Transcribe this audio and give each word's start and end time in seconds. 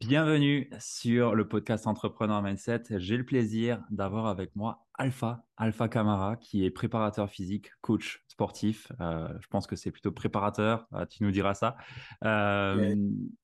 Bienvenue 0.00 0.70
sur 0.78 1.34
le 1.34 1.48
podcast 1.48 1.88
Entrepreneur 1.88 2.40
Mindset. 2.40 2.84
J'ai 2.98 3.16
le 3.16 3.24
plaisir 3.24 3.84
d'avoir 3.90 4.26
avec 4.26 4.54
moi 4.54 4.86
Alpha, 4.94 5.44
Alpha 5.56 5.88
Camara, 5.88 6.36
qui 6.36 6.64
est 6.64 6.70
préparateur 6.70 7.28
physique, 7.28 7.72
coach 7.80 8.24
sportif. 8.28 8.92
Euh, 9.00 9.26
je 9.40 9.48
pense 9.48 9.66
que 9.66 9.74
c'est 9.74 9.90
plutôt 9.90 10.12
préparateur, 10.12 10.86
euh, 10.94 11.04
tu 11.04 11.24
nous 11.24 11.32
diras 11.32 11.54
ça. 11.54 11.76
Euh, 12.24 12.94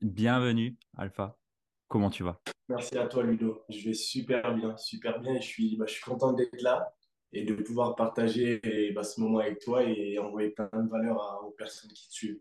bienvenue 0.01 0.79
Alpha, 0.97 1.37
comment 1.89 2.09
tu 2.09 2.23
vas? 2.23 2.41
Merci 2.69 2.97
à 2.99 3.09
toi 3.09 3.25
Ludo, 3.25 3.65
je 3.69 3.89
vais 3.89 3.95
super 3.95 4.55
bien, 4.55 4.77
super 4.77 5.21
bien 5.21 5.35
je 5.41 5.47
suis, 5.47 5.77
bah, 5.77 5.87
je 5.89 5.95
suis 5.95 6.05
content 6.05 6.33
d'être 6.35 6.63
là 6.63 6.95
et 7.33 7.43
de 7.43 7.55
pouvoir 7.57 7.97
partager 7.97 8.61
bah, 8.95 9.03
ce 9.03 9.21
moment 9.21 9.41
avec 9.41 9.59
toi 9.59 9.83
et 9.83 10.21
envoyer 10.21 10.51
plein 10.51 10.71
de 10.73 10.89
valeur 10.89 11.43
aux 11.45 11.51
personnes 11.51 11.91
qui 11.91 12.09
te 12.09 12.15
suivent. 12.15 12.41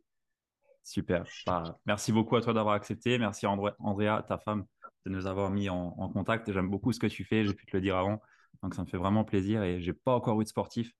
Super. 0.84 1.24
Bah, 1.46 1.80
merci 1.86 2.12
beaucoup 2.12 2.36
à 2.36 2.42
toi 2.42 2.54
d'avoir 2.54 2.76
accepté. 2.76 3.18
Merci 3.18 3.46
Andrea, 3.48 4.24
ta 4.28 4.38
femme, 4.38 4.66
de 5.06 5.12
nous 5.12 5.28
avoir 5.28 5.50
mis 5.50 5.70
en, 5.70 6.10
contact. 6.10 6.52
J'aime 6.52 6.70
beaucoup 6.70 6.92
ce 6.92 7.00
que 7.00 7.08
tu 7.08 7.24
fais. 7.24 7.46
J'ai 7.46 7.54
pu 7.54 7.66
te 7.66 7.76
le 7.76 7.82
dire 7.82 7.98
avant. 7.98 8.22
Donc, 8.62 8.76
ça 8.76 8.82
me 8.82 8.88
fait 8.88 8.98
vraiment 8.98 9.24
plaisir. 9.24 9.64
Et 9.64 9.80
j'ai 9.80 9.94
pas 9.94 10.14
encore 10.14 10.40
eu 10.42 10.44
de 10.44 10.50
sportif 10.50 10.92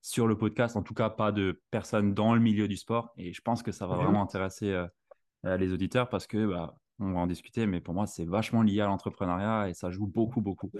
sur 0.00 0.26
le 0.26 0.36
podcast. 0.36 0.76
En 0.76 0.82
tout 0.82 0.94
cas, 0.94 1.10
pas 1.10 1.32
de 1.32 1.62
personnes 1.70 2.14
dans 2.14 2.34
le 2.34 2.40
milieu 2.40 2.68
du 2.68 2.76
sport. 2.76 3.12
Et 3.16 3.32
je 3.32 3.40
pense 3.42 3.62
que 3.62 3.72
ça 3.72 3.86
va 3.86 3.96
mhm. 3.96 4.02
vraiment 4.04 4.22
intéresser 4.22 4.72
euh, 4.72 5.56
les 5.56 5.72
auditeurs 5.72 6.08
parce 6.08 6.26
que, 6.26 6.46
bah, 6.46 6.74
on 6.98 7.12
va 7.12 7.20
en 7.20 7.26
discuter. 7.26 7.66
Mais 7.66 7.80
pour 7.80 7.94
moi, 7.94 8.06
c'est 8.06 8.24
vachement 8.24 8.62
lié 8.62 8.80
à 8.80 8.86
l'entrepreneuriat 8.86 9.68
et 9.68 9.74
ça 9.74 9.90
joue 9.90 10.06
beaucoup, 10.06 10.40
beaucoup. 10.40 10.72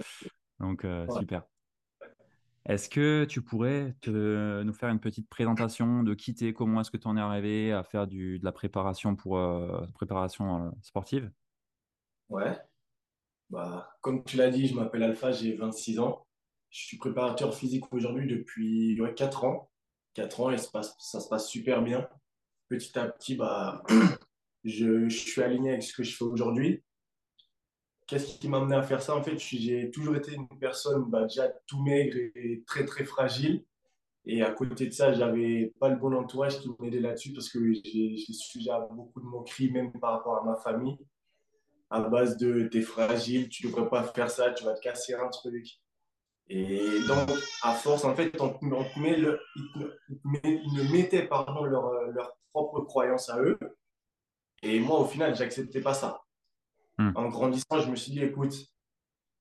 Donc, 0.59 0.85
euh, 0.85 1.07
super. 1.19 1.43
Est-ce 2.65 2.89
que 2.89 3.25
tu 3.25 3.41
pourrais 3.41 3.95
nous 4.07 4.73
faire 4.73 4.89
une 4.89 4.99
petite 4.99 5.29
présentation 5.29 6.03
de 6.03 6.13
qui 6.13 6.33
tu 6.33 6.53
comment 6.53 6.81
est-ce 6.81 6.91
que 6.91 6.97
tu 6.97 7.07
en 7.07 7.17
es 7.17 7.21
arrivé 7.21 7.71
à 7.71 7.83
faire 7.83 8.07
de 8.07 8.39
la 8.43 8.51
préparation 8.51 9.15
pour 9.15 9.37
euh, 9.37 9.85
préparation 9.93 10.67
euh, 10.67 10.69
sportive? 10.81 11.31
Ouais. 12.29 12.57
Bah, 13.49 13.95
comme 14.01 14.23
tu 14.23 14.37
l'as 14.37 14.49
dit, 14.49 14.67
je 14.67 14.75
m'appelle 14.75 15.03
Alpha, 15.03 15.31
j'ai 15.31 15.55
26 15.55 15.99
ans. 15.99 16.27
Je 16.69 16.85
suis 16.85 16.97
préparateur 16.97 17.55
physique 17.55 17.91
aujourd'hui 17.91 18.27
depuis 18.27 18.99
4 19.15 19.45
ans. 19.45 19.71
4 20.13 20.41
ans 20.41 20.51
et 20.51 20.57
ça, 20.57 20.83
se 20.83 21.27
passe 21.27 21.47
super 21.47 21.81
bien. 21.81 22.07
Petit 22.67 22.99
à 22.99 23.07
petit, 23.07 23.35
bah, 23.35 23.83
je 24.63 25.09
suis 25.09 25.41
aligné 25.41 25.71
avec 25.71 25.83
ce 25.83 25.95
que 25.95 26.03
je 26.03 26.15
fais 26.15 26.25
aujourd'hui. 26.25 26.83
Qu'est-ce 28.09 28.39
qui 28.39 28.47
m'a 28.49 28.57
amené 28.57 28.75
à 28.75 28.81
faire 28.81 29.03
ça? 29.03 29.15
En 29.15 29.21
fait, 29.21 29.37
j'ai 29.37 29.91
toujours 29.91 30.15
été 30.15 30.33
une 30.33 30.47
personne 30.47 31.03
bah, 31.05 31.23
déjà 31.23 31.47
tout 31.67 31.79
maigre 31.79 32.17
et 32.17 32.63
très 32.65 32.83
très 32.83 33.05
fragile. 33.05 33.63
Et 34.25 34.41
à 34.41 34.51
côté 34.51 34.87
de 34.87 34.91
ça, 34.91 35.13
j'avais 35.13 35.73
pas 35.79 35.89
le 35.89 35.95
bon 35.95 36.15
entourage 36.15 36.59
qui 36.59 36.69
m'aidait 36.79 37.01
là-dessus 37.01 37.33
parce 37.33 37.49
que 37.49 37.59
j'ai 37.71 38.17
sujet 38.33 38.71
à 38.71 38.79
beaucoup 38.79 39.21
de 39.21 39.25
moqueries, 39.25 39.71
même 39.71 39.91
par 39.99 40.13
rapport 40.13 40.37
à 40.37 40.43
ma 40.43 40.55
famille, 40.55 40.97
à 41.91 42.01
base 42.01 42.37
de 42.37 42.63
t'es 42.63 42.81
fragile, 42.81 43.47
tu 43.47 43.67
devrais 43.67 43.87
pas 43.87 44.03
faire 44.03 44.31
ça, 44.31 44.51
tu 44.51 44.63
vas 44.63 44.73
te 44.73 44.81
casser 44.81 45.13
un 45.13 45.29
truc. 45.29 45.67
Et 46.47 46.99
donc, 47.07 47.29
à 47.61 47.73
force, 47.73 48.05
en 48.05 48.15
fait, 48.15 48.35
ils, 48.35 48.67
me 50.23 50.91
mettaient 50.91 51.27
pardon, 51.27 51.63
leur, 51.63 51.91
leur 52.11 52.35
propre 52.51 52.81
croyance 52.81 53.29
à 53.29 53.39
eux. 53.39 53.59
Et 54.63 54.79
moi, 54.79 54.99
au 54.99 55.05
final, 55.05 55.35
j'acceptais 55.35 55.81
pas 55.81 55.93
ça. 55.93 56.21
Hmm. 56.99 57.11
En 57.15 57.29
grandissant, 57.29 57.79
je 57.79 57.89
me 57.89 57.95
suis 57.95 58.11
dit, 58.11 58.21
écoute, 58.21 58.53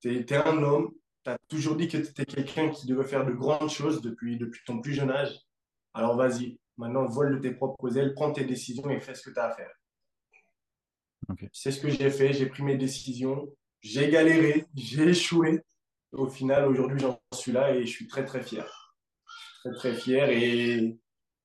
tu 0.00 0.16
es, 0.16 0.32
un 0.32 0.62
homme, 0.62 0.92
tu 1.24 1.30
as 1.30 1.36
toujours 1.48 1.74
dit 1.74 1.88
que 1.88 1.96
tu 1.96 2.08
étais 2.08 2.24
quelqu'un 2.24 2.70
qui 2.70 2.86
devait 2.86 3.04
faire 3.04 3.26
de 3.26 3.32
grandes 3.32 3.68
choses 3.68 4.00
depuis, 4.00 4.38
depuis 4.38 4.60
ton 4.64 4.80
plus 4.80 4.94
jeune 4.94 5.10
âge. 5.10 5.36
Alors 5.92 6.16
vas-y, 6.16 6.60
maintenant 6.76 7.06
vole 7.06 7.34
de 7.34 7.40
tes 7.40 7.50
propres 7.50 7.98
ailes, 7.98 8.14
prends 8.14 8.30
tes 8.30 8.44
décisions 8.44 8.88
et 8.90 9.00
fais 9.00 9.16
ce 9.16 9.22
que 9.22 9.30
tu 9.30 9.40
as 9.40 9.46
à 9.46 9.56
faire. 9.56 9.72
C'est 11.52 11.72
ce 11.72 11.80
que 11.80 11.88
j'ai 11.88 12.10
fait, 12.10 12.32
j'ai 12.32 12.46
pris 12.46 12.62
mes 12.62 12.76
décisions, 12.76 13.48
j'ai 13.80 14.08
galéré, 14.08 14.64
j'ai 14.76 15.08
échoué. 15.08 15.60
Au 16.12 16.28
final, 16.28 16.66
aujourd'hui, 16.66 17.00
j'en 17.00 17.20
suis 17.34 17.52
là 17.52 17.74
et 17.74 17.84
je 17.84 17.90
suis 17.90 18.06
très 18.06 18.24
très 18.24 18.40
fier. 18.40 18.94
très 19.64 19.74
très 19.74 19.94
fier 19.94 20.30
et 20.30 20.96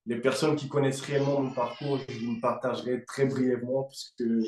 les 0.06 0.22
personnes 0.22 0.56
qui 0.56 0.70
connaissent 0.70 1.02
réellement 1.02 1.42
mon 1.42 1.52
parcours, 1.52 1.98
je 2.08 2.20
vous 2.24 2.36
le 2.36 2.40
partagerai 2.40 3.04
très 3.04 3.26
brièvement 3.26 3.84
parce 3.84 4.14
que 4.18 4.44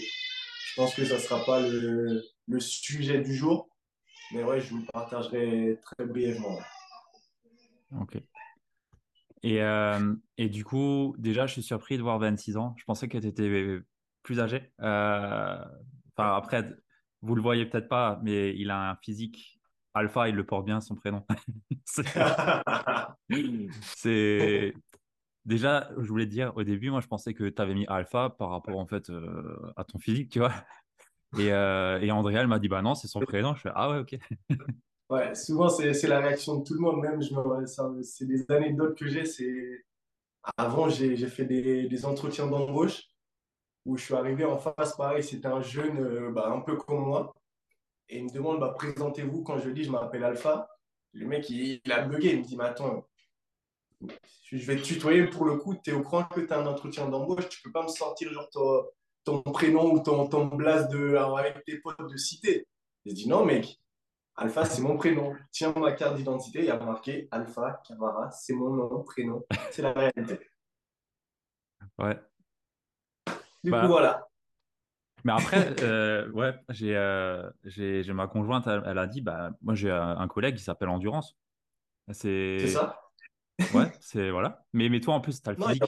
pense 0.76 0.96
que 0.96 1.06
ça 1.06 1.16
ne 1.16 1.20
sera 1.20 1.46
pas 1.46 1.62
le, 1.62 2.24
le, 2.48 2.60
sujet 2.60 3.22
du 3.22 3.36
jour, 3.36 3.70
mais 4.34 4.44
ouais, 4.44 4.60
je 4.60 4.72
vous 4.72 4.80
le 4.80 4.86
partagerai 4.92 5.80
très 5.82 6.06
brièvement. 6.06 6.60
Ok. 8.00 8.18
Et, 9.44 9.62
euh, 9.62 10.16
et, 10.38 10.50
du 10.50 10.66
coup, 10.66 11.16
déjà, 11.18 11.46
je 11.46 11.54
suis 11.54 11.64
surpris 11.64 11.98
de 11.98 12.02
voir 12.02 12.20
26 12.20 12.58
ans. 12.58 12.76
Je 12.78 12.84
pensais 12.86 13.08
que 13.08 13.18
tu 13.18 13.28
étais 13.28 13.80
plus 14.24 14.40
âgé. 14.40 14.72
Euh, 14.82 15.64
enfin, 16.18 16.36
après, 16.36 16.66
vous 17.22 17.36
le 17.36 17.42
voyez 17.42 17.66
peut-être 17.66 17.88
pas, 17.88 18.20
mais 18.24 18.56
il 18.58 18.72
a 18.72 18.92
un 18.92 18.96
physique 18.98 19.60
alpha, 19.94 20.30
il 20.30 20.36
le 20.36 20.46
porte 20.46 20.66
bien 20.66 20.82
son 20.82 20.96
prénom. 20.96 21.26
c'est 21.86 22.04
Déjà, 25.46 25.90
je 25.98 26.08
voulais 26.08 26.26
dire, 26.26 26.52
au 26.56 26.64
début, 26.64 26.90
moi, 26.90 27.02
je 27.02 27.08
pensais 27.08 27.34
que 27.34 27.48
tu 27.48 27.62
avais 27.62 27.76
mis 27.76 27.86
alpha 27.88 28.32
par 28.32 28.50
rapport, 28.50 28.80
en 28.80 28.88
fait, 28.88 29.10
euh, 29.10 29.56
à 29.76 29.84
ton 29.84 30.00
physique, 30.00 30.32
tu 30.32 30.40
vois. 30.40 30.52
Et, 31.38 31.52
euh, 31.52 32.00
et 32.00 32.12
Andrea, 32.12 32.38
elle 32.38 32.48
m'a 32.48 32.60
dit, 32.60 32.70
bah 32.70 32.82
non, 32.82 32.96
c'est 32.96 33.10
son 33.10 33.20
prénom. 33.20 33.56
Je 33.56 33.62
fais, 33.62 33.72
ah 33.76 33.90
ouais, 33.90 33.98
ok. 34.00 34.16
ouais, 35.10 35.36
souvent, 35.36 35.68
c'est 35.68 36.08
la 36.08 36.22
réaction 36.22 36.60
de 36.60 36.64
tout 36.64 36.76
le 36.76 36.80
monde, 36.80 37.02
même. 37.02 37.20
C'est 38.04 38.26
des 38.26 38.50
anecdotes 38.50 38.98
que 38.98 39.06
j'ai. 39.08 39.26
C'est 39.26 39.84
Avant, 40.56 40.88
j'ai 40.88 41.18
fait 41.28 41.44
des, 41.44 41.90
des 41.90 42.06
entretiens 42.06 42.48
d'embauche 42.48 43.04
où 43.86 43.98
je 43.98 44.04
suis 44.06 44.14
arrivé 44.14 44.46
en 44.46 44.58
face, 44.58 44.96
pareil, 44.96 45.24
c'était 45.24 45.48
un 45.48 45.62
jeune 45.62 46.00
euh, 46.00 46.32
bah, 46.32 46.50
un 46.50 46.62
peu 46.62 46.78
comme 46.78 47.06
moi. 47.06 47.34
Et 48.08 48.20
il 48.20 48.26
me 48.26 48.32
demande, 48.32 48.60
bah, 48.60 48.74
présentez-vous. 48.76 49.44
Quand 49.44 49.60
je 49.60 49.70
dis, 49.72 49.84
je 49.84 49.92
m'appelle 49.92 50.24
Alpha, 50.24 50.70
le 51.12 51.28
mec, 51.28 51.50
il, 51.50 51.82
il, 51.84 51.92
a 51.92 52.02
bugué. 52.02 52.32
Il 52.32 52.40
me 52.40 52.44
dit, 52.44 52.56
mais 52.56 52.66
attends, 52.66 53.06
je 54.52 54.66
vais 54.66 54.76
te 54.78 54.84
tutoyer 54.84 55.28
pour 55.28 55.46
le 55.46 55.58
coup, 55.58 55.76
tu 55.76 55.90
es 55.90 55.94
au 55.94 56.02
courant 56.02 56.26
que 56.26 56.42
tu 56.42 56.54
as 56.54 56.60
un 56.60 56.66
entretien 56.66 57.08
d'embauche, 57.08 57.50
tu 57.50 57.62
peux 57.62 57.72
pas 57.72 57.84
me 57.84 57.88
sortir 57.88 58.32
genre 58.32 58.50
ton, 59.24 59.42
prénom 59.42 59.92
ou 59.94 60.00
ton, 60.00 60.28
ton 60.28 60.46
blase 60.46 60.88
de, 60.90 61.16
avec 61.16 61.64
tes 61.66 61.80
potes 61.80 62.10
de 62.10 62.18
cité. 62.18 62.68
Je 63.06 63.14
dis 63.14 63.28
non 63.28 63.46
mec, 63.46 63.80
Alpha 64.36 64.66
c'est 64.66 64.82
mon 64.82 64.98
prénom. 64.98 65.36
Tiens 65.52 65.74
ma 65.78 65.92
carte 65.94 66.16
d'identité, 66.16 66.60
il 66.60 66.66
y 66.66 66.72
a 66.72 66.80
marqué 66.80 67.28
Alpha 67.32 67.82
Camara, 67.88 68.32
c'est 68.32 68.54
mon 68.54 68.70
nom, 68.70 69.04
prénom, 69.04 69.44
c'est 69.72 69.82
la 69.82 69.94
réalité. 69.94 70.40
Ouais. 71.98 72.20
Du 73.64 73.72
coup 73.72 73.78
bah, 73.78 73.88
voilà. 73.88 74.28
Mais 75.24 75.32
après, 75.32 75.82
euh, 75.82 76.30
ouais, 76.32 76.54
euh, 76.84 77.50
j'ai 77.64 78.14
ma 78.14 78.28
conjointe, 78.28 78.68
elle, 78.68 79.00
a 79.00 79.08
dit, 79.08 79.22
bah, 79.22 79.50
moi 79.64 79.74
j'ai 79.74 79.90
un 79.90 80.28
collègue 80.28 80.56
qui 80.56 80.64
s'appelle 80.64 80.90
Endurance. 80.90 81.36
C'est 82.12 82.68
ça? 82.68 83.05
Ouais, 83.74 83.92
c'est 84.02 84.32
voilà. 84.32 84.66
Mais, 84.74 84.90
mais 84.90 85.00
toi, 85.00 85.14
en 85.16 85.22
plus, 85.22 85.42
tu 85.42 85.50
as 85.50 85.54
le 85.54 85.64
physique, 85.64 85.84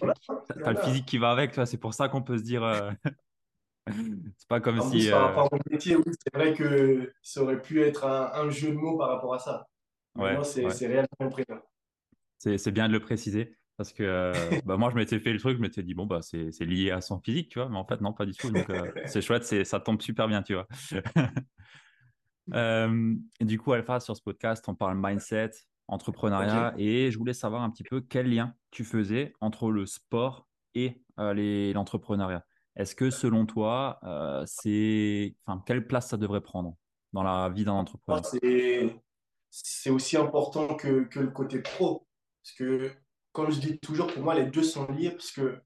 as 0.63 0.71
le 0.71 0.79
physique 0.79 1.05
qui 1.05 1.17
va 1.17 1.31
avec, 1.31 1.51
toi. 1.51 1.65
C'est 1.65 1.77
pour 1.77 1.93
ça 1.93 2.07
qu'on 2.07 2.21
peut 2.21 2.37
se 2.37 2.43
dire. 2.43 2.63
Euh, 2.63 2.91
c'est 3.87 4.47
pas 4.47 4.61
comme 4.61 4.81
si. 4.81 5.09
par 5.09 5.21
euh, 5.21 5.25
rapport 5.27 5.53
à 5.53 5.55
mon 5.55 5.61
métier, 5.71 5.95
oui, 5.95 6.03
c'est 6.05 6.33
vrai 6.33 6.53
que 6.53 7.13
ça 7.21 7.41
aurait 7.41 7.61
pu 7.61 7.81
être 7.81 8.05
un, 8.05 8.49
jeu 8.49 8.69
de 8.69 8.75
mots 8.75 8.97
par 8.97 9.09
rapport 9.09 9.33
à 9.33 9.39
ça. 9.39 9.67
Ouais, 10.15 10.37
c'est 10.43 10.87
réellement 10.87 11.29
présent. 11.29 11.61
C'est 12.37 12.71
bien 12.71 12.87
de 12.87 12.93
le 12.93 12.99
préciser. 12.99 13.55
Parce 13.75 13.93
que 13.93 14.01
euh, 14.01 14.33
bah, 14.65 14.75
moi, 14.77 14.89
je 14.89 14.95
m'étais 14.95 15.19
fait 15.19 15.31
le 15.31 15.39
truc, 15.39 15.57
je 15.57 15.61
m'étais 15.61 15.83
dit, 15.83 15.93
bon, 15.93 16.07
bah, 16.07 16.21
c'est 16.21 16.65
lié 16.65 16.89
à 16.89 16.99
son 16.99 17.19
physique, 17.19 17.49
tu 17.49 17.59
vois. 17.59 17.69
Mais 17.69 17.77
en 17.77 17.85
fait, 17.85 18.01
non, 18.01 18.11
pas 18.11 18.25
du 18.25 18.33
tout. 18.33 18.49
Donc, 18.49 18.65
c'est 19.05 19.21
chouette, 19.21 19.43
ça 19.43 19.79
tombe 19.79 20.01
super 20.01 20.27
bien, 20.27 20.41
tu 20.41 20.55
vois. 20.55 20.67
et 23.39 23.45
du 23.45 23.59
coup, 23.59 23.73
Alpha, 23.73 23.99
sur 23.99 24.15
ce 24.15 24.21
podcast, 24.23 24.65
on 24.67 24.73
parle 24.73 24.97
mindset, 24.97 25.51
entrepreneuriat. 25.87 26.73
Et 26.77 27.11
je 27.11 27.17
voulais 27.17 27.33
savoir 27.33 27.61
un 27.61 27.69
petit 27.69 27.83
peu 27.83 28.01
quel 28.01 28.29
lien 28.29 28.53
tu 28.71 28.83
faisais 28.83 29.33
entre 29.39 29.71
le 29.71 29.85
sport 29.85 30.47
et 30.75 31.01
euh, 31.19 31.73
l'entrepreneuriat. 31.73 32.45
Est-ce 32.75 32.95
que 32.95 33.09
selon 33.09 33.45
toi, 33.45 33.99
euh, 34.03 34.43
c'est, 34.45 35.35
enfin, 35.45 35.63
quelle 35.65 35.87
place 35.87 36.09
ça 36.09 36.17
devrait 36.17 36.41
prendre 36.41 36.75
dans 37.13 37.23
la 37.23 37.49
vie 37.49 37.65
d'un 37.65 37.73
entrepreneur? 37.73 38.21
C'est 39.49 39.89
aussi 39.89 40.17
important 40.17 40.75
que, 40.75 41.05
que, 41.05 41.19
le 41.19 41.31
côté 41.31 41.59
pro. 41.59 42.05
Parce 42.43 42.55
que, 42.55 42.91
comme 43.31 43.51
je 43.51 43.59
dis 43.59 43.79
toujours, 43.79 44.13
pour 44.13 44.21
moi, 44.21 44.35
les 44.35 44.45
deux 44.45 44.61
sont 44.61 44.85
liés 44.91 45.09
parce 45.09 45.31
que 45.31 45.59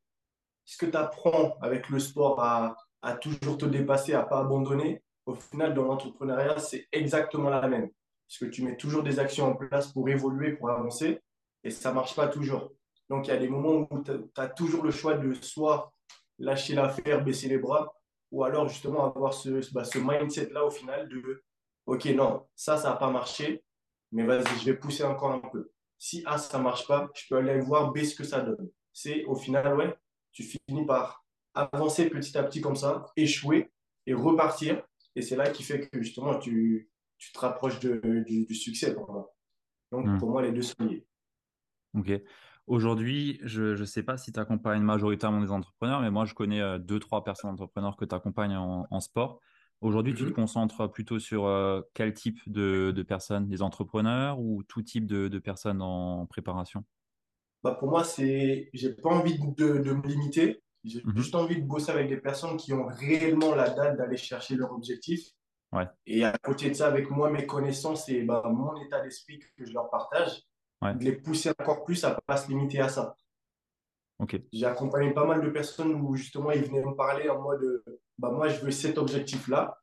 ce 0.64 0.78
que 0.78 0.86
tu 0.86 0.96
apprends 0.96 1.58
avec 1.62 1.90
le 1.90 2.00
sport 2.00 2.42
à, 2.42 2.78
à 3.02 3.14
toujours 3.16 3.58
te 3.58 3.66
dépasser, 3.66 4.14
à 4.14 4.24
pas 4.24 4.40
abandonner, 4.40 5.04
au 5.26 5.36
final, 5.36 5.74
dans 5.74 5.84
l'entrepreneuriat, 5.84 6.60
c'est 6.60 6.88
exactement 6.94 7.50
la 7.50 7.68
même. 7.68 7.90
Parce 8.32 8.40
que 8.50 8.56
tu 8.56 8.64
mets 8.64 8.78
toujours 8.78 9.04
des 9.04 9.20
actions 9.20 9.46
en 9.46 9.56
place 9.56 9.92
pour 9.92 10.08
évoluer, 10.08 10.54
pour 10.54 10.70
avancer, 10.70 11.20
et 11.66 11.70
ça 11.70 11.90
ne 11.90 11.96
marche 11.96 12.16
pas 12.16 12.30
toujours. 12.30 12.72
Donc, 13.10 13.28
il 13.28 13.32
y 13.32 13.34
a 13.34 13.38
des 13.38 13.50
moments 13.50 13.86
où 13.92 14.02
tu 14.02 14.12
as 14.38 14.48
toujours 14.48 14.86
le 14.86 14.92
choix 14.92 15.16
de 15.16 15.34
soit 15.34 15.92
lâcher 16.40 16.74
l'affaire, 16.74 17.26
baisser 17.26 17.50
les 17.50 17.58
bras, 17.58 17.94
ou 18.32 18.46
alors 18.46 18.70
justement 18.70 19.14
avoir 19.14 19.34
ce, 19.34 19.50
bah, 19.74 19.84
mindset-là 19.94 20.64
au 20.64 20.72
final 20.72 21.10
de 21.10 21.44
OK, 21.88 22.06
non, 22.06 22.48
ça, 22.56 22.78
ça 22.78 22.92
n'a 22.92 22.96
pas 22.96 23.12
marché, 23.12 23.66
mais 24.14 24.24
vas-y, 24.24 24.60
je 24.60 24.66
vais 24.66 24.78
pousser 24.78 25.04
encore 25.04 25.32
un 25.32 25.40
peu. 25.40 25.70
Si 25.98 26.24
A, 26.26 26.38
ça 26.38 26.58
ne 26.58 26.64
marche 26.64 26.88
pas, 26.88 27.10
je 27.14 27.26
peux 27.28 27.36
aller 27.36 27.60
voir 27.60 27.92
B 27.92 27.98
ce 27.98 28.16
que 28.16 28.24
ça 28.24 28.40
donne. 28.40 28.70
C'est 28.94 29.26
au 29.26 29.36
final, 29.36 29.76
ouais, 29.76 29.94
tu 30.32 30.44
finis 30.44 30.86
par 30.86 31.26
avancer 31.54 32.10
petit 32.10 32.38
à 32.38 32.44
petit 32.44 32.62
comme 32.62 32.78
ça, 32.78 33.08
échouer 33.18 33.70
et 34.08 34.14
repartir. 34.14 34.82
Et 35.18 35.22
c'est 35.22 35.36
là 35.36 35.50
qui 35.50 35.64
fait 35.64 35.90
que 35.90 36.02
justement, 36.02 36.40
tu, 36.40 36.91
tu 37.22 37.32
te 37.32 37.40
rapproches 37.40 37.80
de, 37.80 38.24
du, 38.26 38.56
succès 38.56 38.96
pour 38.96 39.10
moi. 39.12 39.34
Donc, 39.92 40.08
hmm. 40.08 40.18
pour 40.18 40.32
moi, 40.32 40.42
les 40.42 40.52
deux 40.52 40.64
sont 40.64 40.84
liés. 40.84 41.06
Ok. 41.94 42.12
Aujourd'hui, 42.66 43.40
je 43.44 43.80
ne 43.80 43.86
sais 43.86 44.02
pas 44.02 44.18
si 44.18 44.32
tu 44.32 44.40
accompagnes 44.40 44.82
majoritairement 44.82 45.42
des 45.42 45.52
entrepreneurs, 45.52 46.02
mais 46.02 46.10
moi, 46.10 46.26
je 46.26 46.34
connais 46.34 46.62
euh, 46.62 46.80
deux, 46.80 47.00
trois 47.00 47.24
personnes 47.24 47.52
entrepreneurs 47.52 47.96
que 47.96 48.06
tu 48.06 48.16
accompagnes 48.16 48.56
en, 48.58 49.00
sport. 49.00 49.40
Aujourd'hui, 49.82 50.16
tu 50.16 50.24
te 50.24 50.30
mhm. 50.30 50.34
concentres 50.34 50.92
plutôt 50.92 51.20
sur 51.20 51.46
euh, 51.46 51.82
quel 51.94 52.14
type 52.14 52.40
de, 52.48 52.92
de, 52.92 53.04
personnes? 53.04 53.48
Des 53.48 53.62
entrepreneurs 53.62 54.40
ou 54.40 54.64
tout 54.64 54.82
type 54.82 55.06
de, 55.06 55.28
de 55.28 55.40
personnes 55.40 55.82
en 55.82 56.26
préparation? 56.26 56.84
Bah 57.64 57.76
Pour 57.80 57.90
moi, 57.90 58.04
c'est 58.04 58.70
j'ai 58.74 58.94
pas 58.96 59.10
envie 59.10 59.38
de, 59.38 59.78
de 59.78 59.94
me 59.94 60.08
limiter. 60.08 60.64
J'ai 60.84 61.04
mhm. 61.04 61.16
juste 61.16 61.36
envie 61.36 61.62
de 61.62 61.68
bosser 61.68 61.92
avec 61.92 62.10
des 62.10 62.18
personnes 62.18 62.58
qui 62.58 62.74
ont 62.74 62.88
réellement 62.88 63.54
la 63.54 63.70
date 63.70 63.98
d'aller 63.98 64.18
chercher 64.18 64.56
leur 64.56 64.72
objectif. 64.72 65.22
Ouais. 65.74 65.88
Et 66.06 66.26
à 66.26 66.38
côté 66.38 66.70
de 66.70 66.74
ça, 66.74 66.88
avec 66.88 67.10
moi, 67.10 67.30
mes 67.30 67.46
connaissances 67.46 68.10
et 68.10 68.24
bah, 68.24 68.44
mon 68.46 68.76
état 68.82 69.02
d'esprit 69.02 69.40
que 69.40 69.66
je 69.66 69.74
leur 69.74 69.90
partage, 69.90 70.44
de 70.82 71.04
les 71.04 71.14
pousser 71.14 71.52
encore 71.52 71.84
plus 71.84 72.04
à 72.04 72.10
ne 72.10 72.16
pas 72.26 72.38
se 72.38 72.50
limiter 72.50 72.80
à 72.80 72.90
ça. 72.90 73.16
J'ai 74.52 74.66
accompagné 74.66 75.14
pas 75.14 75.26
mal 75.26 75.42
de 75.42 75.50
personnes 75.50 75.94
où 75.94 76.16
justement 76.16 76.52
ils 76.52 76.64
venaient 76.64 76.86
me 76.86 76.96
parler 76.96 77.28
en 77.30 77.42
mode 77.42 77.84
bah, 78.18 78.30
moi 78.30 78.50
je 78.50 78.60
veux 78.60 78.72
cet 78.72 78.98
objectif-là. 78.98 79.80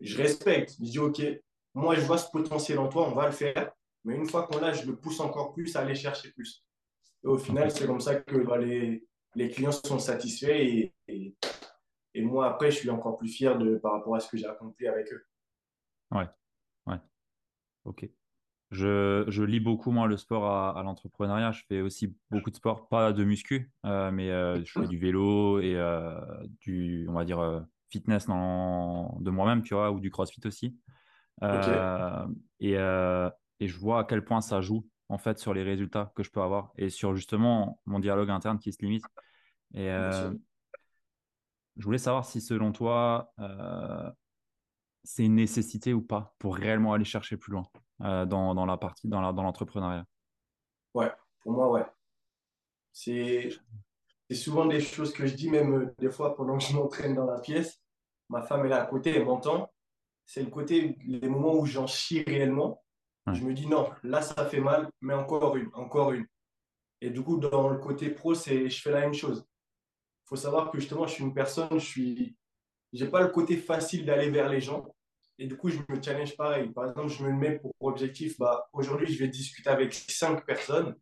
Je 0.00 0.16
respecte. 0.16 0.76
Je 0.78 0.84
dis 0.84 0.98
ok, 0.98 1.22
moi 1.74 1.94
je 1.94 2.00
vois 2.00 2.18
ce 2.18 2.30
potentiel 2.30 2.78
en 2.78 2.88
toi, 2.88 3.06
on 3.08 3.14
va 3.14 3.26
le 3.26 3.32
faire. 3.32 3.72
Mais 4.04 4.14
une 4.14 4.26
fois 4.26 4.46
qu'on 4.46 4.58
l'a, 4.60 4.72
je 4.72 4.86
le 4.86 4.96
pousse 4.96 5.20
encore 5.20 5.52
plus 5.52 5.76
à 5.76 5.80
aller 5.80 5.94
chercher 5.94 6.30
plus. 6.32 6.64
Et 7.22 7.26
au 7.26 7.36
final, 7.36 7.70
c'est 7.70 7.86
comme 7.86 8.00
ça 8.00 8.14
que 8.14 8.38
bah, 8.38 8.56
les, 8.56 9.06
les, 9.34 9.50
clients 9.50 9.72
sont 9.72 9.98
satisfaits 9.98 10.46
et, 10.46 10.94
et, 11.06 11.34
moi 12.16 12.46
après, 12.48 12.70
je 12.70 12.76
suis 12.76 12.90
encore 12.90 13.16
plus 13.16 13.28
fier 13.28 13.56
de, 13.58 13.76
par 13.76 13.92
rapport 13.92 14.16
à 14.16 14.20
ce 14.20 14.28
que 14.28 14.36
j'ai 14.36 14.46
accompli 14.46 14.86
avec 14.86 15.12
eux. 15.12 15.24
Ouais, 16.10 16.28
ouais. 16.86 16.98
Ok. 17.84 18.08
Je, 18.70 19.24
je, 19.26 19.42
lis 19.42 19.58
beaucoup, 19.58 19.90
moi, 19.90 20.06
le 20.06 20.16
sport 20.16 20.46
à, 20.46 20.80
l'entrepreneuriat. 20.84 21.50
Je 21.50 21.62
fais 21.68 21.80
aussi 21.80 22.14
beaucoup 22.30 22.50
de 22.50 22.56
sport, 22.56 22.88
pas 22.88 23.12
de 23.12 23.24
muscu, 23.24 23.72
euh, 23.84 24.12
mais 24.12 24.30
euh, 24.30 24.64
je 24.64 24.80
fais 24.80 24.86
du 24.86 24.98
vélo 24.98 25.58
et 25.60 25.74
euh, 25.74 26.20
du, 26.60 27.06
on 27.08 27.14
va 27.14 27.24
dire, 27.24 27.64
fitness 27.88 28.26
dans, 28.26 29.18
de 29.20 29.30
moi-même, 29.30 29.62
tu 29.62 29.74
vois, 29.74 29.90
ou 29.90 29.98
du 29.98 30.10
crossfit 30.10 30.40
aussi. 30.46 30.78
Et, 31.42 32.74
et, 32.74 33.66
je 33.68 33.78
vois 33.78 34.00
à 34.00 34.04
quel 34.04 34.24
point 34.24 34.40
ça 34.40 34.60
joue, 34.60 34.86
en 35.08 35.18
fait, 35.18 35.38
sur 35.38 35.52
les 35.52 35.64
résultats 35.64 36.12
que 36.14 36.22
je 36.22 36.30
peux 36.30 36.40
avoir 36.40 36.72
et 36.76 36.90
sur 36.90 37.16
justement 37.16 37.80
mon 37.86 37.98
dialogue 37.98 38.30
interne 38.30 38.58
qui 38.58 38.72
se 38.72 38.82
limite. 38.82 39.04
Et 39.74 39.90
je 41.80 41.84
voulais 41.84 41.98
savoir 41.98 42.24
si, 42.24 42.40
selon 42.40 42.70
toi, 42.70 43.32
c'est 45.02 45.24
une 45.24 45.34
nécessité 45.34 45.92
ou 45.94 46.02
pas 46.02 46.34
pour 46.38 46.54
réellement 46.56 46.92
aller 46.92 47.04
chercher 47.04 47.36
plus 47.36 47.52
loin. 47.52 47.64
Euh, 48.02 48.24
dans, 48.24 48.54
dans, 48.54 48.64
la 48.64 48.78
partie, 48.78 49.08
dans 49.08 49.20
l'entrepreneuriat 49.20 50.06
Ouais, 50.94 51.12
pour 51.40 51.52
moi, 51.52 51.70
ouais. 51.70 51.84
C'est 52.92 53.50
souvent 54.32 54.64
des 54.64 54.80
choses 54.80 55.12
que 55.12 55.26
je 55.26 55.34
dis, 55.34 55.50
même 55.50 55.74
euh, 55.74 55.94
des 55.98 56.10
fois 56.10 56.34
pendant 56.34 56.56
que 56.56 56.64
je 56.64 56.74
m'entraîne 56.74 57.14
dans 57.14 57.26
la 57.26 57.40
pièce. 57.40 57.80
Ma 58.28 58.42
femme 58.42 58.64
est 58.64 58.68
là 58.68 58.82
à 58.82 58.86
côté, 58.86 59.14
elle 59.14 59.26
m'entend. 59.26 59.70
C'est 60.24 60.42
le 60.42 60.50
côté, 60.50 60.96
les 61.04 61.28
moments 61.28 61.54
où 61.54 61.66
j'en 61.66 61.86
chie 61.86 62.22
réellement. 62.22 62.82
Je 63.32 63.44
me 63.44 63.52
dis 63.52 63.66
non, 63.66 63.90
là 64.02 64.22
ça 64.22 64.46
fait 64.46 64.60
mal, 64.60 64.90
mais 65.00 65.14
encore 65.14 65.56
une, 65.56 65.70
encore 65.74 66.12
une. 66.12 66.26
Et 67.00 67.10
du 67.10 67.22
coup, 67.22 67.38
dans 67.38 67.68
le 67.68 67.78
côté 67.78 68.10
pro, 68.10 68.34
c'est 68.34 68.68
je 68.68 68.82
fais 68.82 68.90
la 68.90 69.00
même 69.00 69.14
chose. 69.14 69.46
Faut 70.30 70.36
savoir 70.36 70.70
que 70.70 70.78
justement, 70.78 71.06
je 71.06 71.14
suis 71.14 71.24
une 71.24 71.34
personne, 71.34 71.68
je 71.78 71.84
suis, 71.84 72.36
j'ai 72.92 73.08
pas 73.08 73.20
le 73.20 73.28
côté 73.28 73.56
facile 73.56 74.06
d'aller 74.06 74.30
vers 74.30 74.48
les 74.48 74.60
gens. 74.60 74.86
Et 75.38 75.46
du 75.46 75.56
coup, 75.56 75.68
je 75.70 75.78
me 75.88 76.00
challenge 76.00 76.36
pareil. 76.36 76.70
Par 76.70 76.88
exemple, 76.88 77.08
je 77.08 77.24
me 77.24 77.32
mets 77.32 77.58
pour 77.58 77.74
objectif, 77.80 78.38
bah, 78.38 78.68
aujourd'hui, 78.72 79.12
je 79.12 79.18
vais 79.18 79.28
discuter 79.28 79.68
avec 79.68 79.92
cinq 79.92 80.46
personnes. 80.46 80.94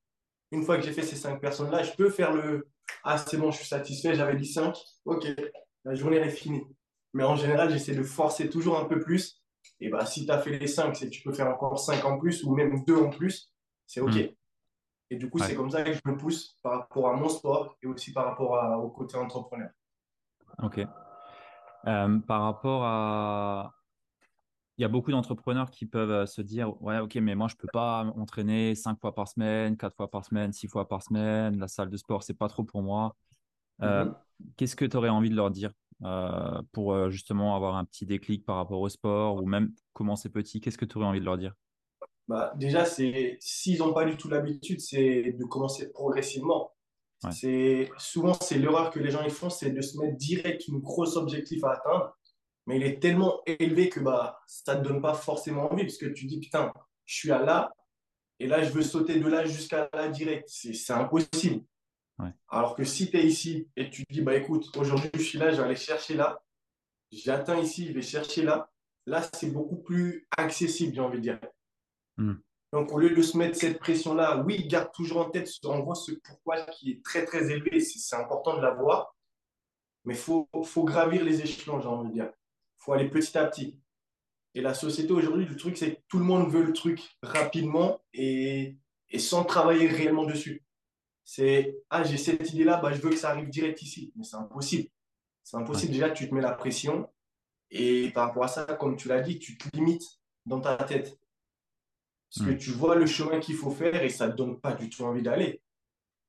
Une 0.51 0.63
fois 0.63 0.79
que 0.79 0.83
j'ai 0.83 0.93
fait 0.93 1.03
ces 1.03 1.17
cinq 1.17 1.41
personnes-là, 1.41 1.83
je 1.83 1.93
peux 1.93 2.09
faire 2.09 2.33
le 2.33 2.69
Ah, 3.05 3.19
c'est 3.19 3.37
bon, 3.37 3.51
je 3.51 3.59
suis 3.59 3.67
satisfait, 3.67 4.15
j'avais 4.15 4.37
dit 4.37 4.47
cinq. 4.47 4.77
Ok, 5.05 5.27
la 5.85 5.95
journée 5.95 6.17
est 6.17 6.31
finie. 6.31 6.63
Mais 7.13 7.25
en 7.25 7.37
général, 7.37 7.71
j'essaie 7.71 7.95
de 7.95 8.03
forcer 8.03 8.49
toujours 8.49 8.79
un 8.79 8.87
peu 8.87 8.99
plus. 8.99 9.43
Et 9.81 9.91
bah, 9.91 10.07
si 10.07 10.25
tu 10.25 10.33
as 10.33 10.39
fait 10.39 10.59
les 10.59 10.67
cinq, 10.67 10.97
c'est 10.97 11.07
que 11.07 11.15
tu 11.15 11.23
peux 11.23 11.33
faire 11.33 11.49
encore 11.49 11.79
cinq 11.79 12.03
en 12.05 12.19
plus 12.19 12.45
ou 12.45 12.55
même 12.55 12.85
deux 12.85 12.97
en 12.97 13.11
plus. 13.11 13.53
C'est 13.87 14.01
ok. 14.01 14.15
Hmm. 14.15 14.29
Et 15.11 15.17
du 15.17 15.31
coup, 15.31 15.39
c'est 15.39 15.55
comme 15.55 15.71
ça 15.71 15.83
que 15.83 15.93
je 15.93 16.01
me 16.05 16.17
pousse 16.17 16.57
par 16.63 16.81
rapport 16.81 17.09
à 17.09 17.15
mon 17.15 17.29
sport 17.29 17.77
et 17.83 17.87
aussi 17.87 18.13
par 18.13 18.27
rapport 18.27 18.51
au 18.83 18.91
côté 18.91 19.17
entrepreneur. 19.17 19.71
Ok. 20.63 20.87
Euh, 21.87 22.19
par 22.19 22.43
rapport 22.43 22.85
à, 22.85 23.73
il 24.77 24.83
y 24.83 24.85
a 24.85 24.89
beaucoup 24.89 25.11
d'entrepreneurs 25.11 25.71
qui 25.71 25.87
peuvent 25.87 26.11
euh, 26.11 26.27
se 26.27 26.43
dire 26.43 26.81
ouais 26.83 26.99
ok 26.99 27.15
mais 27.17 27.37
moi 27.37 27.47
je 27.47 27.55
peux 27.55 27.69
pas 27.73 28.03
m'entraîner 28.03 28.75
cinq 28.75 28.99
fois 29.01 29.15
par 29.15 29.29
semaine 29.29 29.77
quatre 29.77 29.95
fois 29.95 30.11
par 30.11 30.25
semaine 30.25 30.53
six 30.53 30.67
fois 30.67 30.89
par 30.89 31.05
semaine 31.05 31.57
la 31.59 31.69
salle 31.69 31.89
de 31.89 31.97
sport 31.97 32.25
c'est 32.25 32.35
pas 32.35 32.49
trop 32.49 32.65
pour 32.65 32.83
moi 32.83 33.15
euh, 33.83 34.07
mhm. 34.07 34.15
qu'est-ce 34.57 34.75
que 34.75 34.85
tu 34.85 34.97
aurais 34.97 35.09
envie 35.09 35.31
de 35.31 35.37
leur 35.37 35.53
dire 35.53 35.71
euh, 36.05 36.63
pour 36.73 37.11
justement 37.11 37.57
avoir 37.57 37.77
un 37.77 37.85
petit 37.85 38.07
déclic 38.07 38.45
par 38.45 38.57
rapport 38.57 38.81
au 38.81 38.89
sport 38.89 39.43
ou 39.43 39.47
même 39.47 39.73
commencer 39.93 40.29
petit? 40.29 40.61
Qu'est-ce 40.61 40.79
que 40.79 40.85
tu 40.85 40.97
aurais 40.97 41.07
envie 41.07 41.21
de 41.21 41.25
leur 41.25 41.39
dire? 41.39 41.55
Bah, 42.29 42.53
déjà 42.57 42.85
s'ils 42.85 43.79
n'ont 43.79 43.93
pas 43.93 44.05
du 44.05 44.17
tout 44.17 44.29
l'habitude 44.29 44.81
c'est 44.81 45.33
de 45.33 45.45
commencer 45.45 45.91
progressivement 45.91 46.73
c'est 47.31 47.91
souvent 47.99 48.35
c'est 48.35 48.59
l'erreur 48.59 48.91
que 48.91 49.01
les 49.01 49.11
gens 49.11 49.25
ils 49.25 49.31
font 49.31 49.51
c'est 49.51 49.71
de 49.71 49.81
se 49.81 49.99
mettre 49.99 50.17
direct 50.17 50.69
une 50.69 50.79
grosse 50.79 51.17
objectif 51.17 51.65
à 51.65 51.73
atteindre 51.73 52.15
mais 52.69 52.77
il 52.77 52.83
est 52.83 53.01
tellement 53.01 53.41
élevé 53.47 53.89
que 53.89 53.99
bah, 53.99 54.43
ça 54.47 54.75
ne 54.75 54.83
te 54.83 54.89
donne 54.89 55.01
pas 55.01 55.15
forcément 55.15 55.73
envie, 55.73 55.85
parce 55.85 55.97
que 55.97 56.05
tu 56.05 56.27
dis, 56.27 56.39
putain, 56.39 56.71
je 57.07 57.15
suis 57.15 57.33
à 57.33 57.43
là, 57.43 57.73
et 58.39 58.47
là, 58.47 58.63
je 58.63 58.71
veux 58.71 58.83
sauter 58.83 59.19
de 59.19 59.27
là 59.27 59.47
jusqu'à 59.47 59.89
là 59.95 60.09
direct. 60.09 60.47
C'est 60.51 60.93
impossible. 60.93 61.65
Alors 62.49 62.75
que 62.77 62.85
si 62.85 63.11
tu 63.11 63.17
es 63.17 63.25
ici 63.25 63.69
et 63.75 63.89
tu 63.89 64.05
dis, 64.11 64.21
bah 64.21 64.37
écoute, 64.37 64.77
aujourd'hui, 64.77 65.09
je 65.15 65.23
suis 65.23 65.39
là, 65.39 65.51
je 65.51 65.57
vais 65.57 65.63
aller 65.63 65.77
chercher 65.77 66.15
là, 66.15 66.43
j'atteins 67.11 67.59
ici, 67.59 67.87
je 67.87 67.93
vais 67.93 68.03
chercher 68.03 68.43
là, 68.43 68.71
là, 69.07 69.27
c'est 69.33 69.51
beaucoup 69.51 69.77
plus 69.79 70.29
accessible, 70.37 70.95
j'ai 70.95 71.01
envie 71.01 71.19
de 71.19 71.23
dire. 71.23 71.41
Hmm. 72.19 72.35
Donc, 72.73 72.93
au 72.93 72.99
lieu 72.99 73.15
de 73.15 73.23
se 73.23 73.39
mettre 73.39 73.57
cette 73.57 73.79
pression-là, 73.79 74.43
oui, 74.47 74.67
garde 74.69 74.93
toujours 74.93 75.27
en 75.27 75.31
tête, 75.31 75.49
en 75.65 75.79
gros, 75.79 75.95
ce 75.95 76.13
pourquoi 76.13 76.61
qui 76.67 76.91
est 76.91 77.05
très, 77.05 77.25
très 77.25 77.51
élevé. 77.51 77.81
C'est 77.81 78.17
important 78.17 78.57
de 78.57 78.63
l'avoir. 78.63 79.15
Mais 80.05 80.15
il 80.15 80.21
faut, 80.21 80.49
faut, 80.65 80.85
gravir 80.85 81.25
les 81.25 81.41
échelons, 81.41 81.81
j'ai 81.81 81.89
envie 81.89 82.09
de 82.09 82.15
dire 82.15 82.31
faut 82.79 82.93
aller 82.93 83.09
petit 83.09 83.37
à 83.37 83.47
petit. 83.47 83.79
Et 84.55 84.61
la 84.61 84.75
société 84.75 85.13
aujourd'hui, 85.13 85.45
le 85.45 85.57
truc, 85.57 85.77
c'est 85.77 85.95
que 85.95 86.01
tout 86.09 86.19
le 86.19 86.25
monde 86.25 86.51
veut 86.51 86.63
le 86.63 86.73
truc 86.73 87.01
rapidement 87.23 88.01
et, 88.13 88.79
et 89.11 89.19
sans 89.19 89.45
travailler 89.45 89.89
réellement 89.89 90.25
dessus. 90.25 90.65
C'est, 91.25 91.77
ah, 91.91 92.05
j'ai 92.05 92.17
cette 92.17 92.53
idée-là, 92.53 92.79
bah, 92.79 92.93
je 92.93 93.01
veux 93.01 93.11
que 93.11 93.17
ça 93.17 93.31
arrive 93.31 93.51
direct 93.51 93.83
ici. 93.83 94.13
Mais 94.17 94.25
c'est 94.25 94.37
impossible. 94.37 94.89
C'est 95.45 95.57
impossible. 95.57 95.93
Déjà, 95.93 96.11
tu 96.11 96.29
te 96.29 96.35
mets 96.35 96.41
la 96.41 96.53
pression. 96.53 97.11
Et 97.71 98.11
par 98.11 98.29
rapport 98.29 98.45
à 98.45 98.49
ça, 98.49 98.65
comme 98.65 98.97
tu 98.97 99.09
l'as 99.09 99.21
dit, 99.21 99.39
tu 99.39 99.59
te 99.59 99.69
limites 99.77 100.21
dans 100.47 100.61
ta 100.61 100.77
tête. 100.77 101.19
Parce 102.35 102.47
que 102.47 102.53
hmm. 102.53 102.59
tu 102.59 102.71
vois 102.73 102.95
le 102.95 103.07
chemin 103.07 103.41
qu'il 103.41 103.57
faut 103.57 103.71
faire 103.71 104.03
et 104.03 104.11
ça 104.11 104.27
ne 104.27 104.33
te 104.33 104.37
donne 104.37 104.61
pas 104.61 104.75
du 104.75 104.91
tout 104.91 105.05
envie 105.05 105.23
d'aller. 105.23 105.63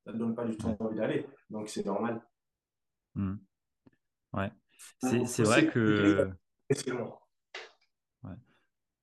Ça 0.04 0.12
ne 0.12 0.16
te 0.16 0.18
donne 0.22 0.34
pas 0.34 0.46
du 0.46 0.56
tout 0.56 0.74
envie 0.78 0.96
d'aller. 0.96 1.26
Donc, 1.50 1.68
c'est 1.68 1.84
normal. 1.84 2.22
Hmm. 3.14 3.36
Ouais. 4.32 4.50
C'est 5.00 5.42
vrai 5.42 5.66
que. 5.66 6.30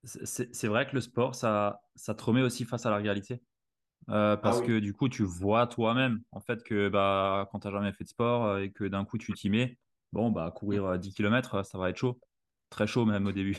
C'est 0.04 0.68
vrai 0.68 0.88
que 0.88 0.96
le 0.96 1.01
sport, 1.01 1.36
ça, 1.36 1.82
ça 1.96 2.16
te 2.16 2.24
remet 2.24 2.42
aussi 2.42 2.63
face 2.66 2.86
à 2.86 2.89
la 2.89 2.98
réalité. 2.98 3.42
Euh, 4.10 4.38
parce 4.38 4.60
ah 4.62 4.66
que 4.66 4.80
du 4.80 4.94
coup, 4.94 5.10
tu 5.10 5.24
vois 5.24 5.68
toi-même, 5.68 6.22
en 6.32 6.39
fait, 6.39 6.63
que 6.63 6.88
bah, 6.88 7.50
quand 7.51 7.60
tu 7.60 7.68
n'as 7.68 7.74
jamais 7.74 7.92
fait 7.92 8.06
de 8.06 8.10
sport 8.10 8.46
euh, 8.46 8.60
et 8.60 8.72
que 8.72 8.86
d'un 8.86 9.04
coup, 9.04 9.18
tu 9.18 9.34
t'y 9.34 9.50
mets, 9.50 9.77
bon, 10.13 10.32
bah, 10.32 10.51
courir 10.56 10.98
10 10.98 11.10
euh, 11.10 11.12
km, 11.12 11.66
ça 11.66 11.77
va 11.77 11.89
être 11.89 11.98
chaud. 11.98 12.20
Très 12.70 12.88
chaud 12.88 13.06
même 13.06 13.27
au 13.27 13.32
début. 13.32 13.58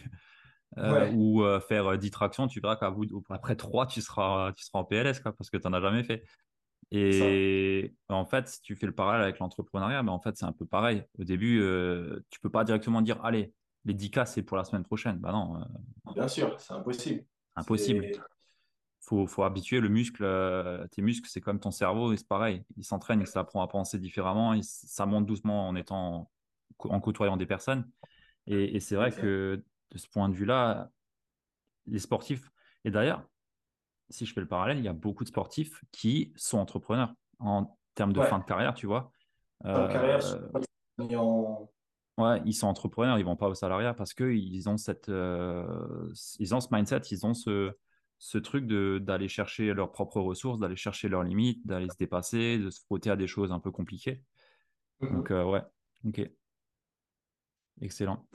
Ou 0.77 1.43
faire 1.67 1.97
10 1.99 2.11
tractions, 2.11 2.47
tu 2.47 2.61
verras 2.61 2.77
qu'après 2.77 3.57
3, 3.57 3.87
tu 3.87 4.01
seras, 4.01 4.53
tu 4.53 4.65
seras 4.65 4.81
en 4.81 4.85
PLS, 4.85 5.21
quoi, 5.21 5.33
parce 5.33 5.51
que 5.51 5.57
tu 5.57 5.67
n'en 5.67 5.73
as 5.73 5.81
jamais 5.81 6.05
fait. 6.05 6.25
Et 6.91 7.95
en 8.09 8.25
fait, 8.25 8.49
si 8.49 8.63
tu 8.63 8.75
fais 8.75 8.87
le 8.87 8.95
parallèle 8.95 9.23
avec 9.23 9.39
l'entrepreneuriat, 9.39 10.03
ben 10.03 10.13
en 10.13 10.21
fait, 10.21 10.37
c'est 10.37 10.47
un 10.47 10.53
peu 10.53 10.65
pareil. 10.65 11.05
Au 11.19 11.25
début, 11.25 11.61
euh, 11.61 12.25
tu 12.31 12.41
peux 12.41 12.51
pas 12.51 12.65
directement 12.65 13.03
dire, 13.03 13.23
allez, 13.25 13.53
les 13.85 13.95
10K, 13.95 14.25
c'est 14.27 14.43
pour 14.43 14.57
la 14.57 14.65
semaine 14.65 14.85
prochaine. 14.85 15.19
Ben 15.19 15.33
non, 15.33 15.57
euh, 15.57 16.13
Bien 16.15 16.29
sûr, 16.29 16.59
c'est 16.59 16.73
impossible. 16.73 17.25
impossible. 17.57 18.11
Faut, 19.01 19.27
faut 19.27 19.43
habituer 19.43 19.81
le 19.81 19.89
muscle, 19.89 20.23
euh, 20.25 20.87
tes 20.89 21.03
muscles, 21.03 21.29
c'est 21.31 21.41
comme 21.41 21.61
ton 21.61 21.71
cerveau, 21.71 22.13
et 22.13 22.17
c'est 22.17 22.29
pareil. 22.29 22.65
Il 22.77 22.85
s'entraîne, 22.85 23.21
il 23.21 23.27
s'apprend 23.27 23.63
à 23.63 23.69
penser 23.69 23.99
différemment, 23.99 24.55
ça 24.63 25.07
monte 25.07 25.27
doucement 25.27 25.69
en 25.69 25.77
étant, 25.77 26.31
en 26.79 27.01
côtoyant 27.01 27.37
des 27.37 27.47
personnes. 27.47 27.89
Et, 28.47 28.77
et 28.77 28.81
c'est 28.81 28.97
vrai 28.97 29.13
que 29.13 29.63
de 29.91 29.99
ce 29.99 30.09
point 30.09 30.29
de 30.29 30.35
vue-là, 30.35 30.91
les 31.87 31.99
sportifs, 31.99 32.51
et 32.85 32.91
d'ailleurs, 32.91 33.27
si 34.11 34.27
je 34.27 34.33
fais 34.33 34.41
le 34.41 34.49
parallèle, 34.49 34.79
il 34.79 34.85
y 34.85 34.89
a 34.89 34.93
beaucoup 34.93 35.25
de 35.25 35.29
sportifs 35.29 35.85
qui 35.93 36.33
sont 36.37 36.59
entrepreneurs 36.59 37.15
en 37.39 37.79
termes 37.95 38.13
de 38.13 38.23
fin 38.23 38.39
de 38.39 38.45
carrière, 38.45 38.75
tu 38.75 38.87
vois. 38.87 39.13
Fin 39.63 39.87
de 39.87 39.93
carrière, 39.93 40.21
euh, 41.01 41.67
Ouais, 42.19 42.43
ils 42.45 42.53
sont 42.53 42.67
entrepreneurs, 42.67 43.19
ils 43.21 43.25
vont 43.25 43.37
pas 43.37 43.49
au 43.49 43.55
salariat 43.55 43.95
parce 43.95 44.13
que 44.13 44.33
ils 44.33 44.69
ont 44.69 44.77
cette, 44.77 45.09
euh, 45.09 46.13
ils 46.41 46.53
ont 46.53 46.59
ce 46.59 46.67
mindset, 46.73 47.03
ils 47.13 47.25
ont 47.25 47.33
ce, 47.33 47.71
ce 48.19 48.39
truc 48.39 48.67
d'aller 48.67 49.29
chercher 49.29 49.73
leurs 49.73 49.93
propres 49.93 50.21
ressources, 50.21 50.59
d'aller 50.59 50.75
chercher 50.75 51.09
leurs 51.09 51.23
limites, 51.23 51.65
d'aller 51.65 51.89
se 51.89 51.97
dépasser, 51.97 52.59
de 52.59 52.71
se 52.71 52.81
frotter 52.81 53.11
à 53.11 53.17
des 53.17 53.29
choses 53.29 53.53
un 53.53 53.61
peu 53.61 53.71
compliquées. 53.71 54.21
Mhm. 55.01 55.13
Donc 55.13 55.31
euh, 55.31 55.45
ouais, 55.45 55.63
ok, 56.07 56.29
excellent. 57.81 58.27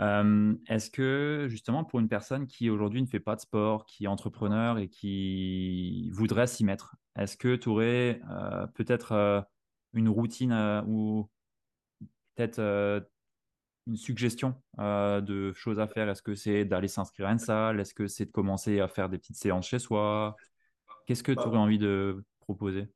Euh, 0.00 0.54
est-ce 0.68 0.90
que 0.90 1.46
justement 1.48 1.84
pour 1.84 2.00
une 2.00 2.08
personne 2.08 2.46
qui 2.46 2.70
aujourd'hui 2.70 3.02
ne 3.02 3.06
fait 3.06 3.20
pas 3.20 3.36
de 3.36 3.40
sport, 3.40 3.84
qui 3.86 4.04
est 4.04 4.08
entrepreneur 4.08 4.78
et 4.78 4.88
qui 4.88 6.10
voudrait 6.10 6.46
s'y 6.46 6.64
mettre, 6.64 6.96
est-ce 7.16 7.36
que 7.36 7.56
tu 7.56 7.68
aurais 7.68 8.20
euh, 8.30 8.66
peut-être 8.68 9.12
euh, 9.12 9.40
une 9.92 10.08
routine 10.08 10.52
ou 10.86 11.28
peut-être 12.34 12.60
une 13.86 13.96
suggestion 13.96 14.54
de 14.78 15.52
choses 15.52 15.80
à 15.80 15.86
faire? 15.86 16.08
Est-ce 16.08 16.22
que 16.22 16.34
c'est 16.34 16.64
d'aller 16.64 16.88
s'inscrire 16.88 17.28
à 17.28 17.32
une 17.32 17.38
salle? 17.38 17.80
Est-ce 17.80 17.94
que 17.94 18.06
c'est 18.06 18.26
de 18.26 18.30
commencer 18.30 18.80
à 18.80 18.88
faire 18.88 19.08
des 19.08 19.18
petites 19.18 19.36
séances 19.36 19.68
chez 19.68 19.78
soi? 19.78 20.36
Qu'est-ce 21.06 21.22
que 21.22 21.32
tu 21.32 21.48
aurais 21.48 21.58
envie 21.58 21.78
de 21.78 22.24
proposer? 22.40 22.88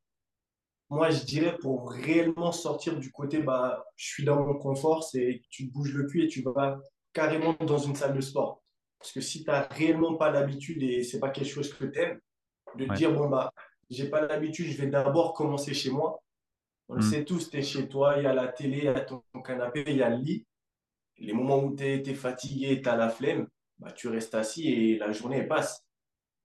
Moi, 0.89 1.11
je 1.11 1.25
dirais 1.25 1.57
pour 1.59 1.91
réellement 1.91 2.53
sortir 2.53 2.97
du 2.99 3.11
côté, 3.11 3.39
bah, 3.39 3.85
je 3.97 4.07
suis 4.07 4.25
dans 4.25 4.45
mon 4.45 4.55
confort, 4.55 5.03
c'est 5.03 5.43
tu 5.51 5.67
bouges 5.67 5.93
le 5.93 6.07
cul 6.07 6.25
et 6.25 6.29
tu 6.29 6.43
vas 6.43 6.81
carrément 7.13 7.57
dans 7.61 7.79
une 7.79 7.97
salle 7.97 8.15
de 8.15 8.21
sport. 8.21 8.63
Parce 8.99 9.13
que 9.13 9.21
si 9.21 9.45
tu 9.45 9.51
n'as 9.51 9.63
réellement 9.63 10.15
pas 10.15 10.31
l'habitude 10.31 10.83
et 10.83 11.03
c'est 11.03 11.19
pas 11.19 11.31
quelque 11.31 11.49
chose 11.49 11.73
que 11.75 11.85
tu 11.85 11.99
aimes, 11.99 12.21
de 12.77 12.85
te 12.85 12.95
dire, 12.95 13.13
bon, 13.13 13.29
bah, 13.29 13.53
j'ai 13.91 14.09
pas 14.09 14.21
l'habitude, 14.21 14.67
je 14.67 14.81
vais 14.81 14.89
d'abord 14.89 15.35
commencer 15.35 15.75
chez 15.75 15.91
moi. 15.91 16.23
On 16.89 16.95
le 16.95 17.01
hmm. 17.01 17.11
sait 17.11 17.25
tous, 17.25 17.51
tu 17.51 17.57
es 17.57 17.63
chez 17.63 17.89
toi, 17.89 18.15
il 18.19 18.25
y 18.25 18.27
a 18.27 18.35
la 18.35 18.49
télé, 18.49 18.79
il 18.79 18.85
y 18.85 18.89
a 18.89 19.01
ton 19.01 19.23
canapé, 19.45 19.85
il 19.87 19.97
y 19.97 20.03
a 20.03 20.11
le 20.11 20.23
lit. 20.23 20.47
Les 21.19 21.33
moments 21.33 21.65
où 21.65 21.75
tu 21.75 21.85
es, 21.85 22.15
fatigué, 22.15 22.81
tu 22.81 22.89
as 22.89 22.97
la 22.97 23.09
flemme, 23.09 23.49
bah, 23.79 23.91
tu 23.93 24.09
restes 24.09 24.35
assis 24.35 24.69
et 24.69 24.99
la 24.99 25.11
journée 25.13 25.43
passe. 25.43 25.85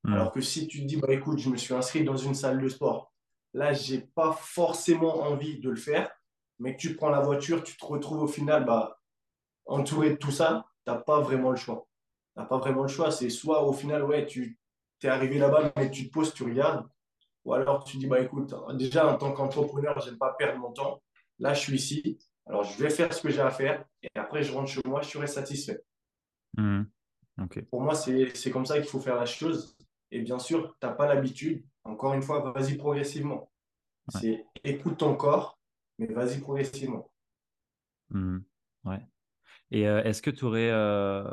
Hmm. 0.03 0.13
Alors 0.13 0.31
que 0.31 0.41
si 0.41 0.67
tu 0.67 0.81
te 0.81 0.86
dis, 0.86 0.98
bah, 0.98 1.13
écoute, 1.13 1.38
je 1.38 1.50
me 1.50 1.57
suis 1.57 1.75
inscrit 1.75 2.03
dans 2.03 2.17
une 2.17 2.33
salle 2.33 2.60
de 2.60 2.67
sport, 2.69 3.10
Là, 3.53 3.74
je 3.74 3.96
n'ai 3.96 4.01
pas 4.01 4.31
forcément 4.34 5.22
envie 5.22 5.60
de 5.60 5.70
le 5.70 5.75
faire, 5.75 6.10
mais 6.60 6.75
que 6.75 6.81
tu 6.81 6.96
prends 6.96 7.10
la 7.10 7.20
voiture, 7.20 7.63
tu 7.63 7.75
te 7.75 7.86
retrouves 7.86 8.24
au 8.24 8.27
final 8.27 8.65
bah, 8.65 9.00
entouré 9.65 10.12
de 10.12 10.15
tout 10.15 10.31
ça, 10.31 10.65
tu 10.86 10.91
n'as 10.91 10.98
pas 10.98 11.20
vraiment 11.20 11.51
le 11.51 11.58
choix. 11.58 11.88
Tu 12.36 12.41
n'as 12.41 12.46
pas 12.46 12.58
vraiment 12.58 12.84
le 12.84 12.88
choix. 12.88 13.12
C'est 13.12 13.29
soit 13.29 13.63
au 13.63 13.74
final, 13.74 14.03
ouais, 14.03 14.25
tu 14.25 14.58
es 15.03 15.08
arrivé 15.08 15.38
là-bas, 15.38 15.72
mais 15.75 15.91
tu 15.91 16.08
te 16.08 16.12
poses, 16.12 16.34
tu 16.34 16.43
regardes. 16.43 16.88
Ou 17.43 17.53
alors 17.53 17.84
tu 17.84 17.98
dis, 17.98 18.08
bah, 18.08 18.20
écoute, 18.20 18.53
déjà 18.75 19.12
en 19.12 19.17
tant 19.17 19.34
qu'entrepreneur, 19.34 20.00
je 20.00 20.10
n'aime 20.10 20.20
pas 20.20 20.34
perdre 20.38 20.60
mon 20.60 20.72
temps. 20.72 21.01
Là, 21.39 21.53
je 21.53 21.60
suis 21.60 21.75
ici. 21.75 22.20
Alors, 22.46 22.63
je 22.63 22.81
vais 22.81 22.89
faire 22.89 23.12
ce 23.13 23.22
que 23.22 23.29
j'ai 23.29 23.41
à 23.41 23.50
faire. 23.50 23.84
Et 24.03 24.10
après, 24.15 24.43
je 24.43 24.53
rentre 24.53 24.70
chez 24.70 24.81
moi, 24.86 25.01
je 25.01 25.10
serai 25.10 25.27
satisfait. 25.27 25.84
Mmh. 26.58 26.84
Pour 27.70 27.81
moi, 27.81 27.96
c'est 27.96 28.51
comme 28.51 28.65
ça 28.65 28.79
qu'il 28.79 28.89
faut 28.89 29.00
faire 29.00 29.15
la 29.15 29.25
chose. 29.25 29.75
Et 30.12 30.22
bien 30.22 30.38
sûr, 30.38 30.75
tu 30.79 30.86
n'as 30.86 30.93
pas 30.93 31.08
l'habitude. 31.08 31.65
Encore 31.83 32.13
une 32.13 32.21
fois, 32.21 32.51
vas-y 32.51 32.75
progressivement. 32.75 33.51
C'est 34.09 34.45
écoute 34.63 34.97
ton 34.97 35.15
corps, 35.15 35.59
mais 35.97 36.07
vas-y 36.07 36.39
progressivement. 36.39 37.11
Mmh. 38.09 38.39
Ouais. 38.85 39.00
Et 39.71 39.88
euh, 39.88 40.03
est-ce 40.03 40.21
que 40.21 40.29
tu 40.29 40.45
aurais 40.45 40.69
euh, 40.69 41.23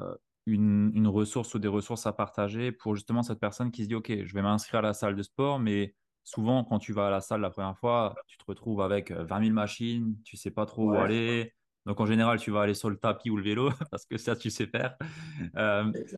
une, 0.47 0.93
une, 0.95 1.09
ressource 1.09 1.55
ou 1.55 1.59
des 1.59 1.69
ressources 1.69 2.07
à 2.07 2.12
partager 2.12 2.73
pour 2.73 2.95
justement 2.95 3.23
cette 3.23 3.40
personne 3.40 3.71
qui 3.71 3.83
se 3.83 3.88
dit 3.88 3.95
Ok, 3.95 4.12
je 4.25 4.35
vais 4.35 4.43
m'inscrire 4.43 4.78
à 4.78 4.83
la 4.83 4.95
salle 4.95 5.17
de 5.17 5.23
sport, 5.23 5.59
mais 5.59 5.95
souvent, 6.25 6.64
quand 6.64 6.78
tu 6.78 6.93
vas 6.93 7.09
à 7.09 7.11
la 7.11 7.21
salle 7.21 7.40
la 7.40 7.50
première 7.50 7.76
fois, 7.76 8.14
tu 8.26 8.38
te 8.38 8.45
retrouves 8.47 8.81
avec 8.81 9.11
20 9.11 9.37
euh, 9.37 9.43
000 9.45 9.55
machines, 9.55 10.17
tu 10.25 10.37
sais 10.37 10.50
pas 10.50 10.67
trop 10.67 10.90
où 10.90 10.95
aller. 10.95 11.52
Donc, 11.87 12.00
en 12.00 12.07
général, 12.07 12.38
tu 12.38 12.50
vas 12.50 12.62
aller 12.62 12.75
sur 12.75 12.90
le 12.90 12.97
tapis 12.97 13.31
ou 13.31 13.37
le 13.37 13.43
vélo 13.43 13.71
parce 13.90 14.05
que 14.05 14.19
ça, 14.19 14.37
tu 14.37 14.50
sais 14.50 14.67
faire. 14.67 14.97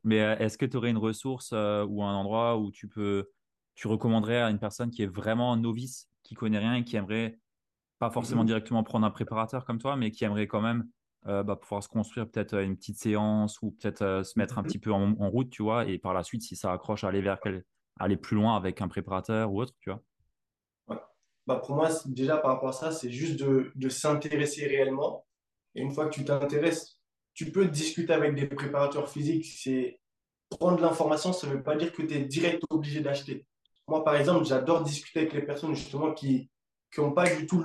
mais 0.05 0.17
est-ce 0.17 0.59
que 0.59 0.67
tu 0.67 0.77
aurais 0.77 0.91
une 0.91 0.99
ressource 0.99 1.53
ou 1.53 2.03
un 2.03 2.15
endroit 2.15 2.59
où 2.59 2.73
tu 2.73 2.89
peux 2.89 3.31
tu 3.81 3.89
recommanderais 3.89 4.43
à 4.43 4.51
une 4.51 4.59
personne 4.59 4.91
qui 4.91 5.03
est 5.03 5.07
vraiment 5.07 5.57
novice, 5.57 6.11
qui 6.23 6.35
connaît 6.35 6.59
rien 6.59 6.75
et 6.75 6.85
qui 6.85 6.97
aimerait 6.97 7.41
pas 7.99 8.11
forcément 8.11 8.43
mhm. 8.43 8.49
directement 8.49 8.83
prendre 8.83 9.07
un 9.07 9.11
préparateur 9.11 9.65
comme 9.65 9.79
toi, 9.79 9.97
mais 9.97 10.11
qui 10.11 10.23
aimerait 10.23 10.47
quand 10.47 10.61
même 10.61 10.87
euh, 11.27 11.43
bah, 11.43 11.57
pouvoir 11.57 11.83
se 11.83 11.89
construire 11.89 12.29
peut-être 12.29 12.53
euh, 12.53 12.63
une 12.63 12.77
petite 12.77 12.99
séance 12.99 13.63
ou 13.63 13.71
peut-être 13.71 14.03
euh, 14.03 14.23
se 14.23 14.39
mettre 14.39 14.59
un 14.59 14.63
mhm. 14.63 14.69
petit 14.69 14.79
peu 14.79 14.93
en, 14.93 15.15
route, 15.31 15.49
tu 15.49 15.63
vois, 15.63 15.87
et 15.87 15.97
par 15.97 16.13
la 16.13 16.23
suite, 16.23 16.43
si 16.43 16.57
ça 16.57 16.75
accroche, 16.75 17.05
aller 17.05 17.23
vers 17.23 17.39
aller 17.99 18.19
plus 18.19 18.37
loin 18.37 18.55
avec 18.55 18.83
un 18.83 18.89
préparateur 18.89 19.51
ou 19.51 19.63
autre, 19.63 19.73
tu 19.81 19.89
vois. 19.89 20.03
Bah 21.47 21.57
pour 21.57 21.75
moi, 21.75 21.89
déjà 22.05 22.37
par 22.37 22.53
rapport 22.53 22.69
à 22.69 22.73
ça, 22.73 22.93
c'est 22.93 23.11
juste 23.11 23.41
de, 23.41 23.73
de 23.75 23.89
s'intéresser 23.89 24.67
réellement. 24.67 25.25
Et 25.75 25.81
une 25.81 25.91
fois 25.91 26.05
que 26.05 26.15
tu 26.15 26.23
t'intéresses, 26.27 27.01
tu 27.33 27.51
peux 27.51 27.65
discuter 27.65 28.13
avec 28.13 28.35
des 28.35 28.47
préparateurs 28.47 29.09
physiques. 29.09 29.47
C'est 29.47 30.01
prendre 30.51 30.83
l'information, 30.83 31.33
ça 31.33 31.47
ne 31.47 31.55
veut 31.55 31.63
pas 31.63 31.77
dire 31.77 31.93
que 31.93 32.03
tu 32.03 32.13
es 32.13 32.21
direct 32.21 32.63
obligé 32.69 33.01
d'acheter. 33.01 33.47
Moi, 33.91 34.05
par 34.05 34.15
exemple, 34.15 34.45
j'adore 34.45 34.85
discuter 34.85 35.19
avec 35.21 35.33
les 35.33 35.43
personnes 35.43 35.75
justement 35.75 36.15
qui 36.15 36.49
n'ont 36.97 37.11
pas 37.11 37.29
du 37.29 37.45
tout 37.45 37.65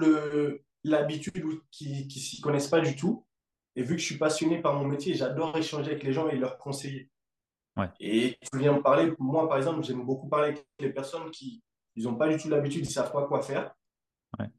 l'habitude 0.83 1.45
ou 1.45 1.61
qui 1.69 2.05
ne 2.05 2.09
s'y 2.09 2.41
connaissent 2.41 2.67
pas 2.67 2.81
du 2.81 2.95
tout. 2.95 3.27
Et 3.75 3.83
vu 3.83 3.95
que 3.95 4.01
je 4.01 4.07
suis 4.07 4.17
passionné 4.17 4.59
par 4.59 4.73
mon 4.73 4.87
métier, 4.87 5.13
j'adore 5.13 5.55
échanger 5.55 5.91
avec 5.91 6.03
les 6.03 6.13
gens 6.13 6.27
et 6.27 6.35
leur 6.35 6.57
conseiller. 6.57 7.11
Et 7.99 8.39
tu 8.41 8.57
viens 8.57 8.73
me 8.73 8.81
parler, 8.81 9.13
moi 9.19 9.47
par 9.47 9.57
exemple, 9.57 9.83
j'aime 9.83 10.03
beaucoup 10.03 10.27
parler 10.27 10.53
avec 10.53 10.65
les 10.79 10.89
personnes 10.89 11.29
qui 11.29 11.61
n'ont 11.95 12.15
pas 12.15 12.27
du 12.27 12.37
tout 12.37 12.49
l'habitude, 12.49 12.85
ils 12.85 12.87
ne 12.87 12.93
savent 12.93 13.11
pas 13.11 13.27
quoi 13.27 13.43
faire. 13.43 13.75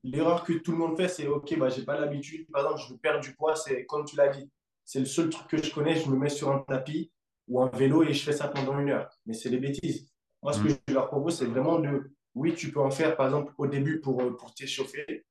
L'erreur 0.05 0.45
que 0.45 0.53
tout 0.53 0.71
le 0.71 0.79
monde 0.79 0.97
fait, 0.97 1.09
c'est 1.09 1.27
OK, 1.27 1.59
bah, 1.59 1.69
je 1.69 1.81
n'ai 1.81 1.85
pas 1.85 1.99
l'habitude. 1.99 2.47
Par 2.53 2.63
exemple, 2.63 2.81
je 2.87 2.93
veux 2.93 2.99
perdre 2.99 3.21
du 3.21 3.35
poids, 3.35 3.57
c'est 3.57 3.85
comme 3.87 4.05
tu 4.05 4.15
l'as 4.15 4.29
dit. 4.29 4.49
C'est 4.85 5.01
le 5.01 5.07
seul 5.07 5.31
truc 5.31 5.49
que 5.49 5.61
je 5.61 5.75
connais, 5.75 5.97
je 5.97 6.09
me 6.09 6.17
mets 6.17 6.29
sur 6.29 6.53
un 6.53 6.61
tapis 6.61 7.11
ou 7.49 7.61
un 7.61 7.69
vélo 7.71 8.05
et 8.05 8.13
je 8.13 8.23
fais 8.23 8.33
ça 8.33 8.47
pendant 8.47 8.79
une 8.79 8.91
heure. 8.91 9.11
Mais 9.27 9.35
c'est 9.35 9.51
des 9.51 9.59
bêtises. 9.59 10.07
Moi, 10.47 10.53
ce 10.53 10.63
que 10.63 10.69
mm. 10.69 10.79
je 10.87 10.95
leur 10.95 11.09
propose, 11.09 11.39
c'est 11.39 11.47
vraiment 11.47 11.81
de, 11.81 12.13
oui, 12.37 12.55
tu 12.55 12.71
peux 12.71 12.79
en 12.79 12.93
faire, 12.93 13.17
par 13.17 13.27
exemple, 13.27 13.53
au 13.59 13.67
début 13.67 14.01
pour, 14.01 14.23
euh, 14.23 14.37
pour 14.37 14.55
t'échauffer. 14.55 15.27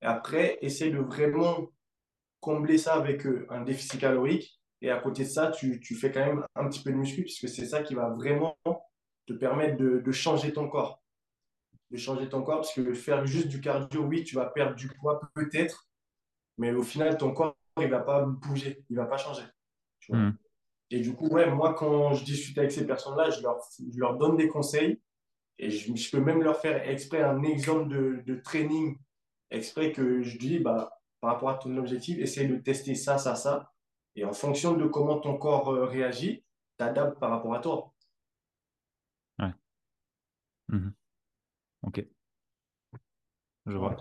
Et 0.00 0.06
après, 0.06 0.56
essayer 0.62 0.92
de 0.92 0.98
vraiment 0.98 1.72
combler 2.38 2.78
ça 2.78 2.94
avec 2.94 3.26
euh, 3.26 3.44
un 3.50 3.62
déficit 3.62 4.00
calorique. 4.00 4.60
Et 4.80 4.90
à 4.92 5.00
côté 5.00 5.24
de 5.24 5.28
ça, 5.28 5.50
tu, 5.50 5.80
tu 5.80 5.96
fais 5.96 6.12
quand 6.12 6.24
même 6.24 6.46
un 6.54 6.68
petit 6.68 6.80
peu 6.80 6.92
de 6.92 6.96
muscu, 6.96 7.22
puisque 7.22 7.48
c'est 7.48 7.66
ça 7.66 7.82
qui 7.82 7.94
va 7.94 8.10
vraiment 8.10 8.56
te 9.26 9.32
permettre 9.32 9.76
de, 9.78 9.98
de, 9.98 10.12
changer 10.12 10.52
ton 10.52 10.68
corps. 10.68 11.02
De 11.90 11.96
changer 11.96 12.28
ton 12.28 12.44
corps, 12.44 12.60
parce 12.60 12.72
que 12.72 12.94
faire 12.94 13.26
juste 13.26 13.48
du 13.48 13.60
cardio, 13.60 14.02
oui, 14.04 14.22
tu 14.22 14.36
vas 14.36 14.46
perdre 14.46 14.76
du 14.76 14.86
poids 14.86 15.20
peut-être, 15.34 15.88
mais 16.56 16.70
au 16.70 16.84
final, 16.84 17.18
ton 17.18 17.32
corps, 17.32 17.56
il 17.78 17.86
ne 17.86 17.90
va 17.90 17.98
pas 17.98 18.24
bouger, 18.24 18.84
il 18.90 18.96
ne 18.96 19.02
va 19.02 19.08
pas 19.08 19.18
changer. 19.18 19.42
Tu 19.98 20.12
vois. 20.12 20.20
Mm. 20.20 20.36
Et 20.92 21.00
du 21.00 21.14
coup, 21.14 21.26
ouais, 21.28 21.50
moi, 21.50 21.72
quand 21.72 22.12
je 22.12 22.22
discute 22.22 22.58
avec 22.58 22.70
ces 22.70 22.86
personnes-là, 22.86 23.30
je 23.30 23.40
leur, 23.40 23.58
je 23.78 23.98
leur 23.98 24.18
donne 24.18 24.36
des 24.36 24.46
conseils 24.46 25.00
et 25.58 25.70
je, 25.70 25.94
je, 25.96 26.10
peux 26.10 26.20
même 26.20 26.42
leur 26.42 26.60
faire 26.60 26.86
exprès 26.86 27.22
un 27.22 27.42
exemple 27.44 27.88
de, 27.88 28.22
de, 28.26 28.34
training, 28.34 28.98
exprès 29.50 29.92
que 29.92 30.22
je 30.22 30.36
dis, 30.36 30.58
bah, 30.58 31.00
par 31.20 31.32
rapport 31.32 31.48
à 31.48 31.54
ton 31.54 31.74
objectif, 31.78 32.18
essaye 32.18 32.46
de 32.46 32.56
tester 32.56 32.94
ça, 32.94 33.16
ça, 33.16 33.36
ça. 33.36 33.72
Et 34.16 34.26
en 34.26 34.34
fonction 34.34 34.74
de 34.74 34.86
comment 34.86 35.18
ton 35.18 35.38
corps 35.38 35.72
euh, 35.72 35.86
réagit, 35.86 36.44
tu 36.78 36.84
adaptes 36.84 37.18
par 37.18 37.30
rapport 37.30 37.54
à 37.54 37.60
toi. 37.60 37.94
Ouais. 39.38 39.54
Mhm. 40.68 40.92
Ok. 41.84 42.04
Je 43.64 43.76
vois. 43.78 43.96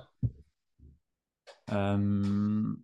Euh, 1.71 2.75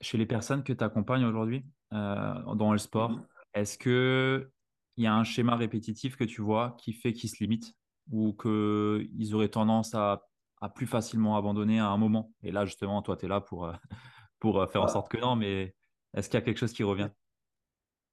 chez 0.00 0.18
les 0.18 0.26
personnes 0.26 0.64
que 0.64 0.72
tu 0.72 0.82
accompagnes 0.82 1.24
aujourd'hui 1.24 1.64
dans 1.92 2.72
le 2.72 2.78
sport, 2.78 3.10
mhm. 3.10 3.26
est-ce 3.54 3.78
que 3.78 4.50
il 4.96 5.04
y 5.04 5.06
a 5.06 5.14
un 5.14 5.24
schéma 5.24 5.56
répétitif 5.56 6.16
que 6.16 6.24
tu 6.24 6.42
vois 6.42 6.76
qui 6.78 6.92
fait 6.92 7.12
qu'ils 7.12 7.30
se 7.30 7.42
limitent 7.42 7.74
ou 8.10 8.32
qu'ils 8.34 9.34
auraient 9.34 9.48
tendance 9.48 9.94
à, 9.94 10.26
plus 10.74 10.86
facilement 10.86 11.36
abandonner 11.36 11.80
à 11.80 11.88
un 11.88 11.96
moment? 11.96 12.32
Et 12.42 12.52
là, 12.52 12.66
justement, 12.66 13.00
toi, 13.00 13.16
tu 13.16 13.24
es 13.24 13.28
là 13.28 13.40
pour, 13.40 13.66
euh, 13.66 13.72
pour 14.40 14.60
euh, 14.60 14.66
faire 14.66 14.82
en 14.82 14.88
sorte 14.88 15.10
que 15.10 15.18
non, 15.18 15.36
mais 15.36 15.74
est-ce 16.14 16.28
qu'il 16.28 16.38
y 16.38 16.42
a 16.42 16.44
quelque 16.44 16.58
chose 16.58 16.72
qui 16.72 16.82
revient? 16.82 17.08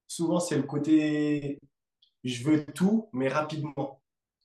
Souvent, 0.07 0.39
c'est 0.39 0.55
le 0.55 0.63
côté 0.63 1.59
je 2.23 2.43
veux 2.43 2.65
tout, 2.65 3.09
mais 3.13 3.29
rapidement. 3.29 4.01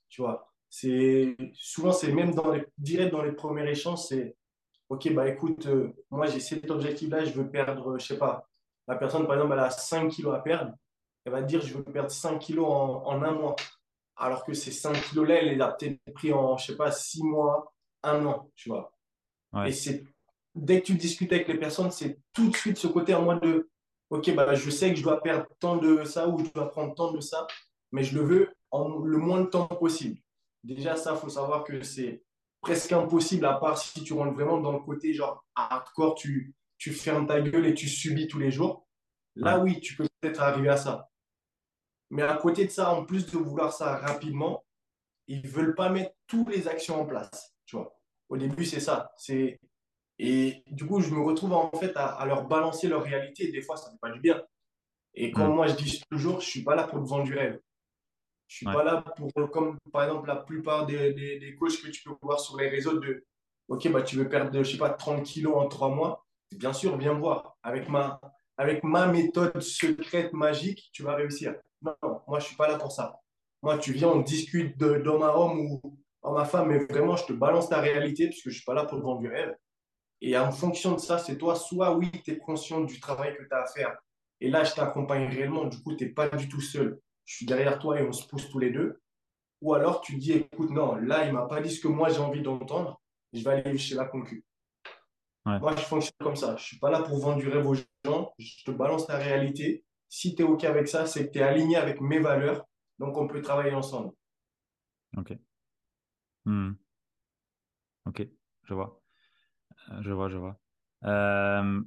Tu 0.09 0.21
vois, 0.21 0.53
C'est 0.69 1.35
souvent 1.53 1.91
c'est 1.91 2.11
même 2.13 2.33
dans 2.33 2.51
les 2.51 2.65
direct 2.77 3.11
dans 3.11 3.23
les 3.23 3.31
premiers 3.31 3.69
échanges, 3.69 4.03
c'est 4.07 4.35
ok 4.89 5.13
bah 5.13 5.27
écoute, 5.27 5.65
euh, 5.67 5.93
moi 6.11 6.27
j'ai 6.27 6.39
cet 6.39 6.69
objectif-là, 6.69 7.25
je 7.25 7.33
veux 7.33 7.49
perdre, 7.49 7.97
je 7.99 8.05
sais 8.05 8.17
pas, 8.17 8.47
la 8.87 8.95
personne 8.95 9.25
par 9.25 9.35
exemple 9.35 9.53
elle 9.53 9.59
a 9.59 9.69
5 9.69 10.09
kilos 10.09 10.35
à 10.35 10.39
perdre, 10.39 10.73
elle 11.25 11.31
va 11.31 11.41
dire 11.41 11.61
je 11.61 11.73
veux 11.73 11.83
perdre 11.83 12.11
5 12.11 12.39
kilos 12.39 12.67
en, 12.67 13.03
en 13.05 13.23
un 13.23 13.31
mois, 13.31 13.55
alors 14.15 14.43
que 14.43 14.53
ces 14.53 14.71
5 14.71 14.93
kilos-là, 15.09 15.35
elle 15.35 15.55
les 15.55 15.61
a 15.61 15.71
peut-être 15.71 15.99
pris 16.13 16.33
en 16.33 16.57
je 16.57 16.67
sais 16.67 16.77
pas 16.77 16.91
6 16.91 17.23
mois, 17.23 17.73
un 18.03 18.25
an, 18.25 18.49
tu 18.55 18.69
vois. 18.69 18.91
Et 19.65 19.71
c'est 19.71 20.03
dès 20.55 20.81
que 20.81 20.87
tu 20.87 20.95
discutes 20.95 21.31
avec 21.31 21.47
les 21.47 21.57
personnes, 21.57 21.91
c'est 21.91 22.19
tout 22.33 22.49
de 22.49 22.55
suite 22.55 22.77
ce 22.77 22.87
côté 22.87 23.13
en 23.13 23.23
mode 23.23 23.41
de 23.41 23.69
ok 24.09 24.33
bah 24.35 24.53
je 24.53 24.69
sais 24.69 24.91
que 24.91 24.95
je 24.95 25.03
dois 25.03 25.21
perdre 25.21 25.47
tant 25.59 25.77
de 25.77 26.03
ça 26.03 26.27
ou 26.27 26.43
je 26.43 26.51
dois 26.51 26.69
prendre 26.69 26.93
tant 26.95 27.11
de 27.11 27.19
ça, 27.19 27.47
mais 27.91 28.03
je 28.03 28.17
le 28.17 28.23
veux 28.23 28.53
en 28.71 28.99
le 28.99 29.17
moins 29.17 29.41
de 29.41 29.47
temps 29.47 29.67
possible. 29.67 30.19
Déjà, 30.63 30.95
ça, 30.95 31.13
il 31.13 31.19
faut 31.19 31.29
savoir 31.29 31.63
que 31.63 31.83
c'est 31.83 32.23
presque 32.61 32.91
impossible, 32.93 33.45
à 33.45 33.55
part 33.55 33.77
si 33.77 34.01
tu 34.03 34.13
rentres 34.13 34.33
vraiment 34.33 34.59
dans 34.59 34.71
le 34.71 34.79
côté 34.79 35.13
genre 35.13 35.45
hardcore, 35.55 36.15
tu, 36.15 36.53
tu 36.83 36.91
fermes 36.91 37.25
ta 37.25 37.39
gueule 37.39 37.65
et 37.65 37.73
tu 37.73 37.87
subis 37.87 38.27
tous 38.27 38.39
les 38.39 38.51
jours. 38.51 38.85
Là, 39.37 39.59
oui, 39.59 39.79
tu 39.79 39.95
peux 39.95 40.05
peut-être 40.19 40.41
arriver 40.41 40.67
à 40.67 40.75
ça. 40.75 41.09
Mais 42.09 42.23
à 42.23 42.35
côté 42.35 42.65
de 42.65 42.71
ça, 42.71 42.91
en 42.91 43.05
plus 43.05 43.25
de 43.25 43.37
vouloir 43.37 43.71
ça 43.71 43.95
rapidement, 43.95 44.65
ils 45.27 45.41
ne 45.41 45.47
veulent 45.47 45.75
pas 45.75 45.87
mettre 45.87 46.13
toutes 46.27 46.49
les 46.49 46.67
actions 46.67 46.99
en 46.99 47.05
place. 47.05 47.55
Tu 47.65 47.77
vois. 47.77 47.97
Au 48.27 48.35
début, 48.35 48.65
c'est 48.65 48.81
ça. 48.81 49.13
C'est... 49.15 49.61
Et 50.19 50.61
du 50.71 50.85
coup, 50.85 50.99
je 50.99 51.09
me 51.11 51.21
retrouve 51.21 51.53
en 51.53 51.71
fait 51.71 51.93
à, 51.95 52.25
leur 52.25 52.49
balancer 52.49 52.89
leur 52.89 53.01
réalité. 53.01 53.49
des 53.49 53.61
fois, 53.61 53.77
ça 53.77 53.87
ne 53.87 53.93
fait 53.93 53.99
pas 54.01 54.11
du 54.11 54.19
bien. 54.19 54.43
Et 55.13 55.31
comme 55.31 55.53
mm. 55.53 55.55
moi, 55.55 55.67
je 55.67 55.75
dis 55.75 56.03
toujours, 56.11 56.41
je 56.41 56.47
ne 56.47 56.51
suis 56.51 56.63
pas 56.65 56.75
là 56.75 56.83
pour 56.83 57.01
te 57.01 57.07
vendre 57.07 57.23
du 57.23 57.33
rêve. 57.33 57.61
Je 58.49 58.57
suis 58.57 58.65
pas 58.65 58.83
là 58.83 59.05
pour, 59.15 59.31
comme 59.51 59.77
par 59.93 60.03
exemple 60.03 60.27
la 60.27 60.35
plupart 60.35 60.85
des, 60.85 61.13
des, 61.13 61.39
des, 61.39 61.55
coachs 61.55 61.81
que 61.81 61.87
tu 61.87 62.03
peux 62.03 62.13
voir 62.21 62.41
sur 62.41 62.57
les 62.57 62.67
réseaux 62.67 62.99
de, 62.99 63.25
ok, 63.69 63.89
bah, 63.89 64.01
tu 64.01 64.17
veux 64.17 64.27
perdre, 64.27 64.61
je 64.61 64.69
sais 64.69 64.77
pas, 64.77 64.89
30 64.89 65.23
kilos 65.23 65.55
en 65.55 65.69
trois 65.69 65.87
mois. 65.87 66.23
Bien 66.57 66.73
sûr, 66.73 66.97
viens 66.97 67.13
voir. 67.13 67.57
Avec 67.63 67.89
ma, 67.89 68.19
avec 68.57 68.83
ma 68.83 69.07
méthode 69.07 69.59
secrète, 69.61 70.33
magique, 70.33 70.89
tu 70.91 71.03
vas 71.03 71.15
réussir. 71.15 71.55
Non, 71.81 71.95
non 72.01 72.21
moi, 72.27 72.39
je 72.39 72.45
suis 72.45 72.55
pas 72.55 72.67
là 72.67 72.77
pour 72.77 72.91
ça. 72.91 73.19
Moi, 73.61 73.77
tu 73.77 73.93
viens, 73.93 74.09
on 74.09 74.21
discute 74.21 74.77
d'homme 74.77 75.23
à 75.23 75.37
homme 75.37 75.59
ou 75.59 75.81
homme 76.21 76.37
à 76.37 76.45
femme, 76.45 76.69
mais 76.69 76.79
vraiment, 76.85 77.15
je 77.15 77.25
te 77.25 77.33
balance 77.33 77.69
ta 77.69 77.79
réalité 77.79 78.27
parce 78.27 78.41
que 78.41 78.49
je 78.49 78.55
suis 78.55 78.65
pas 78.65 78.73
là 78.73 78.85
pour 78.85 78.97
te 78.97 79.03
vendre 79.03 79.21
du 79.21 79.27
rêve. 79.27 79.55
Et 80.21 80.37
en 80.37 80.51
fonction 80.51 80.93
de 80.93 80.99
ça, 80.99 81.17
c'est 81.17 81.37
toi, 81.37 81.55
soit 81.55 81.95
oui, 81.95 82.09
tu 82.23 82.31
es 82.31 82.37
conscient 82.37 82.81
du 82.81 82.99
travail 82.99 83.35
que 83.35 83.43
tu 83.43 83.53
as 83.53 83.63
à 83.63 83.65
faire. 83.67 83.97
Et 84.39 84.49
là, 84.49 84.63
je 84.63 84.73
t'accompagne 84.73 85.27
réellement. 85.27 85.65
Du 85.65 85.81
coup, 85.81 85.95
tu 85.95 86.05
n'es 86.05 86.11
pas 86.11 86.29
du 86.29 86.47
tout 86.47 86.61
seul 86.61 86.99
je 87.25 87.35
suis 87.35 87.45
derrière 87.45 87.79
toi 87.79 87.99
et 87.99 88.03
on 88.03 88.11
se 88.11 88.27
pousse 88.27 88.49
tous 88.49 88.59
les 88.59 88.71
deux. 88.71 89.01
Ou 89.61 89.73
alors 89.73 90.01
tu 90.01 90.17
dis, 90.17 90.33
écoute, 90.33 90.71
non, 90.71 90.95
là, 90.95 91.23
il 91.25 91.29
ne 91.29 91.33
m'a 91.33 91.45
pas 91.45 91.61
dit 91.61 91.71
ce 91.71 91.79
que 91.79 91.87
moi 91.87 92.09
j'ai 92.09 92.19
envie 92.19 92.41
d'entendre, 92.41 93.01
je 93.31 93.43
vais 93.43 93.51
aller 93.51 93.77
chez 93.77 93.95
la 93.95 94.05
concu. 94.05 94.43
Moi, 95.45 95.75
je 95.75 95.81
fonctionne 95.81 96.13
comme 96.19 96.35
ça. 96.35 96.49
Je 96.49 96.53
ne 96.53 96.57
suis 96.59 96.79
pas 96.79 96.89
là 96.89 97.01
pour 97.01 97.19
vendre 97.19 97.39
du 97.39 97.49
rêve 97.49 97.67
aux 97.67 97.75
gens, 97.75 98.33
je 98.37 98.63
te 98.63 98.71
balance 98.71 99.07
la 99.09 99.17
réalité. 99.17 99.83
Si 100.07 100.35
tu 100.35 100.43
es 100.43 100.45
OK 100.45 100.63
avec 100.63 100.87
ça, 100.87 101.05
c'est 101.05 101.27
que 101.27 101.33
tu 101.33 101.39
es 101.39 101.41
aligné 101.41 101.75
avec 101.75 101.99
mes 101.99 102.19
valeurs, 102.19 102.65
donc 102.99 103.17
on 103.17 103.27
peut 103.27 103.41
travailler 103.41 103.73
ensemble. 103.73 104.13
Ok. 105.17 105.37
Hmm. 106.45 106.73
Ok, 108.05 108.27
je 108.63 108.73
vois. 108.73 109.01
Euh, 109.89 110.01
je 110.01 110.11
vois, 110.11 110.29
je 110.29 110.37
vois. 110.37 110.59
Euh, 111.05 111.81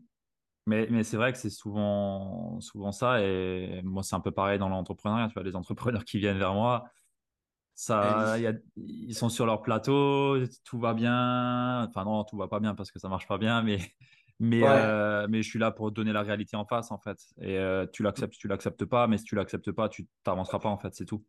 mais, 0.66 0.88
mais 0.90 1.04
c'est 1.04 1.16
vrai 1.16 1.32
que 1.32 1.38
c'est 1.38 1.50
souvent, 1.50 2.60
souvent 2.60 2.92
ça. 2.92 3.22
Et 3.22 3.80
moi, 3.84 4.02
c'est 4.02 4.16
un 4.16 4.20
peu 4.20 4.32
pareil 4.32 4.58
dans 4.58 4.68
l'entrepreneuriat. 4.68 5.28
Tu 5.28 5.34
vois, 5.34 5.42
les 5.42 5.56
entrepreneurs 5.56 6.04
qui 6.04 6.18
viennent 6.18 6.38
vers 6.38 6.54
moi, 6.54 6.84
ça, 7.76 8.38
y 8.38 8.47
a, 8.47 8.54
ils 8.76 9.14
sont 9.14 9.28
sur 9.28 9.45
leur 9.45 9.61
plateau, 9.61 10.38
tout 10.64 10.78
va 10.78 10.95
bien. 10.95 11.85
Enfin, 11.87 12.04
non, 12.04 12.25
tout 12.25 12.38
va 12.38 12.49
pas 12.49 12.59
bien 12.59 12.75
parce 12.75 12.90
que 12.90 12.99
ça 12.99 13.11
marche 13.11 13.28
pas 13.28 13.37
bien. 13.37 13.62
Mais, 13.62 13.78
mais, 14.40 14.62
euh, 14.64 15.26
mais 15.28 15.42
je 15.42 15.49
suis 15.49 15.59
là 15.59 15.71
pour 15.71 15.92
donner 15.92 16.12
la 16.12 16.23
réalité 16.23 16.56
en 16.56 16.64
face, 16.64 16.90
en 16.90 16.99
fait. 16.99 17.18
Et 17.38 17.59
euh, 17.59 17.87
tu 17.92 18.02
l'acceptes, 18.02 18.33
tu 18.33 18.49
l'acceptes 18.49 18.87
pas. 18.87 19.06
Mais 19.09 19.18
si 19.18 19.25
tu 19.25 19.35
l'acceptes 19.35 19.71
pas, 19.73 19.90
tu 19.90 20.09
t'avanceras 20.25 20.59
pas, 20.59 20.71
en 20.71 20.78
fait. 20.78 20.95
C'est 20.95 21.04
tout. 21.04 21.23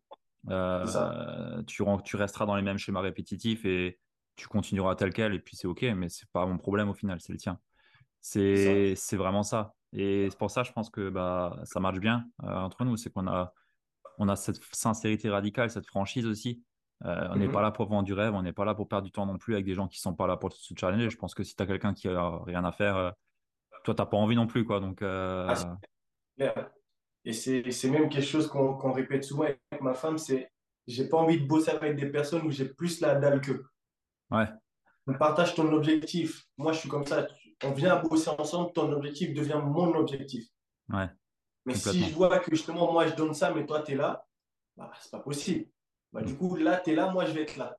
Euh, 0.48 1.62
tu, 1.66 1.84
tu 2.04 2.16
resteras 2.16 2.46
dans 2.46 2.56
les 2.56 2.62
mêmes 2.62 2.78
schémas 2.78 3.02
répétitifs 3.02 3.66
et 3.66 3.98
tu 4.36 4.48
continueras 4.48 4.94
tel 4.94 5.12
quel. 5.12 5.34
Et 5.34 5.40
puis, 5.40 5.54
c'est 5.54 5.68
OK. 5.68 5.82
Mais 5.82 6.08
c'est 6.08 6.30
pas 6.32 6.46
mon 6.46 6.56
problème 6.56 6.88
au 6.88 6.94
final, 6.94 7.20
c'est 7.20 7.32
le 7.34 7.38
tien. 7.38 7.58
C'est 8.22 8.96
vraiment 9.12 9.42
ça. 9.42 9.74
Et 9.92 10.28
c'est 10.30 10.38
pour 10.38 10.50
ça, 10.50 10.62
je 10.62 10.72
pense 10.72 10.88
que 10.88 11.10
bah, 11.10 11.60
ça 11.64 11.78
marche 11.78 11.98
bien 11.98 12.24
euh, 12.42 12.54
entre 12.54 12.84
nous. 12.84 12.96
C'est 12.96 13.10
qu'on 13.10 13.26
a, 13.26 13.52
on 14.18 14.28
a 14.28 14.36
cette 14.36 14.60
sincérité 14.72 15.28
radicale, 15.28 15.70
cette 15.70 15.86
franchise 15.86 16.26
aussi. 16.26 16.62
Euh, 17.04 17.28
on 17.30 17.36
n'est 17.36 17.48
pas 17.48 17.60
mmh 17.60 17.62
là 17.62 17.70
pour 17.70 17.88
vendre 17.88 18.04
du 18.04 18.12
rêve, 18.12 18.34
on 18.34 18.42
n'est 18.42 18.52
pas 18.52 18.64
là 18.64 18.74
pour 18.74 18.88
perdre 18.88 19.04
du 19.04 19.12
temps 19.12 19.24
non 19.24 19.38
plus 19.38 19.54
avec 19.54 19.64
des 19.64 19.74
gens 19.74 19.86
qui 19.86 20.00
sont 20.00 20.14
pas 20.14 20.26
là 20.26 20.36
pour 20.36 20.52
se 20.52 20.74
challenger. 20.76 21.10
Je 21.10 21.16
pense 21.16 21.34
que 21.34 21.44
si 21.44 21.54
tu 21.54 21.62
as 21.62 21.66
quelqu'un 21.66 21.94
qui 21.94 22.08
a 22.08 22.42
rien 22.44 22.64
à 22.64 22.72
faire, 22.72 22.96
euh, 22.96 23.10
toi, 23.84 23.94
tu 23.94 24.02
n'as 24.02 24.06
pas 24.06 24.16
envie 24.16 24.34
non 24.34 24.48
plus. 24.48 24.64
Quoi, 24.64 24.80
donc, 24.80 25.02
ah, 25.02 25.54
et 27.24 27.32
c'est 27.32 27.90
même 27.90 28.08
quelque 28.08 28.26
chose 28.26 28.48
qu'on 28.48 28.92
répète 28.92 29.24
souvent 29.24 29.44
avec 29.44 29.60
ma 29.80 29.94
femme, 29.94 30.18
c'est 30.18 30.50
j'ai 30.86 31.08
pas 31.08 31.18
envie 31.18 31.40
de 31.40 31.46
bosser 31.46 31.70
avec 31.70 31.96
des 31.96 32.06
personnes 32.06 32.46
où 32.46 32.50
j'ai 32.50 32.64
plus 32.64 33.00
la 33.00 33.14
dalle 33.14 33.40
qu'eux. 33.42 33.66
Ouais. 34.30 34.46
On 35.06 35.14
partage 35.14 35.54
ton 35.54 35.70
objectif. 35.72 36.46
Moi, 36.56 36.72
je 36.72 36.80
suis 36.80 36.88
comme 36.88 37.06
ça 37.06 37.26
on 37.64 37.72
vient 37.72 38.00
bosser 38.02 38.30
ensemble, 38.30 38.72
ton 38.72 38.92
objectif 38.92 39.34
devient 39.34 39.60
mon 39.62 39.94
objectif. 39.94 40.46
Ouais, 40.88 41.08
mais 41.68 41.74
si 41.74 42.08
je 42.08 42.14
vois 42.14 42.38
que 42.38 42.50
justement, 42.50 42.90
moi, 42.90 43.06
je 43.06 43.14
donne 43.14 43.34
ça, 43.34 43.52
mais 43.52 43.66
toi, 43.66 43.82
tu 43.82 43.92
es 43.92 43.94
là, 43.94 44.26
bah, 44.76 44.90
c'est 45.00 45.10
pas 45.10 45.20
possible. 45.20 45.66
Bah, 46.12 46.22
du 46.22 46.34
coup, 46.34 46.56
là, 46.56 46.78
tu 46.78 46.90
es 46.90 46.94
là, 46.94 47.10
moi, 47.10 47.26
je 47.26 47.32
vais 47.32 47.42
être 47.42 47.56
là. 47.56 47.78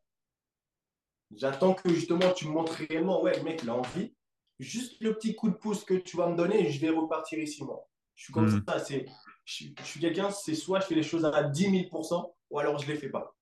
J'attends 1.35 1.73
que 1.73 1.89
justement, 1.89 2.31
tu 2.33 2.47
me 2.47 2.53
montres 2.53 2.73
réellement, 2.73 3.21
ouais, 3.23 3.35
le 3.37 3.43
mec, 3.43 3.61
il 3.63 3.69
a 3.69 3.75
envie. 3.75 4.13
Juste 4.59 5.01
le 5.01 5.13
petit 5.15 5.35
coup 5.35 5.49
de 5.49 5.55
pouce 5.55 5.83
que 5.83 5.93
tu 5.93 6.17
vas 6.17 6.27
me 6.29 6.35
donner, 6.35 6.69
je 6.69 6.79
vais 6.79 6.89
repartir 6.89 7.39
ici, 7.39 7.63
moi. 7.63 7.87
Je 8.15 8.25
suis 8.25 8.33
comme 8.33 8.45
hmm. 8.45 8.63
ça. 8.67 8.79
C'est, 8.79 9.05
je, 9.45 9.69
suis 9.83 9.99
quelqu'un, 9.99 10.29
c'est 10.29 10.53
soit 10.53 10.81
je 10.81 10.85
fais 10.85 10.95
les 10.95 11.03
choses 11.03 11.25
à 11.25 11.43
10 11.43 11.89
000% 11.89 12.33
ou 12.49 12.59
alors 12.59 12.77
je 12.77 12.85
ne 12.87 12.91
les 12.91 12.97
fais 12.97 13.09
pas. 13.09 13.33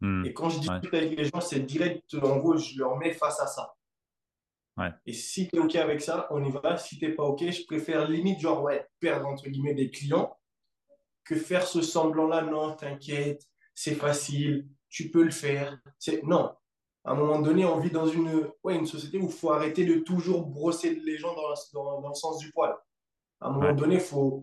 Hmm. 0.00 0.24
Et 0.24 0.32
quand 0.34 0.50
je 0.50 0.60
discute 0.60 0.92
avec 0.92 1.16
les 1.16 1.24
gens, 1.24 1.40
c'est 1.40 1.60
direct, 1.60 2.14
en 2.14 2.36
gros, 2.36 2.56
je 2.56 2.78
leur 2.78 2.96
mets 2.96 3.12
face 3.12 3.40
à 3.40 3.46
ça. 3.46 3.74
Et 5.06 5.12
si 5.12 5.48
tu 5.48 5.56
es 5.56 5.58
OK 5.58 5.76
avec 5.76 6.00
ça, 6.00 6.26
on 6.30 6.44
y 6.44 6.50
va. 6.50 6.76
Si 6.76 6.98
tu 6.98 7.06
n'es 7.06 7.14
pas 7.14 7.24
OK, 7.24 7.40
je 7.40 7.64
préfère 7.66 8.08
limite, 8.08 8.40
genre, 8.40 8.62
ouais, 8.62 8.86
perdre 9.00 9.26
entre 9.26 9.48
guillemets 9.48 9.74
des 9.74 9.90
clients 9.90 10.36
que 11.24 11.36
faire 11.36 11.66
ce 11.66 11.82
semblant-là. 11.82 12.42
Non, 12.42 12.74
t'inquiète, 12.74 13.42
c'est 13.74 13.94
facile, 13.94 14.68
tu 14.88 15.10
peux 15.10 15.22
le 15.22 15.30
faire. 15.30 15.78
Non. 16.22 16.52
À 17.04 17.12
un 17.12 17.14
moment 17.14 17.40
donné, 17.40 17.64
on 17.64 17.78
vit 17.78 17.90
dans 17.90 18.06
une, 18.06 18.50
ouais, 18.64 18.76
une 18.76 18.86
société 18.86 19.18
où 19.18 19.26
il 19.26 19.32
faut 19.32 19.52
arrêter 19.52 19.84
de 19.84 20.00
toujours 20.00 20.46
brosser 20.46 20.94
les 20.94 21.16
gens 21.16 21.34
dans, 21.34 22.00
dans, 22.00 22.08
le 22.08 22.14
sens 22.14 22.38
du 22.38 22.50
poil. 22.52 22.74
À 23.40 23.48
un 23.48 23.52
moment 23.52 23.72
donné, 23.72 23.98
faut, 23.98 24.42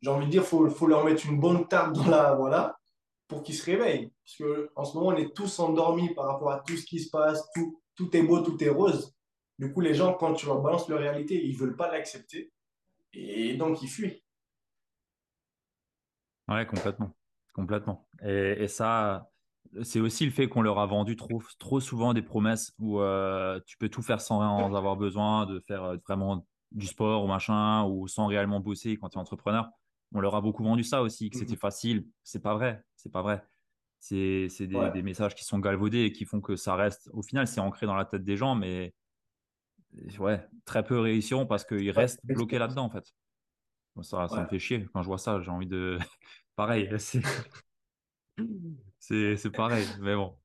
j'ai 0.00 0.10
envie 0.10 0.26
de 0.26 0.30
dire, 0.30 0.42
il 0.42 0.46
faut, 0.46 0.68
faut, 0.70 0.86
leur 0.86 1.04
mettre 1.04 1.26
une 1.26 1.38
bonne 1.38 1.68
tarte 1.68 1.94
dans 1.94 2.08
la. 2.08 2.34
Voilà, 2.34 2.80
pour 3.28 3.42
qu'ils 3.42 3.54
se 3.54 3.64
réveillent. 3.64 4.12
Parce 4.24 4.36
qu'en 4.38 4.84
ce 4.84 4.96
moment, 4.96 5.08
on 5.08 5.16
est 5.16 5.34
tous 5.34 5.58
endormis 5.60 6.12
par 6.14 6.26
rapport 6.26 6.50
à 6.50 6.60
tout 6.60 6.76
ce 6.76 6.84
qui 6.84 6.98
se 7.00 7.10
passe, 7.10 7.42
tout, 7.54 7.80
tout 7.94 8.14
est 8.16 8.22
beau, 8.22 8.40
tout 8.40 8.62
est 8.62 8.68
rose. 8.68 9.14
Du 9.60 9.70
coup, 9.70 9.82
les 9.82 9.92
gens, 9.92 10.14
quand 10.14 10.32
tu 10.32 10.46
leur 10.46 10.62
balances 10.62 10.88
leur 10.88 11.00
réalité, 11.00 11.44
ils 11.44 11.52
ne 11.52 11.58
veulent 11.58 11.76
pas 11.76 11.92
l'accepter. 11.92 12.50
Et 13.12 13.58
donc, 13.58 13.82
ils 13.82 13.88
fuient. 13.88 14.24
Ouais, 16.48 16.64
complètement. 16.64 17.14
Complètement. 17.52 18.08
Et, 18.24 18.68
ça, 18.68 19.30
c'est 19.82 20.00
aussi 20.00 20.24
le 20.24 20.30
fait 20.30 20.48
qu'on 20.48 20.62
leur 20.62 20.78
a 20.78 20.86
vendu 20.86 21.14
trop, 21.14 21.42
trop 21.58 21.78
souvent 21.78 22.14
des 22.14 22.22
promesses 22.22 22.72
où 22.78 23.00
euh, 23.00 23.60
tu 23.66 23.76
peux 23.76 23.90
tout 23.90 24.00
faire 24.00 24.22
sans 24.22 24.40
avoir 24.74 24.96
besoin, 24.96 25.44
de 25.44 25.60
faire 25.60 25.84
euh, 25.84 25.96
vraiment 26.08 26.46
du 26.72 26.86
sport 26.86 27.22
ou 27.22 27.26
machin, 27.26 27.84
ou 27.84 28.08
sans 28.08 28.28
réellement 28.28 28.60
bosser 28.60 28.96
quand 28.96 29.10
tu 29.10 29.18
es 29.18 29.20
entrepreneur. 29.20 29.68
On 30.14 30.20
leur 30.20 30.34
a 30.36 30.40
beaucoup 30.40 30.64
vendu 30.64 30.84
ça 30.84 31.02
aussi, 31.02 31.28
que 31.28 31.36
c'était 31.36 31.52
mhm. 31.52 31.58
facile. 31.58 32.06
C'est 32.24 32.42
pas 32.42 32.54
vrai. 32.54 32.82
C'est 32.96 33.12
pas 33.12 33.20
vrai. 33.20 33.44
C'est 33.98 34.48
des, 34.58 34.90
des, 34.94 35.02
messages 35.02 35.34
qui 35.34 35.44
sont 35.44 35.58
galvaudés 35.58 36.04
et 36.04 36.12
qui 36.12 36.24
font 36.24 36.40
que 36.40 36.56
ça 36.56 36.76
reste. 36.76 37.10
Au 37.12 37.20
final, 37.20 37.46
c'est 37.46 37.60
ancré 37.60 37.84
dans 37.84 37.94
la 37.94 38.06
tête 38.06 38.24
des 38.24 38.38
gens, 38.38 38.54
mais 38.54 38.94
ouais, 40.18 40.46
très 40.64 40.84
peu 40.84 40.98
réussiront 40.98 41.46
parce 41.46 41.64
qu'ils 41.64 41.90
restent 41.90 42.24
bloqués 42.24 42.58
là-dedans, 42.58 42.84
en 42.84 42.90
fait. 42.90 43.04
ça, 44.02 44.28
ça 44.28 44.42
me 44.42 44.48
fait 44.48 44.58
chier. 44.58 44.86
Quand 44.92 45.02
je 45.02 45.06
vois 45.06 45.18
ça, 45.18 45.40
j'ai 45.40 45.50
envie 45.50 45.66
de. 45.66 45.98
pareil, 46.56 46.88
c'est 48.98 49.50
pareil, 49.50 49.86
mais 50.00 50.14
bon. 50.14 50.36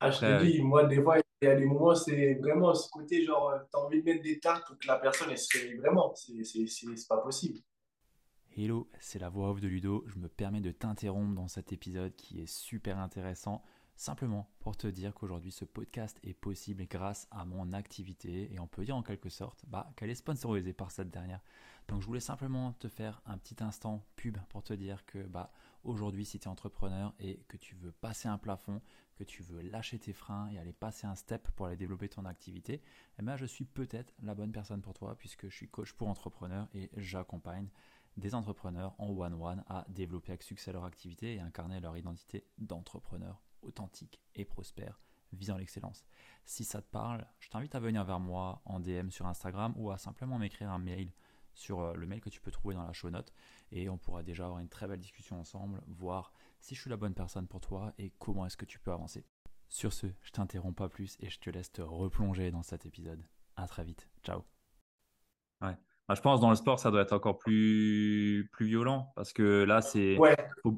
Ah, 0.00 0.10
je 0.10 0.20
te 0.20 0.44
dis, 0.44 0.62
moi, 0.62 0.84
des 0.84 1.02
fois, 1.02 1.18
il 1.18 1.44
y 1.44 1.48
a 1.48 1.56
des 1.56 1.64
moments, 1.64 1.94
c'est 1.94 2.34
vraiment 2.34 2.74
ce 2.74 2.88
côté, 2.90 3.24
genre, 3.24 3.52
tu 3.70 3.76
as 3.76 3.80
envie 3.80 4.00
de 4.00 4.04
mettre 4.04 4.22
des 4.22 4.38
tartes 4.38 4.66
pour 4.66 4.78
que 4.78 4.86
la 4.86 4.96
personne, 4.96 5.28
elle 5.30 5.38
se 5.38 5.76
vraiment. 5.76 6.14
C'est 6.14 7.08
pas 7.08 7.18
possible. 7.18 7.58
Hello, 8.56 8.90
c'est 8.98 9.20
la 9.20 9.28
voix 9.28 9.50
off 9.50 9.60
de 9.60 9.68
Ludo. 9.68 10.04
Je 10.08 10.18
me 10.18 10.28
permets 10.28 10.60
de 10.60 10.72
t'interrompre 10.72 11.34
dans 11.34 11.46
cet 11.46 11.72
épisode 11.72 12.14
qui 12.16 12.40
est 12.40 12.46
super 12.46 12.98
intéressant 12.98 13.62
simplement 13.98 14.48
pour 14.60 14.76
te 14.76 14.86
dire 14.86 15.12
qu'aujourd'hui 15.12 15.50
ce 15.50 15.64
podcast 15.64 16.18
est 16.22 16.32
possible 16.32 16.86
grâce 16.86 17.26
à 17.32 17.44
mon 17.44 17.72
activité 17.72 18.52
et 18.54 18.60
on 18.60 18.68
peut 18.68 18.84
dire 18.84 18.96
en 18.96 19.02
quelque 19.02 19.28
sorte 19.28 19.64
bah, 19.66 19.90
qu'elle 19.96 20.08
est 20.08 20.14
sponsorisée 20.14 20.72
par 20.72 20.92
cette 20.92 21.10
dernière. 21.10 21.40
Donc 21.88 22.00
je 22.00 22.06
voulais 22.06 22.20
simplement 22.20 22.72
te 22.74 22.86
faire 22.86 23.20
un 23.26 23.36
petit 23.38 23.56
instant 23.60 24.06
pub 24.14 24.38
pour 24.50 24.62
te 24.62 24.72
dire 24.72 25.04
que 25.04 25.26
bah, 25.26 25.52
aujourd'hui 25.82 26.24
si 26.24 26.38
tu 26.38 26.44
es 26.44 26.48
entrepreneur 26.48 27.12
et 27.18 27.42
que 27.48 27.56
tu 27.56 27.74
veux 27.74 27.90
passer 27.90 28.28
un 28.28 28.38
plafond, 28.38 28.80
que 29.16 29.24
tu 29.24 29.42
veux 29.42 29.62
lâcher 29.62 29.98
tes 29.98 30.12
freins 30.12 30.48
et 30.50 30.58
aller 30.58 30.72
passer 30.72 31.08
un 31.08 31.16
step 31.16 31.50
pour 31.56 31.66
aller 31.66 31.76
développer 31.76 32.08
ton 32.08 32.24
activité, 32.24 32.80
eh 33.18 33.22
ben, 33.22 33.36
je 33.36 33.46
suis 33.46 33.64
peut-être 33.64 34.14
la 34.22 34.36
bonne 34.36 34.52
personne 34.52 34.80
pour 34.80 34.94
toi 34.94 35.16
puisque 35.18 35.48
je 35.48 35.56
suis 35.56 35.68
coach 35.68 35.92
pour 35.92 36.08
entrepreneurs 36.08 36.68
et 36.72 36.88
j'accompagne 36.96 37.68
des 38.16 38.36
entrepreneurs 38.36 38.94
en 38.98 39.08
one-one 39.08 39.64
à 39.68 39.84
développer 39.88 40.30
avec 40.30 40.44
succès 40.44 40.72
leur 40.72 40.84
activité 40.84 41.34
et 41.34 41.40
incarner 41.40 41.80
leur 41.80 41.96
identité 41.96 42.46
d'entrepreneur 42.58 43.42
authentique 43.62 44.20
et 44.34 44.44
prospère 44.44 45.00
visant 45.32 45.56
l'excellence. 45.56 46.04
Si 46.44 46.64
ça 46.64 46.80
te 46.80 46.90
parle, 46.90 47.26
je 47.38 47.48
t'invite 47.48 47.74
à 47.74 47.80
venir 47.80 48.04
vers 48.04 48.20
moi 48.20 48.62
en 48.64 48.80
DM 48.80 49.10
sur 49.10 49.26
Instagram 49.26 49.74
ou 49.76 49.90
à 49.90 49.98
simplement 49.98 50.38
m'écrire 50.38 50.70
un 50.70 50.78
mail 50.78 51.12
sur 51.54 51.80
euh, 51.80 51.94
le 51.94 52.06
mail 52.06 52.20
que 52.20 52.30
tu 52.30 52.40
peux 52.40 52.50
trouver 52.50 52.74
dans 52.74 52.84
la 52.84 52.92
show 52.92 53.10
note 53.10 53.32
et 53.72 53.88
on 53.88 53.98
pourra 53.98 54.22
déjà 54.22 54.44
avoir 54.44 54.60
une 54.60 54.68
très 54.68 54.86
belle 54.86 55.00
discussion 55.00 55.38
ensemble, 55.40 55.82
voir 55.86 56.32
si 56.60 56.74
je 56.74 56.80
suis 56.80 56.90
la 56.90 56.96
bonne 56.96 57.14
personne 57.14 57.48
pour 57.48 57.60
toi 57.60 57.92
et 57.98 58.10
comment 58.18 58.46
est-ce 58.46 58.56
que 58.56 58.64
tu 58.64 58.78
peux 58.78 58.92
avancer. 58.92 59.26
Sur 59.68 59.92
ce, 59.92 60.06
je 60.22 60.30
t'interromps 60.30 60.76
pas 60.76 60.88
plus 60.88 61.16
et 61.20 61.28
je 61.28 61.38
te 61.38 61.50
laisse 61.50 61.70
te 61.70 61.82
replonger 61.82 62.50
dans 62.50 62.62
cet 62.62 62.86
épisode. 62.86 63.22
À 63.56 63.66
très 63.66 63.84
vite. 63.84 64.08
Ciao. 64.22 64.44
Bah, 66.08 66.14
je 66.14 66.22
pense 66.22 66.40
dans 66.40 66.48
le 66.48 66.56
sport, 66.56 66.78
ça 66.78 66.90
doit 66.90 67.02
être 67.02 67.12
encore 67.12 67.38
plus, 67.38 68.48
plus 68.52 68.66
violent 68.66 69.12
parce 69.14 69.34
que 69.34 69.64
là, 69.64 69.82
c'est 69.82 70.16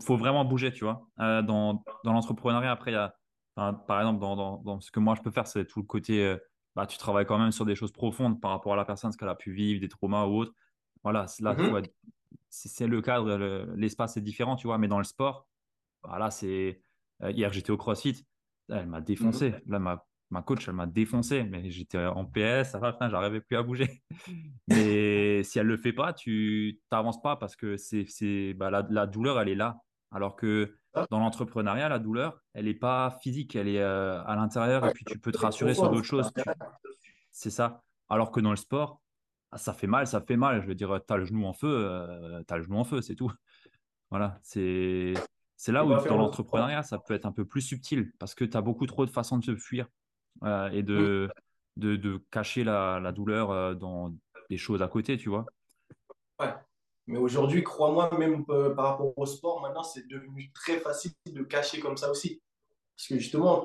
faut, 0.04 0.16
vraiment 0.16 0.44
bouger, 0.44 0.72
tu 0.72 0.84
vois. 0.84 1.06
Euh, 1.20 1.40
dans, 1.40 1.84
dans 2.04 2.12
l'entrepreneuriat, 2.12 2.72
après, 2.72 2.90
il 2.90 2.94
y 2.94 2.96
a, 2.96 3.14
par 3.54 4.00
exemple, 4.00 4.18
dans, 4.18 4.56
dans, 4.58 4.80
ce 4.80 4.90
que 4.90 4.98
moi 4.98 5.14
je 5.14 5.22
peux 5.22 5.30
faire, 5.30 5.46
c'est 5.46 5.64
tout 5.66 5.80
le 5.80 5.86
côté, 5.86 6.24
euh, 6.24 6.36
bah, 6.74 6.86
tu 6.86 6.98
travailles 6.98 7.26
quand 7.26 7.38
même 7.38 7.52
sur 7.52 7.64
des 7.64 7.76
choses 7.76 7.92
profondes 7.92 8.40
par 8.40 8.50
rapport 8.50 8.72
à 8.72 8.76
la 8.76 8.84
personne, 8.84 9.12
ce 9.12 9.16
qu'elle 9.16 9.28
a 9.28 9.36
pu 9.36 9.52
vivre, 9.52 9.80
des 9.80 9.88
traumas 9.88 10.26
ou 10.26 10.38
autre. 10.38 10.52
Voilà, 11.04 11.26
là, 11.40 11.54
mm-hmm. 11.54 11.88
c'est 12.48 12.88
le 12.88 13.00
cadre, 13.00 13.36
l'espace 13.76 14.16
est 14.16 14.22
différent, 14.22 14.56
tu 14.56 14.66
vois. 14.66 14.78
Mais 14.78 14.88
dans 14.88 14.98
le 14.98 15.04
sport, 15.04 15.46
voilà, 16.02 16.26
bah, 16.26 16.30
c'est. 16.32 16.82
Euh, 17.22 17.30
hier, 17.30 17.52
j'étais 17.52 17.70
au 17.70 17.76
CrossFit, 17.76 18.26
elle 18.68 18.86
m'a 18.86 19.00
défoncé. 19.00 19.50
Mm-hmm. 19.50 19.70
Là, 19.70 19.78
ma 19.78 20.06
ma 20.30 20.42
coach, 20.42 20.68
elle 20.68 20.74
m'a 20.74 20.86
défoncé, 20.86 21.42
mais 21.44 21.70
j'étais 21.70 21.98
en 21.98 22.24
PS, 22.24 22.70
ça 22.70 22.96
j'arrivais 23.08 23.40
plus 23.40 23.56
à 23.56 23.62
bouger. 23.62 24.02
Mais 24.68 25.42
si 25.42 25.58
elle 25.58 25.66
le 25.66 25.76
fait 25.76 25.92
pas, 25.92 26.12
tu 26.12 26.80
n'avances 26.92 27.20
pas 27.20 27.36
parce 27.36 27.56
que 27.56 27.76
c'est, 27.76 28.54
bah, 28.54 28.70
la, 28.70 29.06
douleur, 29.06 29.40
elle 29.40 29.48
est 29.48 29.54
là. 29.56 29.78
Alors 30.12 30.36
que 30.36 30.76
dans 31.10 31.18
l'entrepreneuriat, 31.18 31.88
la 31.88 31.98
douleur, 31.98 32.40
elle 32.54 32.66
n'est 32.66 32.74
pas 32.74 33.18
physique, 33.22 33.56
elle 33.56 33.68
est 33.68 33.80
euh, 33.80 34.22
à 34.24 34.36
l'intérieur 34.36 34.86
et 34.86 34.92
puis 34.92 35.04
tu 35.04 35.18
peux 35.18 35.32
te 35.32 35.38
rassurer 35.38 35.74
sur 35.74 35.90
d'autres 35.90 36.06
choses. 36.06 36.30
C'est 37.30 37.50
ça. 37.50 37.82
Alors 38.08 38.30
que 38.30 38.40
dans 38.40 38.50
le 38.50 38.56
sport, 38.56 39.00
ça 39.54 39.72
fait 39.72 39.86
mal, 39.86 40.06
ça 40.06 40.20
fait 40.20 40.36
mal. 40.36 40.62
Je 40.62 40.66
veux 40.66 40.74
dire, 40.74 41.00
tu 41.06 41.12
as 41.12 41.16
le 41.16 41.24
genou 41.24 41.44
en 41.46 41.52
feu, 41.52 41.68
euh, 41.68 42.42
tu 42.46 42.54
as 42.54 42.56
le 42.56 42.62
genou 42.64 42.78
en 42.78 42.84
feu, 42.84 43.00
c'est 43.00 43.16
tout. 43.16 43.32
Voilà, 44.10 44.38
c'est. 44.42 45.14
C'est 45.56 45.72
là 45.72 45.84
où 45.84 45.90
dans 45.90 46.16
l'entrepreneuriat, 46.16 46.82
ça 46.82 46.98
peut 46.98 47.12
être 47.12 47.26
un 47.26 47.32
peu 47.32 47.44
plus 47.44 47.60
subtil 47.60 48.12
parce 48.18 48.34
que 48.34 48.46
tu 48.46 48.56
as 48.56 48.62
beaucoup 48.62 48.86
trop 48.86 49.04
de 49.04 49.10
façons 49.10 49.36
de 49.36 49.44
se 49.44 49.54
fuir. 49.56 49.86
Euh, 50.42 50.70
et 50.70 50.82
de, 50.82 51.30
de, 51.76 51.96
de, 51.96 52.20
cacher 52.30 52.64
la, 52.64 52.98
la 53.00 53.12
douleur 53.12 53.50
euh, 53.50 53.74
dans 53.74 54.14
des 54.48 54.56
choses 54.56 54.82
à 54.82 54.88
côté, 54.88 55.18
tu 55.18 55.28
vois. 55.28 55.44
Ouais. 56.38 56.52
Mais 57.06 57.18
aujourd'hui, 57.18 57.62
crois-moi, 57.62 58.10
même 58.18 58.44
euh, 58.50 58.74
par 58.74 58.86
rapport 58.86 59.16
au 59.16 59.26
sport, 59.26 59.60
maintenant, 59.60 59.82
c'est 59.82 60.06
devenu 60.08 60.50
très 60.52 60.78
facile 60.78 61.12
de 61.26 61.42
cacher 61.42 61.80
comme 61.80 61.96
ça 61.96 62.10
aussi. 62.10 62.40
Parce 62.96 63.08
que 63.08 63.18
justement, 63.18 63.62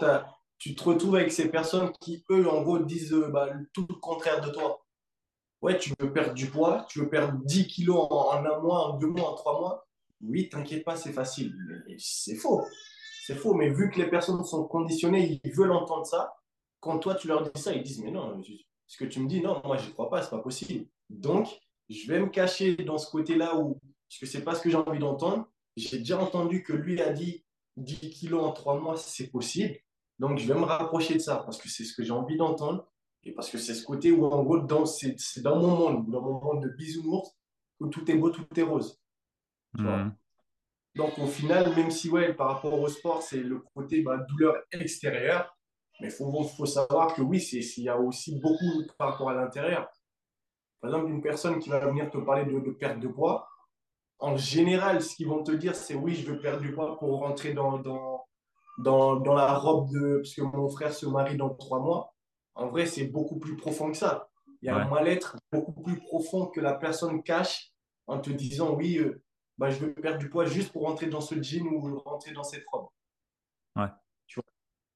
tu 0.58 0.75
te 0.75 0.84
retrouves 0.84 1.15
avec 1.15 1.32
ces 1.32 1.49
personnes 1.49 1.91
qui, 2.01 2.25
eux, 2.32 2.49
en 2.49 2.62
gros, 2.62 2.80
disent 2.80 3.13
bah, 3.32 3.49
tout 3.73 3.86
le 3.88 3.95
contraire 3.95 4.41
de 4.41 4.49
toi. 4.51 4.82
Ouais, 5.62 5.78
tu 5.78 5.93
veux 5.99 6.12
perdre 6.12 6.34
du 6.34 6.47
poids, 6.47 6.86
tu 6.89 6.99
veux 6.99 7.10
perdre 7.10 7.39
10 7.43 7.67
kilos 7.67 8.08
en, 8.10 8.34
en 8.34 8.45
un 8.45 8.60
mois, 8.60 8.89
en 8.89 8.97
deux 8.97 9.08
mois, 9.08 9.32
en 9.32 9.36
trois 9.36 9.60
mois. 9.60 9.88
Oui, 10.21 10.49
t'inquiète 10.49 10.84
pas, 10.84 10.95
c'est 10.95 11.13
facile. 11.13 11.56
C'est 11.97 12.36
faux. 12.36 12.63
C'est 13.25 13.36
faux, 13.36 13.54
mais 13.54 13.69
vu 13.69 13.89
que 13.89 13.97
les 13.97 14.10
personnes 14.10 14.43
sont 14.43 14.65
conditionnées, 14.65 15.41
ils 15.43 15.54
veulent 15.54 15.71
entendre 15.71 16.06
ça, 16.06 16.36
quand 16.86 17.00
toi, 17.00 17.15
tu 17.15 17.28
leur 17.28 17.41
dis 17.41 17.60
ça, 17.60 17.74
ils 17.74 17.82
disent, 17.82 18.04
mais 18.04 18.12
non, 18.12 18.39
ce 18.86 18.98
que 18.98 19.06
tu 19.06 19.19
me 19.19 19.28
dis, 19.28 19.41
non, 19.41 19.60
moi, 19.65 19.76
je 19.78 19.88
ne 19.88 19.91
crois 19.91 20.08
pas, 20.08 20.21
ce 20.21 20.26
n'est 20.26 20.38
pas 20.38 20.43
possible. 20.43 20.86
Donc, 21.10 21.60
je 21.89 22.08
vais 22.08 22.19
me 22.19 22.28
cacher 22.28 22.76
dans 22.76 23.00
ce 23.00 23.10
côté-là 23.10 23.58
où, 23.58 23.80
parce 24.08 24.19
que 24.19 24.26
ce 24.28 24.38
n'est 24.38 24.43
pas 24.43 24.54
ce 24.54 24.62
que 24.62 24.69
j'ai 24.69 24.78
envie 24.78 25.00
d'entendre. 25.00 25.50
J'ai 25.76 25.98
déjà 25.98 26.21
entendu 26.21 26.62
que 26.62 26.74
lui 26.74 27.02
a 27.02 27.12
dit 27.12 27.43
10 27.78 28.12
kilos 28.12 28.43
en 28.43 28.52
3 28.52 28.80
mois, 28.80 28.98
c'est 28.98 29.32
possible. 29.32 29.76
Donc, 30.19 30.38
je 30.38 30.48
vais 30.48 30.54
me 30.54 30.63
rapprocher 30.63 31.15
de 31.15 31.19
ça 31.19 31.38
parce 31.38 31.58
que 31.58 31.69
c'est 31.69 31.86
ce 31.86 31.95
que 31.95 32.04
j'ai 32.04 32.12
envie 32.12 32.38
d'entendre 32.38 32.88
et 33.24 33.32
parce 33.32 33.50
que 33.50 33.58
c'est 33.58 33.74
ce 33.74 33.84
côté 33.84 34.12
où, 34.12 34.24
en 34.24 34.43
gros, 34.43 34.86
c'est 34.86 35.41
dans 35.41 35.60
mon 35.60 35.76
monde, 35.76 36.12
dans 36.12 36.21
mon 36.21 36.39
monde 36.39 36.63
de 36.65 36.69
bisounours, 36.69 37.36
où 37.80 37.88
tout 37.88 38.10
est 38.12 38.15
beau, 38.15 38.30
tout 38.30 38.45
est 38.56 38.62
rose. 38.62 39.02
Mmh. 39.74 40.12
Donc, 40.93 41.17
au 41.17 41.26
final, 41.26 41.76
même 41.76 41.89
si, 41.89 42.12
ouais, 42.12 42.32
par 42.36 42.50
rapport 42.50 42.80
au 42.80 42.88
sport, 42.89 43.24
c'est 43.24 43.41
le 43.41 43.63
côté 43.74 44.04
bah, 44.04 44.17
douleur 44.30 44.56
extérieure, 44.71 45.55
mais 45.99 46.08
il 46.08 46.12
faut, 46.12 46.43
faut, 46.43 46.65
savoir 46.65 47.13
que 47.13 47.21
oui, 47.21 47.39
il 47.39 47.84
y 47.84 47.89
a 47.89 47.97
aussi 47.97 48.39
beaucoup 48.39 48.84
par 48.97 49.12
rapport 49.12 49.29
à 49.29 49.34
l'intérieur. 49.34 49.89
Par 50.81 50.91
exemple, 50.91 51.12
une 51.12 51.21
personne 51.21 51.60
qui 51.60 51.69
va 51.69 51.79
venir 51.79 52.10
te 52.12 52.17
parler 52.17 52.45
de, 52.45 52.71
perte 52.71 52.99
de 52.99 53.08
poids, 53.08 53.47
en 54.19 54.38
général, 54.38 55.01
ce 55.01 55.15
qu'ils 55.15 55.27
vont 55.27 55.43
te 55.43 55.51
dire, 55.51 55.75
c'est 55.75 55.95
oui, 55.95 56.15
je 56.15 56.31
veux 56.31 56.39
perdre 56.39 56.62
du 56.62 56.73
poids 56.73 56.97
pour 56.97 57.19
rentrer 57.19 57.53
dans, 57.53 57.79
dans, 57.79 58.25
dans, 58.77 59.15
dans 59.15 59.34
la 59.34 59.53
robe 59.53 59.89
de. 59.91 60.17
Parce 60.17 60.34
que 60.34 60.41
mon 60.41 60.69
frère 60.69 60.93
se 60.93 61.05
marie 61.05 61.38
dans 61.38 61.53
trois 61.53 61.79
mois. 61.79 62.13
En 62.55 62.67
vrai, 62.67 62.86
c'est 62.86 63.05
beaucoup 63.05 63.38
plus 63.38 63.58
profond 63.58 63.91
que 63.91 63.97
ça. 63.97 64.29
Il 64.62 64.67
y 64.67 64.69
a 64.69 64.77
un 64.77 64.89
mal-être 64.89 65.38
beaucoup 65.51 65.73
plus 65.84 65.99
profond 65.99 66.47
que 66.47 66.62
la 66.62 66.73
personne 66.73 67.21
cache 67.21 67.73
en 68.08 68.19
te 68.19 68.29
disant 68.29 68.73
oui, 68.73 68.97
euh, 68.97 69.21
bah, 69.58 69.69
je 69.69 69.79
veux 69.79 69.93
perdre 69.93 70.17
du 70.17 70.29
poids 70.29 70.45
juste 70.45 70.71
pour 70.71 70.84
rentrer 70.84 71.08
dans 71.08 71.21
ce 71.21 71.41
jean 71.41 71.67
ou 71.67 71.99
rentrer 71.99 72.31
dans 72.31 72.43
cette 72.43 72.65
robe. 72.71 72.88
Ouais. 73.75 73.89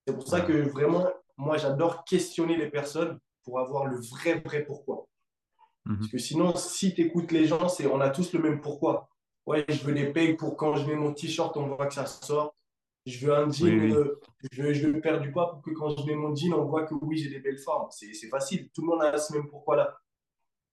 C'est 0.06 0.14
pour 0.14 0.28
ça 0.28 0.42
que 0.42 0.54
vraiment, 0.54 1.08
moi, 1.38 1.58
j'adore 1.58 2.04
questionner 2.04 2.58
les 2.58 2.70
personnes 2.70 3.20
pour 3.44 3.60
avoir 3.60 3.86
le 3.86 3.98
vrai, 3.98 4.40
vrai 4.40 4.64
pourquoi. 4.64 5.08
Mhm. 5.86 5.98
Parce 5.98 6.12
que 6.12 6.18
sinon, 6.18 6.56
si 6.56 6.94
tu 6.94 7.02
écoutes 7.02 7.32
les 7.32 7.46
gens, 7.46 7.70
c'est 7.70 7.88
on 7.88 8.02
a 8.02 8.10
tous 8.10 8.34
le 8.34 8.40
même 8.40 8.62
pourquoi. 8.62 9.10
Ouais, 9.46 9.66
je 9.70 9.84
veux 9.84 9.94
des 9.94 10.12
payes 10.12 10.36
pour 10.36 10.58
quand 10.58 10.76
je 10.76 10.86
mets 10.86 10.96
mon 10.96 11.14
t-shirt, 11.14 11.56
on 11.58 11.68
voit 11.68 11.88
que 11.88 11.94
ça 11.94 12.06
sort. 12.06 12.56
Je 13.06 13.26
veux 13.26 13.34
un 13.34 13.50
jean, 13.50 13.92
euh, 13.92 14.20
je, 14.52 14.62
veux, 14.62 14.74
je, 14.74 14.88
veux, 14.88 15.02
perdre 15.02 15.22
du 15.22 15.32
poids 15.32 15.50
pour 15.50 15.62
que 15.62 15.72
quand 15.72 15.98
je 15.98 16.06
mets 16.06 16.16
mon 16.16 16.36
jean, 16.36 16.54
on 16.54 16.66
voit 16.66 16.84
que 16.84 16.94
oui, 17.02 17.18
j'ai 17.18 17.30
des 17.30 17.40
belles 17.40 17.58
formes. 17.58 17.90
C'est 17.90 18.28
facile. 18.28 18.70
Tout 18.72 18.82
le 18.82 18.88
monde 18.88 19.02
a 19.02 19.18
ce 19.18 19.34
même 19.34 19.48
pourquoi-là. 19.48 19.98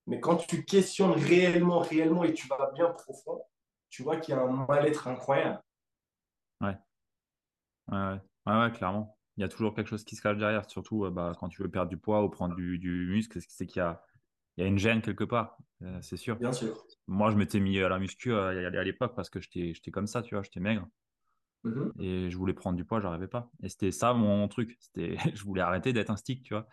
Mais 0.06 0.20
quand 0.20 0.36
tu 0.36 0.64
questionnes 0.64 1.12
réellement, 1.12 1.78
réellement 1.78 2.24
et 2.24 2.34
tu 2.34 2.46
vas 2.48 2.70
bien 2.74 2.90
profond, 2.90 3.42
tu 3.88 4.02
vois 4.02 4.16
qu'il 4.16 4.34
y 4.34 4.38
a 4.38 4.42
un 4.42 4.66
mal-être 4.66 5.08
incroyable. 5.08 5.62
Ouais. 6.60 6.76
Ouais, 7.88 7.96
ouais. 7.96 8.20
ouais, 8.46 8.60
ouais 8.60 8.72
clairement 8.72 9.15
il 9.37 9.42
y 9.42 9.44
a 9.44 9.49
toujours 9.49 9.75
quelque 9.75 9.88
chose 9.88 10.05
qui 10.05 10.16
se 10.16 10.22
cache 10.22 10.38
derrière, 10.38 10.68
surtout 10.68 11.05
euh, 11.05 11.11
bah, 11.11 11.33
quand 11.38 11.49
tu 11.49 11.62
veux 11.62 11.70
perdre 11.70 11.90
du 11.90 11.96
poids 11.96 12.22
ou 12.22 12.29
prendre 12.29 12.55
du, 12.55 13.07
muscle, 13.09 13.38
c'est 13.49 13.66
qu'il 13.66 13.81
y 13.81 13.83
a, 13.83 14.03
il 14.57 14.62
y 14.62 14.64
a 14.64 14.66
une 14.66 14.79
gêne 14.79 15.03
quelque 15.03 15.25
part, 15.25 15.59
euh, 15.83 15.99
c'est 16.01 16.16
sûr. 16.16 16.37
Bien 16.37 16.53
sûr. 16.53 16.87
Moi, 17.07 17.31
je 17.31 17.37
m'étais 17.37 17.61
mis 17.61 17.79
à 17.81 17.88
la 17.88 17.99
muscu 17.99 18.33
euh, 18.33 18.68
à, 18.68 18.85
l'époque 18.85 19.14
parce 19.14 19.29
que 19.29 19.40
j'étais 19.40 19.90
comme 19.90 20.07
ça, 20.07 20.22
tu 20.22 20.35
vois, 20.35 20.42
j'étais 20.42 20.61
maigre. 20.61 20.88
Mm-hmm. 21.64 22.03
Et 22.03 22.31
je 22.31 22.37
voulais 22.37 22.55
prendre 22.55 22.77
du 22.77 22.85
poids, 22.85 23.01
j'arrivais 23.01 23.29
pas. 23.29 23.51
Et 23.62 23.68
c'était 23.68 23.92
ça 23.92 24.14
mon 24.14 24.49
truc. 24.49 24.77
C'était, 24.81 25.16
je 25.35 25.44
voulais 25.44 25.62
arrêter 25.62 25.92
d'être 25.92 26.11
un 26.11 26.16
stick, 26.16 26.42
tu 26.42 26.55
vois. 26.55 26.66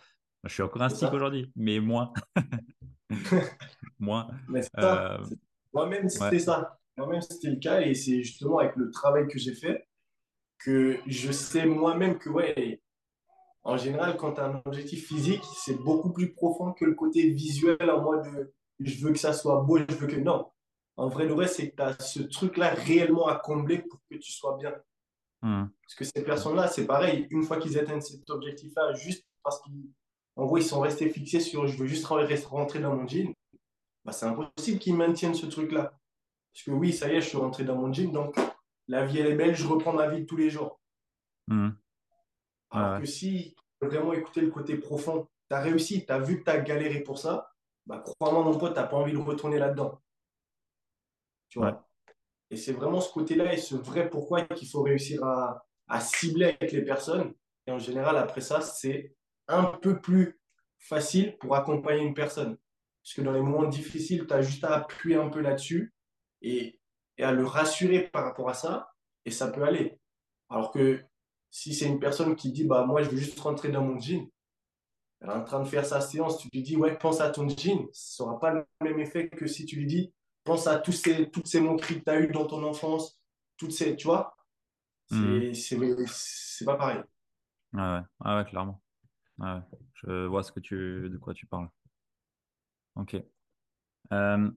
Je 0.45 0.53
suis 0.53 0.63
encore 0.63 0.81
un 0.81 0.89
stick 0.89 1.11
aujourd'hui, 1.11 1.51
mais 1.55 1.79
moins. 1.79 2.11
moins. 3.99 4.27
Moi-même, 5.73 6.09
c'était 6.09 6.39
ça. 6.39 6.79
Moi-même, 6.97 7.21
c'était 7.21 7.49
le 7.49 7.55
cas. 7.57 7.81
Et 7.81 7.93
c'est 7.93 8.23
justement 8.23 8.59
avec 8.59 8.75
le 8.75 8.91
travail 8.91 9.27
que 9.27 9.39
j'ai 9.39 9.53
fait 9.53 9.87
que 10.63 10.97
je 11.07 11.31
sais 11.31 11.65
moi-même 11.65 12.17
que, 12.17 12.29
ouais, 12.29 12.81
en 13.63 13.77
général, 13.77 14.17
quand 14.17 14.33
tu 14.33 14.41
as 14.41 14.45
un 14.45 14.61
objectif 14.65 15.07
physique, 15.07 15.43
c'est 15.63 15.81
beaucoup 15.81 16.11
plus 16.11 16.33
profond 16.33 16.73
que 16.73 16.85
le 16.85 16.93
côté 16.93 17.29
visuel 17.29 17.89
en 17.89 18.01
mode 18.01 18.51
je 18.79 19.05
veux 19.05 19.13
que 19.13 19.19
ça 19.19 19.33
soit 19.33 19.61
beau, 19.61 19.77
je 19.77 19.95
veux 19.95 20.07
que. 20.07 20.15
Non. 20.15 20.49
En 20.95 21.07
vrai, 21.07 21.25
le 21.25 21.33
vrai, 21.33 21.47
c'est 21.47 21.71
que 21.71 21.75
tu 21.75 21.81
as 21.81 21.99
ce 21.99 22.21
truc-là 22.21 22.73
réellement 22.73 23.27
à 23.27 23.35
combler 23.35 23.79
pour 23.79 23.99
que 24.09 24.15
tu 24.17 24.31
sois 24.31 24.57
bien. 24.57 24.73
Hmm. 25.41 25.65
Parce 25.81 25.95
que 25.95 26.05
ces 26.05 26.23
personnes-là, 26.23 26.67
c'est 26.67 26.85
pareil, 26.85 27.27
une 27.31 27.43
fois 27.43 27.57
qu'ils 27.57 27.77
atteignent 27.79 28.01
cet 28.01 28.29
objectif-là, 28.29 28.93
juste 28.93 29.25
parce 29.43 29.59
qu'en 29.61 30.45
gros, 30.45 30.57
ils 30.57 30.63
sont 30.63 30.79
restés 30.79 31.09
fixés 31.09 31.39
sur 31.39 31.67
je 31.67 31.77
veux 31.77 31.87
juste 31.87 32.05
rentrer 32.05 32.79
dans 32.79 32.95
mon 32.95 33.07
jean, 33.07 33.33
bah, 34.05 34.11
c'est 34.11 34.25
impossible 34.25 34.79
qu'ils 34.79 34.95
maintiennent 34.95 35.35
ce 35.35 35.47
truc-là. 35.47 35.97
Parce 36.53 36.65
que 36.65 36.71
oui, 36.71 36.93
ça 36.93 37.11
y 37.11 37.15
est, 37.15 37.21
je 37.21 37.29
suis 37.29 37.37
rentré 37.37 37.63
dans 37.63 37.75
mon 37.75 37.91
jean, 37.91 38.11
donc 38.11 38.35
la 38.87 39.05
vie 39.05 39.19
elle 39.19 39.27
est 39.27 39.35
belle, 39.35 39.55
je 39.55 39.65
reprends 39.65 39.93
ma 39.93 40.07
vie 40.07 40.21
de 40.21 40.25
tous 40.25 40.37
les 40.37 40.49
jours. 40.49 40.79
Mmh. 41.47 41.69
Alors 42.71 42.99
que 42.99 43.05
si 43.05 43.55
tu 43.81 43.87
vraiment 43.87 44.13
écouter 44.13 44.41
le 44.41 44.49
côté 44.49 44.77
profond, 44.77 45.27
tu 45.49 45.55
as 45.55 45.61
réussi, 45.61 46.05
tu 46.05 46.11
as 46.11 46.19
vu 46.19 46.39
que 46.39 46.43
tu 46.43 46.51
as 46.51 46.59
galéré 46.59 47.01
pour 47.01 47.19
ça, 47.19 47.51
bah, 47.85 48.03
crois-moi 48.03 48.43
mon 48.43 48.57
pote, 48.57 48.73
tu 48.73 48.79
n'as 48.79 48.87
pas 48.87 48.97
envie 48.97 49.13
de 49.13 49.17
retourner 49.17 49.59
là-dedans. 49.59 50.01
Tu 51.49 51.59
vois? 51.59 51.87
Et 52.49 52.55
c'est 52.55 52.73
vraiment 52.73 53.01
ce 53.01 53.11
côté-là 53.11 53.53
et 53.53 53.57
ce 53.57 53.75
vrai 53.75 54.09
pourquoi 54.09 54.43
qu'il 54.43 54.69
faut 54.69 54.81
réussir 54.81 55.23
à, 55.23 55.65
à 55.87 55.99
cibler 55.99 56.55
avec 56.59 56.71
les 56.71 56.83
personnes. 56.83 57.33
Et 57.67 57.71
en 57.71 57.79
général, 57.79 58.17
après 58.17 58.41
ça, 58.41 58.61
c'est 58.61 59.15
un 59.47 59.65
peu 59.65 59.99
plus 59.99 60.39
facile 60.77 61.37
pour 61.37 61.55
accompagner 61.55 62.03
une 62.03 62.13
personne. 62.13 62.57
Parce 63.03 63.15
que 63.15 63.21
dans 63.21 63.31
les 63.31 63.41
moments 63.41 63.67
difficiles, 63.67 64.25
tu 64.25 64.33
as 64.33 64.41
juste 64.41 64.63
à 64.63 64.75
appuyer 64.75 65.17
un 65.17 65.29
peu 65.29 65.41
là-dessus 65.41 65.93
et, 66.41 66.79
et, 67.17 67.23
à 67.23 67.31
le 67.31 67.45
rassurer 67.45 68.07
par 68.09 68.23
rapport 68.23 68.49
à 68.49 68.53
ça, 68.53 68.93
et 69.25 69.31
ça 69.31 69.49
peut 69.49 69.63
aller. 69.63 69.99
Alors 70.49 70.71
que 70.71 71.03
si 71.51 71.73
c'est 71.73 71.87
une 71.87 71.99
personne 71.99 72.35
qui 72.35 72.51
dit, 72.51 72.65
bah, 72.65 72.85
moi, 72.85 73.01
je 73.03 73.09
veux 73.09 73.17
juste 73.17 73.39
rentrer 73.39 73.69
dans 73.69 73.83
mon 73.83 73.99
jean, 73.99 74.29
elle 75.21 75.29
est 75.29 75.33
en 75.33 75.43
train 75.43 75.61
de 75.61 75.67
faire 75.67 75.85
sa 75.85 76.01
séance, 76.01 76.37
tu 76.37 76.49
lui 76.51 76.63
dis, 76.63 76.75
ouais, 76.75 76.97
pense 76.97 77.21
à 77.21 77.29
ton 77.29 77.47
jean, 77.47 77.87
ça 77.93 78.23
n'aura 78.23 78.39
pas 78.39 78.51
le 78.53 78.65
même 78.81 78.99
effet 78.99 79.29
que 79.29 79.47
si 79.47 79.65
tu 79.65 79.77
lui 79.77 79.85
dis, 79.85 80.13
pense 80.43 80.67
à 80.67 80.77
tous 80.77 80.91
ces, 80.91 81.29
toutes 81.29 81.47
ces 81.47 81.61
moqueries 81.61 81.99
que 81.99 82.03
tu 82.03 82.09
as 82.09 82.19
eues 82.19 82.31
dans 82.31 82.45
ton 82.45 82.63
enfance, 82.63 83.19
toutes 83.57 83.71
ces, 83.71 83.95
tu 83.95 84.07
vois, 84.07 84.35
hmm. 85.11 85.53
c'est 85.53 86.65
pas 86.65 86.75
pareil. 86.75 87.01
Ah 87.75 87.99
ouais, 87.99 88.05
ah 88.19 88.37
ouais 88.37 88.45
clairement. 88.45 88.81
Ah 89.39 89.63
ouais. 89.71 89.77
Je 89.95 90.25
vois 90.25 90.43
ce 90.43 90.51
que 90.51 90.59
tu, 90.59 91.09
de 91.09 91.17
quoi 91.17 91.33
tu 91.33 91.45
parles. 91.45 91.69
Ok. 92.95 93.15
Euh, 94.11 94.51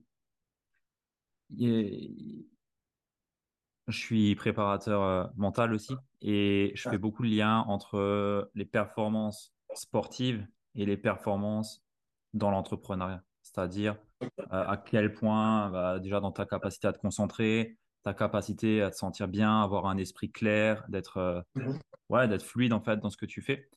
je 1.49 2.43
suis 3.87 4.35
préparateur 4.35 5.01
euh, 5.01 5.25
mental 5.35 5.73
aussi 5.73 5.95
et 6.21 6.71
je 6.75 6.89
fais 6.89 6.97
beaucoup 6.97 7.23
de 7.23 7.29
liens 7.29 7.59
entre 7.67 8.49
les 8.55 8.65
performances 8.65 9.53
sportives 9.73 10.45
et 10.75 10.85
les 10.85 10.97
performances 10.97 11.83
dans 12.33 12.51
l'entrepreneuriat. 12.51 13.23
C'est-à-dire 13.41 13.97
euh, 14.23 14.27
à 14.49 14.77
quel 14.77 15.13
point, 15.13 15.69
bah, 15.69 15.99
déjà 15.99 16.19
dans 16.19 16.31
ta 16.31 16.45
capacité 16.45 16.87
à 16.87 16.93
te 16.93 16.99
concentrer, 16.99 17.77
ta 18.03 18.13
capacité 18.13 18.81
à 18.81 18.91
te 18.91 18.95
sentir 18.95 19.27
bien, 19.27 19.61
avoir 19.61 19.85
un 19.85 19.97
esprit 19.97 20.31
clair, 20.31 20.83
d'être 20.89 21.45
mhm. 21.55 21.79
ouais, 22.09 22.27
d'être 22.27 22.43
fluide 22.43 22.73
en 22.73 22.81
fait 22.81 22.97
dans 22.97 23.09
ce 23.09 23.17
que 23.17 23.25
tu 23.25 23.41
fais. 23.41 23.69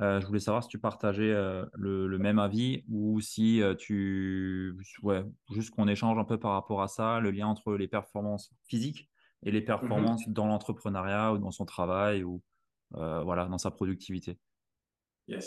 Euh, 0.00 0.20
je 0.20 0.26
voulais 0.26 0.40
savoir 0.40 0.62
si 0.62 0.70
tu 0.70 0.78
partageais 0.78 1.30
euh, 1.30 1.66
le, 1.74 2.18
même 2.18 2.38
avis 2.38 2.82
ou 2.88 3.20
si 3.20 3.60
tu 3.78 4.74
ouais, 5.02 5.24
juste 5.52 5.70
qu'on 5.70 5.86
échange 5.86 6.18
un 6.18 6.24
peu 6.24 6.38
par 6.38 6.52
rapport 6.52 6.80
à 6.80 6.88
ça, 6.88 7.20
le 7.20 7.30
lien 7.30 7.46
entre 7.46 7.74
les 7.74 7.88
performances 7.88 8.50
physiques 8.66 9.10
et 9.42 9.50
les 9.50 9.60
mhm. 9.60 9.66
performances 9.66 10.28
dans 10.28 10.46
l'entrepreneuriat 10.46 11.34
ou 11.34 11.38
dans 11.38 11.50
son 11.50 11.66
travail 11.66 12.24
ou 12.24 12.42
voilà 12.90 13.46
dans 13.46 13.58
sa 13.58 13.70
productivité. 13.70 14.38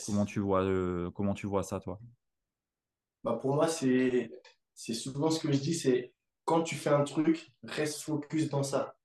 Comment 0.05 0.25
tu 0.25 0.39
vois 0.39 0.63
comment 1.13 1.33
tu 1.33 1.47
vois 1.47 1.63
ça 1.63 1.79
toi? 1.79 1.99
Bah 3.25 3.39
pour 3.41 3.55
moi, 3.55 3.67
c'est, 3.67 4.29
souvent 4.75 5.31
ce 5.31 5.39
que 5.39 5.51
je 5.51 5.57
dis, 5.57 5.73
c'est 5.73 6.13
quand 6.45 6.61
tu 6.61 6.75
fais 6.75 6.91
un 6.91 7.03
truc, 7.03 7.51
reste 7.63 8.01
focus 8.01 8.49
dans 8.49 8.61
ça. 8.61 8.99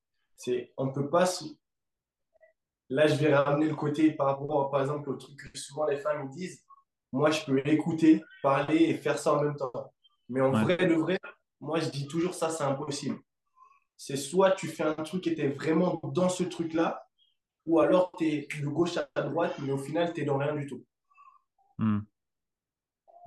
On 0.76 0.92
peut 0.92 1.09
pas. 1.09 1.24
Là, 2.90 3.07
je 3.07 3.14
vais 3.14 3.35
ramener 3.35 3.68
le 3.68 3.76
côté 3.76 4.11
par 4.11 4.26
rapport, 4.26 4.70
par 4.70 4.81
exemple, 4.81 5.09
au 5.11 5.14
truc 5.14 5.37
que 5.37 5.59
souvent 5.59 5.87
les 5.87 5.96
femmes 5.96 6.29
disent. 6.29 6.64
Moi, 7.12 7.31
je 7.31 7.44
peux 7.44 7.59
écouter, 7.66 8.22
parler 8.42 8.76
et 8.76 8.94
faire 8.94 9.18
ça 9.18 9.35
en 9.35 9.42
même 9.42 9.57
temps. 9.57 9.72
Mais 10.29 10.40
en 10.40 10.53
vrai, 10.53 10.76
de 10.76 10.94
vrai, 10.94 11.18
moi, 11.61 11.81
je 11.81 11.88
dis 11.88 12.07
toujours 12.07 12.35
ça, 12.35 12.50
c'est 12.50 12.64
impossible. 12.64 13.18
C'est 13.96 14.16
soit 14.16 14.53
tu 14.53 14.68
fais 14.68 14.85
un 14.85 14.94
truc 14.94 15.26
et 15.26 15.35
tu 15.35 15.40
es 15.40 15.48
vraiment 15.48 16.00
dans 16.05 16.29
ce 16.29 16.44
truc-là, 16.44 17.05
ou 17.66 17.81
alors 17.81 18.12
tu 18.16 18.26
es 18.26 18.48
de 18.61 18.66
gauche 18.68 18.96
à 18.96 19.22
droite, 19.22 19.55
mais 19.61 19.72
au 19.72 19.79
final, 19.79 20.12
tu 20.12 20.22
es 20.22 20.24
dans 20.24 20.38
rien 20.38 20.55
du 20.55 20.66
tout. 20.66 20.85
Hmm. 21.79 22.00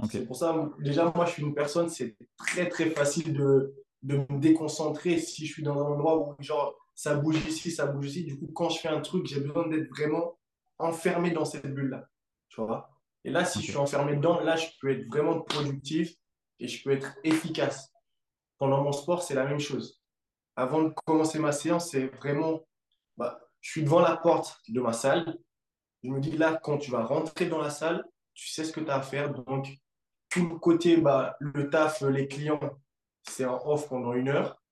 C'est 0.10 0.26
pour 0.26 0.36
ça, 0.36 0.70
déjà, 0.80 1.12
moi, 1.16 1.26
je 1.26 1.32
suis 1.32 1.44
une 1.44 1.54
personne, 1.54 1.90
c'est 1.90 2.18
très, 2.38 2.68
très 2.68 2.90
facile 2.90 3.34
de, 3.34 3.74
de 4.02 4.18
me 4.18 4.40
déconcentrer 4.40 5.18
si 5.20 5.46
je 5.46 5.54
suis 5.54 5.64
dans 5.64 5.78
un 5.78 5.92
endroit 5.94 6.18
où, 6.18 6.36
genre, 6.40 6.76
ça 6.96 7.16
bouge 7.16 7.38
ici, 7.48 7.72
ça 7.72 7.88
bouge 7.88 8.08
ici. 8.08 8.24
Du 8.24 8.38
coup, 8.38 8.48
quand 8.54 8.70
je 8.70 8.80
fais 8.80 8.90
un 8.90 9.02
truc, 9.02 9.26
j'ai 9.26 9.40
besoin 9.40 9.68
d'être 9.68 9.90
vraiment 9.90 10.38
enfermé 10.78 11.32
dans 11.32 11.46
cette 11.46 11.74
bulle-là. 11.74 12.08
Tu 12.50 12.62
vois 12.62 12.90
Et 13.24 13.32
là, 13.32 13.46
si 13.46 13.60
je 13.62 13.66
suis 13.66 13.78
enfermé 13.78 14.16
dedans, 14.16 14.40
là, 14.42 14.56
je 14.56 14.68
peux 14.80 14.92
être 14.92 15.08
vraiment 15.08 15.42
productif 15.42 16.16
et 16.60 16.68
je 16.68 16.84
peux 16.84 16.92
être 16.92 17.16
efficace. 17.24 17.92
Pendant 18.58 18.84
mon 18.84 18.92
sport, 18.92 19.24
c'est 19.24 19.34
la 19.34 19.46
même 19.46 19.60
chose. 19.60 20.02
Avant 20.56 20.84
de 20.84 20.94
commencer 21.06 21.40
ma 21.40 21.52
séance, 21.52 21.90
c'est 21.92 22.08
vraiment, 22.08 22.66
bah, 23.18 23.40
je 23.62 23.72
suis 23.72 23.84
devant 23.84 24.02
la 24.02 24.16
porte 24.18 24.60
de 24.68 24.80
ma 24.80 24.94
salle. 24.94 25.38
Je 26.04 26.10
me 26.10 26.20
dis 26.20 26.38
là, 26.38 26.60
quand 26.62 26.78
tu 26.78 26.92
vas 26.92 27.04
rentrer 27.04 27.48
dans 27.48 27.62
la 27.62 27.70
salle, 27.70 28.04
tu 28.34 28.50
sais 28.50 28.64
ce 28.64 28.72
que 28.72 28.82
tu 28.82 28.90
as 28.90 28.96
à 28.96 29.02
faire. 29.02 29.34
Donc, 29.34 29.68
tout 30.30 30.48
le 30.48 30.60
côté, 30.60 30.98
bah, 30.98 31.36
le 31.40 31.70
taf, 31.70 32.02
les 32.02 32.28
clients, 32.28 32.60
c'est 33.24 33.46
en 33.46 33.60
off 33.66 33.88
pendant 33.90 34.14
une 34.14 34.30
heure. 34.30 34.63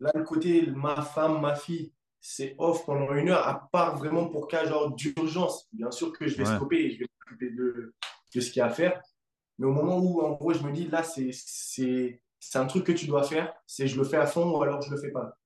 Là, 0.00 0.10
le 0.14 0.24
côté, 0.24 0.66
ma 0.66 1.02
femme, 1.02 1.40
ma 1.40 1.54
fille, 1.54 1.92
c'est 2.20 2.54
off 2.58 2.84
pendant 2.86 3.14
une 3.14 3.28
heure, 3.28 3.46
à 3.46 3.68
part 3.70 3.96
vraiment 3.96 4.26
pour 4.26 4.48
cas 4.48 4.66
genre 4.66 4.94
d'urgence. 4.94 5.68
Bien 5.72 5.90
sûr 5.90 6.12
que 6.12 6.26
je 6.26 6.36
vais 6.36 6.44
stopper 6.44 6.76
et 6.76 6.90
je 6.90 6.98
vais 7.00 7.06
m'occuper 7.18 7.50
de, 7.50 7.94
de, 8.34 8.40
ce 8.40 8.50
qu'il 8.50 8.60
y 8.60 8.62
a 8.62 8.66
à 8.66 8.70
faire. 8.70 9.00
Mais 9.58 9.66
au 9.66 9.72
moment 9.72 9.98
où, 9.98 10.20
en 10.22 10.32
gros, 10.32 10.54
je 10.54 10.62
me 10.62 10.72
dis, 10.72 10.88
là, 10.88 11.02
c'est 11.02 12.58
un 12.58 12.66
truc 12.66 12.84
que 12.84 12.92
tu 12.92 13.06
dois 13.06 13.24
faire, 13.24 13.52
c'est 13.66 13.86
je 13.86 13.98
le 13.98 14.04
fais 14.04 14.16
à 14.16 14.26
fond 14.26 14.50
ou 14.50 14.62
alors 14.62 14.80
je 14.80 14.90
le 14.90 14.96
fais 15.00 15.10
pas. 15.10 15.36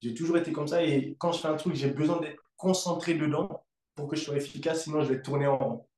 J'ai 0.00 0.14
toujours 0.14 0.36
été 0.36 0.52
comme 0.52 0.68
ça 0.68 0.82
et 0.84 1.16
quand 1.18 1.32
je 1.32 1.40
fais 1.40 1.48
un 1.48 1.56
truc, 1.56 1.74
j'ai 1.74 1.90
besoin 1.90 2.20
d'être 2.20 2.42
concentré 2.56 3.14
dedans 3.14 3.64
pour 3.96 4.08
que 4.08 4.14
je 4.14 4.22
sois 4.22 4.36
efficace, 4.36 4.84
sinon 4.84 5.02
je 5.02 5.12
vais 5.12 5.22
tourner 5.22 5.46
en 5.46 5.58
rond. 5.58 5.88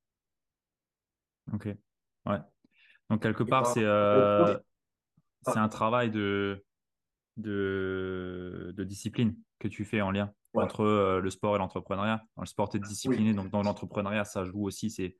Ok. 1.52 1.66
Ouais. 2.26 2.38
Donc, 3.10 3.22
quelque 3.22 3.42
part, 3.42 3.66
c'est 3.66 3.84
euh, 3.84 4.56
c'est 5.42 5.58
un 5.58 5.68
travail 5.68 6.10
de, 6.10 6.64
de, 7.38 8.74
de, 8.76 8.84
discipline 8.84 9.36
que 9.58 9.68
tu 9.68 9.84
fais 9.84 10.00
en 10.00 10.10
lien 10.10 10.32
entre 10.54 10.80
euh, 10.80 11.20
le 11.20 11.30
sport 11.30 11.56
et 11.56 11.58
l'entrepreneuriat. 11.58 12.24
Le 12.38 12.46
sport 12.46 12.70
est 12.74 12.78
discipliné, 12.78 13.32
donc 13.32 13.50
dans 13.50 13.62
l'entrepreneuriat, 13.62 14.24
ça 14.24 14.44
joue 14.44 14.66
aussi. 14.66 14.90
C'est 14.90 15.16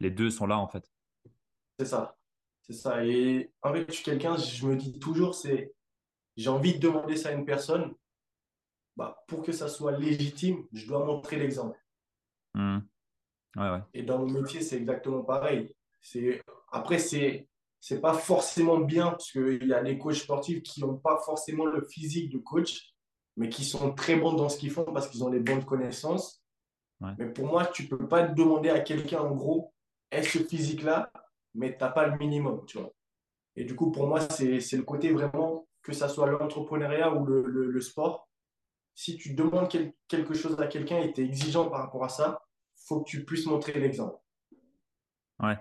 Les 0.00 0.10
deux 0.10 0.30
sont 0.30 0.46
là, 0.46 0.58
en 0.58 0.68
fait. 0.68 0.90
C'est 1.78 1.86
ça. 1.86 2.16
C'est 2.62 2.74
ça. 2.74 3.04
Et 3.04 3.52
en 3.62 3.72
fait, 3.72 3.86
je 3.88 3.92
suis 3.92 4.04
quelqu'un, 4.04 4.36
je 4.36 4.66
me 4.66 4.76
dis 4.76 4.98
toujours, 4.98 5.34
c'est 5.34 5.74
j'ai 6.36 6.48
envie 6.48 6.74
de 6.74 6.78
demander 6.78 7.16
ça 7.16 7.30
à 7.30 7.32
une 7.32 7.44
personne. 7.44 7.94
Bah, 8.96 9.24
pour 9.26 9.42
que 9.42 9.52
ça 9.52 9.68
soit 9.68 9.98
légitime, 9.98 10.66
je 10.72 10.86
dois 10.86 11.04
montrer 11.04 11.36
l'exemple. 11.36 11.78
Mmh. 12.54 12.78
Ouais, 13.56 13.70
ouais. 13.70 13.80
Et 13.94 14.02
dans 14.02 14.18
mon 14.18 14.30
métier, 14.30 14.60
c'est 14.60 14.76
exactement 14.76 15.22
pareil. 15.22 15.74
C'est 16.02 16.42
après 16.70 16.98
c'est 16.98 17.48
c'est 17.82 18.00
pas 18.00 18.14
forcément 18.14 18.78
bien 18.78 19.10
parce 19.10 19.32
qu'il 19.32 19.66
y 19.66 19.74
a 19.74 19.82
des 19.82 19.98
coachs 19.98 20.14
sportifs 20.14 20.62
qui 20.62 20.80
n'ont 20.80 20.96
pas 20.96 21.18
forcément 21.18 21.66
le 21.66 21.82
physique 21.82 22.30
de 22.30 22.38
coach, 22.38 22.94
mais 23.36 23.48
qui 23.48 23.64
sont 23.64 23.92
très 23.92 24.14
bons 24.14 24.34
dans 24.34 24.48
ce 24.48 24.56
qu'ils 24.56 24.70
font 24.70 24.84
parce 24.84 25.08
qu'ils 25.08 25.24
ont 25.24 25.28
les 25.28 25.40
bonnes 25.40 25.64
connaissances. 25.64 26.44
Mais 27.18 27.26
pour 27.26 27.46
moi, 27.46 27.66
tu 27.66 27.88
peux 27.88 28.06
pas 28.06 28.22
demander 28.22 28.70
à 28.70 28.78
quelqu'un 28.78 29.22
en 29.22 29.34
gros, 29.34 29.74
est-ce 30.12 30.38
ce 30.38 30.44
physique-là, 30.44 31.10
mais 31.54 31.76
tu 31.76 31.82
n'as 31.82 31.90
pas 31.90 32.06
le 32.06 32.16
minimum, 32.18 32.64
tu 32.66 32.78
vois. 32.78 32.92
Et 33.56 33.64
du 33.64 33.74
coup, 33.74 33.90
pour 33.90 34.06
moi, 34.06 34.20
c'est 34.20 34.60
le 34.76 34.84
côté 34.84 35.10
vraiment, 35.10 35.66
que 35.82 35.92
ça 35.92 36.08
soit 36.08 36.30
l'entrepreneuriat 36.30 37.12
ou 37.12 37.26
le, 37.26 37.42
le, 37.42 37.80
sport, 37.80 38.28
si 38.94 39.16
tu 39.16 39.34
demandes 39.34 39.68
quelque 40.06 40.34
chose 40.34 40.60
à 40.60 40.68
quelqu'un 40.68 41.00
et 41.00 41.12
tu 41.12 41.22
es 41.22 41.24
exigeant 41.24 41.68
par 41.68 41.80
rapport 41.80 42.04
à 42.04 42.08
ça, 42.08 42.44
faut 42.76 43.00
que 43.00 43.10
tu 43.10 43.24
puisses 43.24 43.46
montrer 43.46 43.72
l'exemple. 43.72 44.20
Ouais 45.40 45.58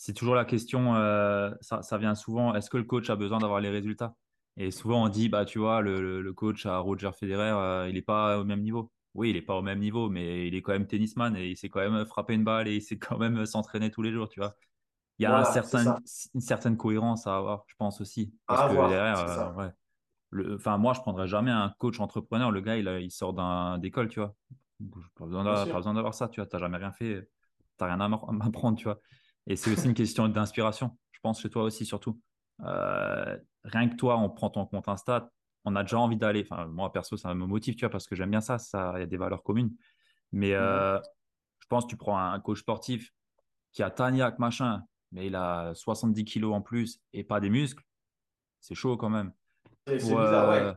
c'est 0.00 0.14
toujours 0.14 0.34
la 0.34 0.46
question, 0.46 0.96
euh, 0.96 1.50
ça, 1.60 1.98
vient 1.98 2.14
souvent, 2.14 2.54
est-ce 2.54 2.70
que 2.70 2.78
le 2.78 2.84
coach 2.84 3.10
a 3.10 3.16
besoin 3.16 3.38
d'avoir 3.38 3.60
les 3.60 3.68
résultats? 3.68 4.14
Et 4.56 4.70
souvent 4.70 5.04
on 5.04 5.08
dit, 5.10 5.28
bah 5.28 5.44
tu 5.44 5.58
vois, 5.58 5.82
le, 5.82 6.32
coach 6.32 6.64
à 6.64 6.78
Roger 6.78 7.10
Federer, 7.12 7.50
euh, 7.50 7.86
il 7.86 7.96
n'est 7.96 8.02
pas 8.02 8.38
au 8.38 8.44
même 8.44 8.62
niveau. 8.62 8.90
Oui, 9.12 9.28
il 9.28 9.34
n'est 9.34 9.42
pas 9.42 9.56
au 9.56 9.60
même 9.60 9.78
niveau, 9.78 10.08
mais 10.08 10.48
il 10.48 10.54
est 10.54 10.62
quand 10.62 10.72
même 10.72 10.86
tennisman 10.86 11.36
et 11.36 11.50
il 11.50 11.56
sait 11.58 11.68
quand 11.68 11.80
même 11.80 12.06
frapper 12.06 12.32
une 12.32 12.44
balle 12.44 12.66
et 12.66 12.76
il 12.76 12.80
sait 12.80 12.96
quand 12.98 13.18
même 13.18 13.44
s'entraîner 13.44 13.90
tous 13.90 14.00
les 14.00 14.10
jours, 14.10 14.30
tu 14.30 14.40
vois. 14.40 14.56
Il 15.18 15.24
y 15.24 15.26
a 15.26 15.36
un 15.36 15.44
certain, 15.44 15.98
une 16.32 16.40
certaine 16.40 16.78
cohérence 16.78 17.26
à 17.26 17.36
avoir, 17.36 17.64
je 17.66 17.74
pense 17.76 18.00
aussi. 18.00 18.32
Parce 18.46 18.72
que 18.72 18.88
derrière, 18.88 19.18
euh, 19.18 19.52
ouais, 19.52 19.70
le, 20.30 20.54
enfin, 20.54 20.78
moi, 20.78 20.94
je 20.94 21.00
prendrais 21.00 21.28
jamais 21.28 21.50
un 21.50 21.74
coach 21.76 22.00
entrepreneur. 22.00 22.50
Le 22.50 22.62
gars, 22.62 22.78
il, 22.78 22.88
il 23.02 23.10
sort 23.10 23.34
d'école, 23.78 24.08
tu 24.08 24.20
vois. 24.20 24.34
Pas 25.14 25.26
besoin 25.26 25.44
d'avoir 25.44 26.14
ça, 26.14 26.28
tu 26.28 26.40
vois. 26.40 26.46
T'as 26.46 26.58
jamais 26.58 26.78
rien 26.78 26.90
fait, 26.90 27.28
t'as 27.76 27.84
rien 27.84 28.00
à 28.00 28.08
m'apprendre, 28.08 28.78
tu 28.78 28.84
vois. 28.84 28.98
Et 29.46 29.56
c'est 29.56 29.72
aussi 29.72 29.86
une 29.86 29.94
question 29.94 30.28
d'inspiration, 30.28 30.96
je 31.12 31.20
pense, 31.22 31.40
chez 31.40 31.50
toi 31.50 31.62
aussi, 31.62 31.84
surtout. 31.86 32.20
Euh, 32.64 33.36
rien 33.64 33.88
que 33.88 33.96
toi, 33.96 34.18
on 34.18 34.28
prend 34.30 34.50
ton 34.50 34.66
compte 34.66 34.88
Insta, 34.88 35.30
on 35.64 35.76
a 35.76 35.82
déjà 35.82 35.98
envie 35.98 36.16
d'aller. 36.16 36.46
Enfin, 36.48 36.66
moi, 36.66 36.92
perso, 36.92 37.16
ça 37.16 37.34
me 37.34 37.46
motive, 37.46 37.74
tu 37.74 37.80
vois, 37.80 37.90
parce 37.90 38.06
que 38.06 38.14
j'aime 38.14 38.30
bien 38.30 38.40
ça, 38.40 38.58
ça, 38.58 38.92
il 38.96 39.00
y 39.00 39.02
a 39.02 39.06
des 39.06 39.16
valeurs 39.16 39.42
communes. 39.42 39.74
Mais 40.32 40.54
euh, 40.54 40.98
je 41.58 41.66
pense 41.68 41.84
que 41.84 41.90
tu 41.90 41.96
prends 41.96 42.18
un 42.18 42.38
coach 42.40 42.60
sportif 42.60 43.12
qui 43.72 43.82
a 43.82 43.90
Taniac, 43.90 44.38
machin, 44.38 44.82
mais 45.12 45.26
il 45.26 45.34
a 45.34 45.74
70 45.74 46.24
kilos 46.24 46.54
en 46.54 46.60
plus 46.60 47.00
et 47.12 47.24
pas 47.24 47.40
des 47.40 47.50
muscles. 47.50 47.84
C'est 48.60 48.74
chaud 48.74 48.96
quand 48.96 49.10
même. 49.10 49.32
C'est 49.86 49.96
bizarre, 49.96 50.50
ouais. 50.50 50.60
Euh, 50.60 50.74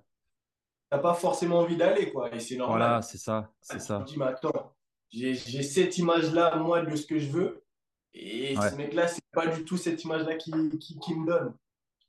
T'as 0.90 1.00
pas 1.00 1.16
forcément 1.16 1.60
envie 1.60 1.76
d'aller, 1.76 2.12
quoi. 2.12 2.34
Et 2.34 2.40
c'est 2.40 2.56
normal. 2.56 2.78
Voilà, 2.78 3.02
c'est 3.02 3.18
ça. 3.18 3.52
C'est 3.62 3.80
ça. 3.80 4.04
Tu 4.06 4.14
dis, 4.14 4.20
mais 4.20 4.26
attends, 4.26 4.76
j'ai 5.10 5.36
cette 5.36 5.98
image-là, 5.98 6.56
moi, 6.58 6.82
de 6.82 6.96
ce 6.96 7.06
que 7.06 7.18
je 7.18 7.32
veux. 7.32 7.63
Et 8.14 8.56
ce 8.56 8.76
mec-là, 8.76 9.08
c'est 9.08 9.24
pas 9.32 9.48
du 9.48 9.64
tout 9.66 9.78
cette 9.78 10.04
image-là 10.04 10.36
qui, 10.36 10.52
qui, 10.80 11.00
qui, 11.00 11.16
me 11.16 11.26
donne. 11.26 11.54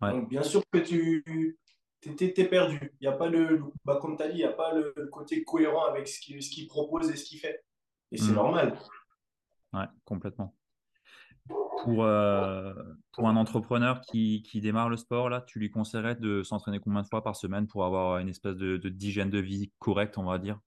Donc, 0.01 0.29
bien 0.29 0.43
sûr 0.43 0.63
que 0.71 0.79
tu 0.79 1.59
tu 2.13 2.25
es, 2.25 2.45
perdu. 2.45 2.93
Il 3.01 3.05
y 3.05 3.09
a 3.09 3.13
pas 3.13 3.29
le, 3.29 3.63
bah, 3.85 3.99
comme 4.01 4.17
tu 4.17 4.23
as 4.23 4.29
dit, 4.29 4.35
il 4.35 4.39
n'y 4.39 4.45
a 4.45 4.53
pas 4.53 4.75
le, 4.75 4.93
côté 5.11 5.43
cohérent 5.45 5.87
avec 5.87 6.07
ce 6.09 6.21
qu'il 6.21 6.43
ce 6.43 6.67
propose 6.67 7.11
et 7.11 7.17
ce 7.17 7.25
qu'il 7.25 7.39
fait. 7.39 7.65
Et 8.13 8.19
c'est 8.19 8.33
mm. 8.33 8.35
normal. 8.35 8.79
Ouais, 9.73 9.87
complètement. 10.05 10.55
Pour, 11.47 12.05
euh, 12.05 12.73
pour 13.13 13.29
un 13.29 13.37
entrepreneur 13.37 14.01
qui, 14.01 14.43
qui, 14.43 14.61
démarre 14.61 14.89
le 14.89 14.97
sport, 14.97 15.29
là, 15.29 15.43
tu 15.43 15.59
lui 15.59 15.71
conseillerais 15.71 16.15
de 16.15 16.43
s'entraîner 16.43 16.81
combien 16.81 17.03
de 17.03 17.07
fois 17.07 17.23
par 17.23 17.37
semaine 17.37 17.67
pour 17.67 17.85
avoir 17.85 18.19
une 18.19 18.29
espèce 18.29 18.57
de 18.57 18.77
d'hygiène 18.77 19.31
de, 19.31 19.41
vie 19.41 19.71
correcte, 19.79 20.17
on 20.17 20.25
va 20.25 20.39
dire, 20.39 20.59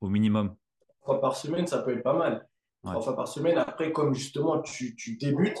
au 0.00 0.08
minimum 0.08 0.54
Trois 1.00 1.14
fois 1.14 1.20
par 1.20 1.36
semaine, 1.36 1.66
ça 1.66 1.78
peut 1.78 1.96
être 1.96 2.02
pas 2.02 2.16
mal. 2.16 2.46
Trois 2.82 3.00
fois 3.00 3.16
par 3.16 3.28
semaine. 3.28 3.58
Après, 3.58 3.92
comme 3.92 4.14
justement 4.14 4.60
tu, 4.60 4.94
tu 4.96 5.16
débutes, 5.16 5.58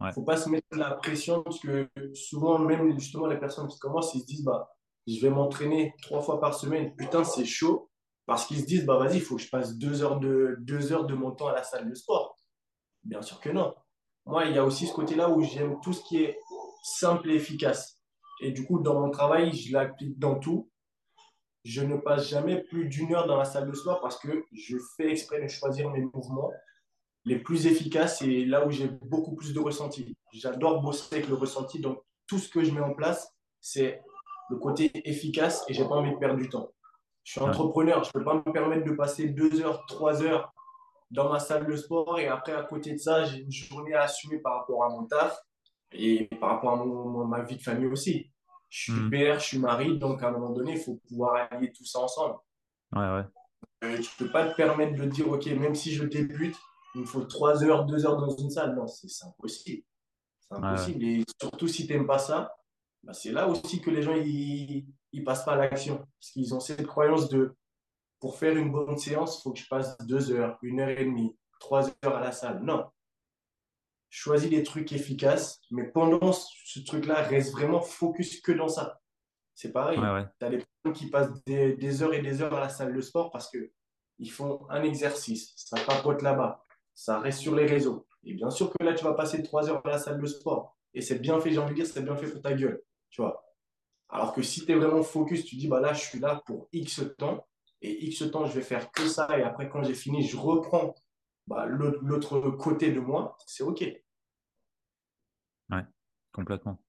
il 0.00 0.06
ne 0.06 0.12
faut 0.12 0.22
pas 0.22 0.36
se 0.36 0.48
mettre 0.48 0.66
la 0.72 0.92
pression 0.92 1.42
parce 1.42 1.58
que 1.58 1.88
souvent, 2.14 2.58
même 2.58 2.98
justement, 2.98 3.26
les 3.26 3.38
personnes 3.38 3.68
qui 3.68 3.78
commencent, 3.78 4.14
ils 4.14 4.20
se 4.20 4.26
disent 4.26 4.44
bah, 4.44 4.70
je 5.06 5.20
vais 5.20 5.30
m'entraîner 5.30 5.94
trois 6.02 6.20
fois 6.20 6.40
par 6.40 6.54
semaine. 6.54 6.94
Putain, 6.96 7.24
c'est 7.24 7.44
chaud. 7.44 7.90
Parce 8.26 8.44
qu'ils 8.46 8.60
se 8.60 8.66
disent 8.66 8.84
bah, 8.84 8.98
vas-y, 8.98 9.16
il 9.16 9.22
faut 9.22 9.36
que 9.36 9.42
je 9.42 9.48
passe 9.48 9.78
deux 9.78 10.02
heures, 10.02 10.20
de, 10.20 10.56
deux 10.60 10.92
heures 10.92 11.06
de 11.06 11.14
mon 11.14 11.32
temps 11.32 11.48
à 11.48 11.54
la 11.54 11.62
salle 11.62 11.88
de 11.88 11.94
sport. 11.94 12.36
Bien 13.02 13.22
sûr 13.22 13.40
que 13.40 13.48
non. 13.48 13.74
Moi, 14.26 14.44
il 14.44 14.54
y 14.54 14.58
a 14.58 14.64
aussi 14.64 14.86
ce 14.86 14.92
côté-là 14.92 15.30
où 15.30 15.40
j'aime 15.42 15.80
tout 15.80 15.94
ce 15.94 16.02
qui 16.04 16.22
est 16.22 16.38
simple 16.82 17.30
et 17.30 17.34
efficace. 17.34 17.98
Et 18.42 18.52
du 18.52 18.66
coup, 18.66 18.80
dans 18.80 19.00
mon 19.00 19.10
travail, 19.10 19.52
je 19.52 19.72
l'applique 19.72 20.18
dans 20.18 20.38
tout. 20.38 20.70
Je 21.64 21.82
ne 21.82 21.96
passe 21.96 22.28
jamais 22.28 22.62
plus 22.62 22.88
d'une 22.88 23.14
heure 23.14 23.26
dans 23.26 23.36
la 23.36 23.44
salle 23.44 23.68
de 23.68 23.74
sport 23.74 24.00
parce 24.00 24.18
que 24.18 24.44
je 24.52 24.76
fais 24.96 25.10
exprès 25.10 25.42
de 25.42 25.48
choisir 25.48 25.90
mes 25.90 26.00
mouvements 26.00 26.52
les 27.24 27.38
plus 27.38 27.66
efficaces 27.66 28.22
et 28.22 28.44
là 28.44 28.66
où 28.66 28.70
j'ai 28.70 28.88
beaucoup 28.88 29.34
plus 29.34 29.52
de 29.52 29.60
ressenti. 29.60 30.16
J'adore 30.32 30.80
bosser 30.80 31.16
avec 31.16 31.28
le 31.28 31.34
ressenti, 31.34 31.80
donc 31.80 32.00
tout 32.26 32.38
ce 32.38 32.48
que 32.48 32.64
je 32.64 32.70
mets 32.70 32.80
en 32.80 32.94
place, 32.94 33.34
c'est 33.60 34.00
le 34.50 34.56
côté 34.56 34.90
efficace 35.08 35.64
et 35.68 35.74
j'ai 35.74 35.84
pas 35.84 35.96
envie 35.96 36.12
de 36.12 36.16
perdre 36.16 36.38
du 36.38 36.48
temps. 36.48 36.70
Je 37.24 37.32
suis 37.32 37.40
entrepreneur, 37.40 38.02
je 38.04 38.10
peux 38.12 38.24
pas 38.24 38.34
me 38.34 38.52
permettre 38.52 38.84
de 38.84 38.92
passer 38.92 39.28
deux 39.28 39.60
heures, 39.60 39.84
trois 39.86 40.22
heures 40.22 40.52
dans 41.10 41.30
ma 41.30 41.38
salle 41.38 41.66
de 41.66 41.76
sport 41.76 42.18
et 42.18 42.28
après 42.28 42.52
à 42.52 42.62
côté 42.62 42.92
de 42.92 42.98
ça, 42.98 43.24
j'ai 43.24 43.42
une 43.42 43.52
journée 43.52 43.94
à 43.94 44.02
assumer 44.02 44.38
par 44.38 44.60
rapport 44.60 44.84
à 44.84 44.88
mon 44.88 45.04
taf 45.04 45.38
et 45.92 46.26
par 46.40 46.50
rapport 46.50 46.72
à 46.72 47.26
ma 47.26 47.42
vie 47.42 47.56
de 47.56 47.62
famille 47.62 47.86
aussi. 47.86 48.30
Je 48.68 48.92
suis 48.92 49.00
hmm. 49.00 49.10
père, 49.10 49.40
je 49.40 49.44
suis 49.44 49.58
mari, 49.58 49.98
donc 49.98 50.22
à 50.22 50.28
un 50.28 50.32
moment 50.32 50.50
donné, 50.50 50.72
il 50.72 50.80
faut 50.80 51.00
pouvoir 51.08 51.48
allier 51.50 51.72
tout 51.72 51.84
ça 51.84 52.00
ensemble. 52.00 52.36
Ouais, 52.92 53.00
ouais. 53.00 53.24
Euh, 53.84 53.98
tu 53.98 54.10
peux 54.18 54.30
pas 54.30 54.48
te 54.48 54.56
permettre 54.56 54.96
de 54.96 55.04
dire, 55.04 55.28
OK, 55.28 55.46
même 55.46 55.74
si 55.74 55.92
je 55.92 56.04
débute, 56.04 56.56
il 56.94 57.02
me 57.02 57.06
faut 57.06 57.22
trois 57.24 57.62
heures, 57.64 57.84
deux 57.84 58.06
heures 58.06 58.16
dans 58.16 58.30
une 58.30 58.50
salle. 58.50 58.74
Non, 58.74 58.86
c'est 58.86 59.08
impossible. 59.24 59.82
C'est 60.40 60.56
impossible. 60.56 61.04
Et 61.04 61.24
surtout 61.40 61.68
si 61.68 61.86
tu 61.86 61.92
n'aimes 61.92 62.06
pas 62.06 62.18
ça, 62.18 62.54
bah, 63.02 63.12
c'est 63.12 63.32
là 63.32 63.48
aussi 63.48 63.80
que 63.80 63.90
les 63.90 64.02
gens 64.02 64.14
ils, 64.14 64.84
passent 65.24 65.44
pas 65.44 65.52
à 65.52 65.56
l'action. 65.56 65.98
Parce 65.98 66.32
qu'ils 66.32 66.54
ont 66.54 66.60
cette 66.60 66.86
croyance 66.86 67.28
de 67.28 67.54
pour 68.20 68.36
faire 68.36 68.56
une 68.56 68.72
bonne 68.72 68.98
séance, 68.98 69.38
il 69.38 69.42
faut 69.42 69.52
que 69.52 69.60
je 69.60 69.68
passe 69.68 69.96
deux 69.98 70.32
heures, 70.32 70.58
une 70.62 70.80
heure 70.80 70.88
et 70.88 71.04
demie, 71.04 71.36
trois 71.60 71.88
heures 71.88 72.16
à 72.16 72.20
la 72.20 72.32
salle. 72.32 72.60
Non. 72.62 72.84
Choisis 74.10 74.48
des 74.48 74.62
trucs 74.62 74.92
efficaces, 74.92 75.60
mais 75.70 75.84
pendant 75.84 76.32
ce 76.32 76.80
truc-là, 76.80 77.22
reste 77.22 77.52
vraiment 77.52 77.80
focus 77.80 78.40
que 78.40 78.52
dans 78.52 78.68
ça. 78.68 79.00
C'est 79.54 79.72
pareil. 79.72 79.98
Tu 80.38 80.46
as 80.46 80.50
des 80.50 80.58
personnes 80.58 80.98
qui 80.98 81.10
passent 81.10 81.44
des, 81.44 81.74
des, 81.74 82.02
heures 82.02 82.14
et 82.14 82.22
des 82.22 82.40
heures 82.40 82.54
à 82.54 82.60
la 82.60 82.68
salle 82.68 82.94
de 82.94 83.00
sport 83.00 83.30
parce 83.30 83.50
qu'ils 83.50 84.30
font 84.30 84.66
un 84.70 84.82
exercice, 84.82 85.52
ça 85.56 85.76
papote 85.84 86.22
là-bas, 86.22 86.64
ça 86.94 87.18
reste 87.18 87.40
sur 87.40 87.54
les 87.54 87.66
réseaux. 87.66 88.06
Et 88.24 88.34
bien 88.34 88.50
sûr 88.50 88.72
que 88.72 88.82
là, 88.82 88.94
tu 88.94 89.04
vas 89.04 89.14
passer 89.14 89.42
trois 89.42 89.68
heures 89.68 89.82
à 89.84 89.90
la 89.90 89.98
salle 89.98 90.20
de 90.20 90.26
sport. 90.26 90.76
Et 90.94 91.02
c'est 91.02 91.18
bien 91.18 91.40
fait, 91.40 91.50
j'ai 91.50 91.58
envie 91.58 91.70
de 91.70 91.82
dire, 91.82 91.86
c'est 91.86 92.02
bien 92.02 92.16
fait 92.16 92.30
pour 92.30 92.42
ta 92.42 92.54
gueule. 92.54 92.82
Tu 93.10 93.20
vois. 93.20 93.44
Alors 94.08 94.32
que 94.32 94.42
si 94.42 94.64
tu 94.64 94.72
es 94.72 94.74
vraiment 94.74 95.02
focus, 95.02 95.44
tu 95.44 95.56
dis, 95.56 95.68
bah 95.68 95.80
là, 95.80 95.92
je 95.92 96.04
suis 96.04 96.18
là 96.18 96.42
pour 96.46 96.68
X 96.72 97.02
temps. 97.18 97.46
Et 97.82 98.06
X 98.06 98.30
temps, 98.30 98.46
je 98.46 98.54
vais 98.54 98.62
faire 98.62 98.90
que 98.90 99.06
ça. 99.06 99.38
Et 99.38 99.42
après, 99.42 99.68
quand 99.68 99.82
j'ai 99.82 99.94
fini, 99.94 100.26
je 100.26 100.36
reprends 100.36 100.94
bah, 101.48 101.66
l'autre 101.66 102.50
côté 102.50 102.92
de 102.92 103.00
moi. 103.00 103.36
C'est 103.46 103.62
OK. 103.62 103.84
Ouais, 105.70 105.84
complètement. 106.32 106.82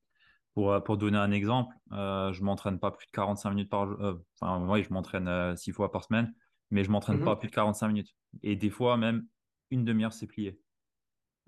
Pour, 0.54 0.74
euh, 0.74 0.80
pour 0.80 0.98
donner 0.98 1.18
un 1.18 1.32
exemple, 1.32 1.76
euh, 1.92 2.34
je 2.34 2.42
ne 2.42 2.46
m'entraîne 2.46 2.80
pas 2.80 2.92
plus 2.92 3.08
de 3.08 3.12
45 3.12 3.50
minutes 3.52 3.70
par 3.70 3.88
jour. 3.88 4.02
Euh, 4.02 4.16
enfin, 4.40 4.66
oui, 4.68 4.84
je 4.84 4.92
m'entraîne 4.94 5.56
six 5.56 5.72
fois 5.72 5.92
par 5.92 6.04
semaine, 6.04 6.34
mais 6.72 6.84
je 6.84 6.90
ne 6.90 6.94
m'entraîne 6.94 7.18
mhm. 7.18 7.26
pas 7.26 7.36
plus 7.36 7.50
de 7.50 7.54
45 7.54 7.88
minutes. 7.88 8.16
Et 8.44 8.56
des 8.56 8.70
fois, 8.70 8.98
même, 8.98 9.26
une 9.72 9.86
demi-heure, 9.86 10.14
c'est 10.14 10.28
plié. 10.28 10.60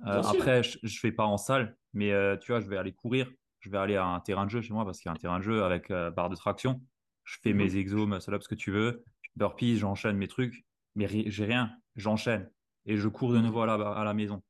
Euh, 0.08 0.21
après, 0.24 0.63
je 0.63 0.80
ne 0.84 0.89
fais 0.89 1.12
pas 1.12 1.26
en 1.26 1.38
salle, 1.38 1.76
mais 1.93 2.12
euh, 2.12 2.38
tu 2.38 2.52
vois, 2.52 2.62
je 2.62 2.67
vais 2.67 2.78
aller 2.78 2.93
courir. 2.93 3.30
Je 3.60 3.69
vais 3.69 3.78
aller 3.78 3.95
à 3.95 4.06
un 4.06 4.19
terrain 4.19 4.45
de 4.45 4.50
jeu 4.50 4.62
chez 4.62 4.74
moi 4.74 4.86
parce 4.86 5.00
qu'il 5.00 5.10
y 5.10 5.12
a 5.12 5.13
un 5.13 5.19
terrain 5.19 5.38
de 5.38 5.43
jeu 5.43 5.63
avec 5.63 5.91
euh, 5.91 6.10
barre 6.10 6.30
de 6.30 6.36
traction. 6.36 6.82
Je 7.24 7.38
fais 7.43 7.54
mes 7.54 7.69
mhm. 7.69 7.78
exos, 7.78 8.08
muscle 8.08 8.41
ce 8.41 8.47
que 8.47 8.56
tu 8.56 8.71
veux. 8.71 9.04
Burpees, 9.36 9.78
j'enchaîne 9.78 10.17
mes 10.17 10.28
trucs. 10.28 10.65
Mais 10.95 11.08
j'ai 11.08 11.45
rien. 11.45 11.71
J'enchaîne. 11.95 12.50
Et 12.86 12.98
je 12.98 13.08
cours 13.08 13.34
de 13.34 13.39
nouveau 13.39 13.62
à 13.62 13.65
la, 13.65 13.74
à 13.74 14.04
la 14.04 14.13
maison. 14.13 14.41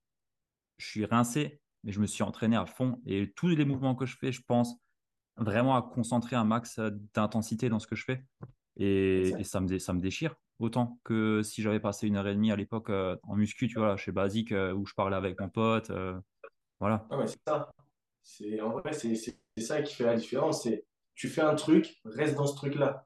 Je 0.78 0.88
suis 0.88 1.06
rincé, 1.06 1.62
mais 1.84 1.92
je 1.92 2.00
me 2.00 2.08
suis 2.08 2.24
entraîné 2.24 2.56
à 2.56 2.66
fond. 2.66 3.02
Et 3.06 3.32
tous 3.34 3.48
les 3.48 3.66
mouvements 3.66 3.96
que 3.96 4.06
je 4.06 4.18
fais, 4.18 4.32
je 4.32 4.42
pense 4.42 4.78
vraiment 5.38 5.76
à 5.76 5.82
concentrer 5.82 6.36
un 6.36 6.44
max 6.44 6.80
d'intensité 7.14 7.70
dans 7.70 7.80
ce 7.80 7.88
que 7.88 7.96
je 7.96 8.06
fais. 8.06 8.24
Et, 8.78 9.44
ça, 9.44 9.60
me, 9.60 9.80
ça 9.80 9.94
me 9.94 10.00
déchire 10.00 10.36
autant 10.62 11.00
que 11.04 11.42
si 11.44 11.62
j'avais 11.62 11.80
passé 11.80 12.08
une 12.08 12.16
heure 12.16 12.28
et 12.28 12.34
demie 12.34 12.52
à 12.52 12.56
l'époque 12.56 12.90
euh, 12.90 13.18
en 13.24 13.36
muscu, 13.36 13.68
tu 13.68 13.80
vois, 13.80 13.98
chez 13.98 14.12
Basique, 14.12 14.52
euh, 14.52 14.74
où 14.74 14.86
je 14.86 14.94
parlais 14.94 15.16
avec 15.16 15.40
mon 15.40 15.50
pote. 15.50 15.90
Euh, 15.90 16.20
voilà. 16.80 17.08
Ah 17.10 17.18
c'est 17.26 17.40
ça. 17.46 17.72
En 18.64 18.70
vrai, 18.70 18.94
c'est 18.94 19.16
ça 19.58 19.82
qui 19.82 19.96
fait 19.96 20.06
la 20.06 20.16
différence. 20.16 20.64
C'est 20.64 20.86
tu 21.16 21.28
fais 21.28 21.42
un 21.42 21.56
truc, 21.56 22.00
reste 22.06 22.36
dans 22.36 22.48
ce 22.48 22.56
truc-là. 22.56 23.06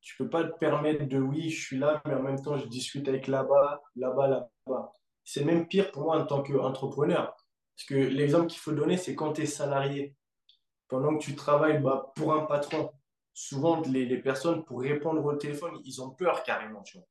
Tu 0.00 0.16
peux 0.16 0.30
pas 0.30 0.44
te 0.44 0.58
permettre 0.58 1.06
de 1.06 1.18
oui, 1.18 1.50
je 1.50 1.60
suis 1.60 1.78
là, 1.78 2.00
mais 2.06 2.14
en 2.14 2.22
même 2.22 2.40
temps, 2.40 2.56
je 2.56 2.66
discute 2.66 3.06
avec 3.08 3.26
là-bas, 3.26 3.82
là-bas, 3.96 4.28
là-bas. 4.28 4.50
C'est 5.24 5.44
même 5.44 5.66
pire 5.68 5.90
pour 5.92 6.04
moi 6.04 6.20
en 6.20 6.26
tant 6.26 6.42
qu'entrepreneur. 6.42 7.36
Parce 7.76 7.86
que 7.88 7.94
l'exemple 7.94 8.46
qu'il 8.46 8.60
faut 8.60 8.72
donner, 8.72 8.96
c'est 8.96 9.14
quand 9.14 9.32
tu 9.32 9.42
es 9.42 9.46
salarié. 9.46 10.16
Pendant 10.88 11.16
que 11.16 11.22
tu 11.22 11.36
travailles 11.36 11.80
bah, 11.80 12.12
pour 12.16 12.34
un 12.34 12.46
patron, 12.46 12.90
souvent, 13.32 13.80
les, 13.82 14.18
personnes, 14.18 14.64
pour 14.64 14.80
répondre 14.80 15.24
au 15.24 15.34
téléphone, 15.34 15.78
ils 15.84 16.02
ont 16.02 16.10
peur 16.10 16.42
carrément. 16.42 16.82
Tu 16.82 16.98
vois. 16.98 17.06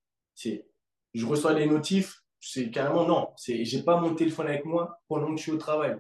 Je 1.14 1.26
reçois 1.26 1.54
des 1.54 1.66
notifs, 1.66 2.24
c'est 2.40 2.70
carrément 2.70 3.06
non. 3.06 3.30
Je 3.46 3.78
n'ai 3.78 3.84
pas 3.84 4.00
mon 4.00 4.14
téléphone 4.16 4.48
avec 4.48 4.66
moi 4.66 5.00
pendant 5.08 5.32
que 5.32 5.38
je 5.38 5.44
suis 5.44 5.52
au 5.52 5.58
travail. 5.58 5.98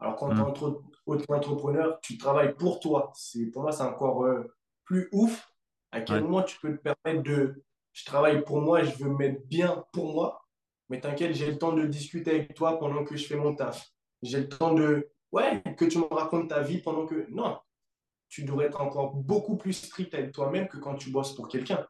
Alors, 0.00 0.16
quand 0.16 0.30
tu 0.30 0.36
es 0.36 0.40
mm. 0.40 1.34
entrepreneur, 1.34 1.98
tu 2.00 2.18
travailles 2.18 2.54
pour 2.54 2.80
toi. 2.80 3.12
Pour 3.52 3.62
moi, 3.62 3.72
c'est 3.72 3.82
encore 3.82 4.24
euh, 4.24 4.44
plus 4.84 5.08
ouf. 5.12 5.52
À 5.90 6.00
quel 6.00 6.22
moment 6.22 6.42
tu 6.42 6.58
peux 6.60 6.76
te 6.76 6.82
permettre 6.82 7.22
de. 7.22 7.64
Je 7.92 8.04
travaille 8.04 8.42
pour 8.44 8.60
moi, 8.60 8.84
je 8.84 8.94
veux 8.96 9.10
me 9.10 9.16
mettre 9.16 9.40
bien 9.46 9.84
pour 9.92 10.12
moi, 10.12 10.40
mais 10.88 11.00
t'inquiète, 11.00 11.34
j'ai 11.34 11.50
le 11.50 11.58
temps 11.58 11.72
de 11.72 11.86
discuter 11.86 12.30
avec 12.30 12.54
toi 12.54 12.78
pendant 12.78 13.04
que 13.04 13.16
je 13.16 13.26
fais 13.26 13.36
mon 13.36 13.54
taf. 13.54 13.92
J'ai 14.22 14.40
le 14.40 14.48
temps 14.48 14.74
de. 14.74 15.10
Ouais, 15.32 15.62
que 15.76 15.84
tu 15.84 15.98
me 15.98 16.04
racontes 16.04 16.48
ta 16.48 16.62
vie 16.62 16.78
pendant 16.78 17.06
que. 17.06 17.26
Non, 17.30 17.58
tu 18.28 18.44
devrais 18.44 18.66
être 18.66 18.80
encore 18.80 19.14
beaucoup 19.14 19.56
plus 19.56 19.74
strict 19.74 20.14
avec 20.14 20.32
toi-même 20.32 20.68
que 20.68 20.78
quand 20.78 20.96
tu 20.96 21.10
bosses 21.10 21.34
pour 21.34 21.48
quelqu'un. 21.48 21.86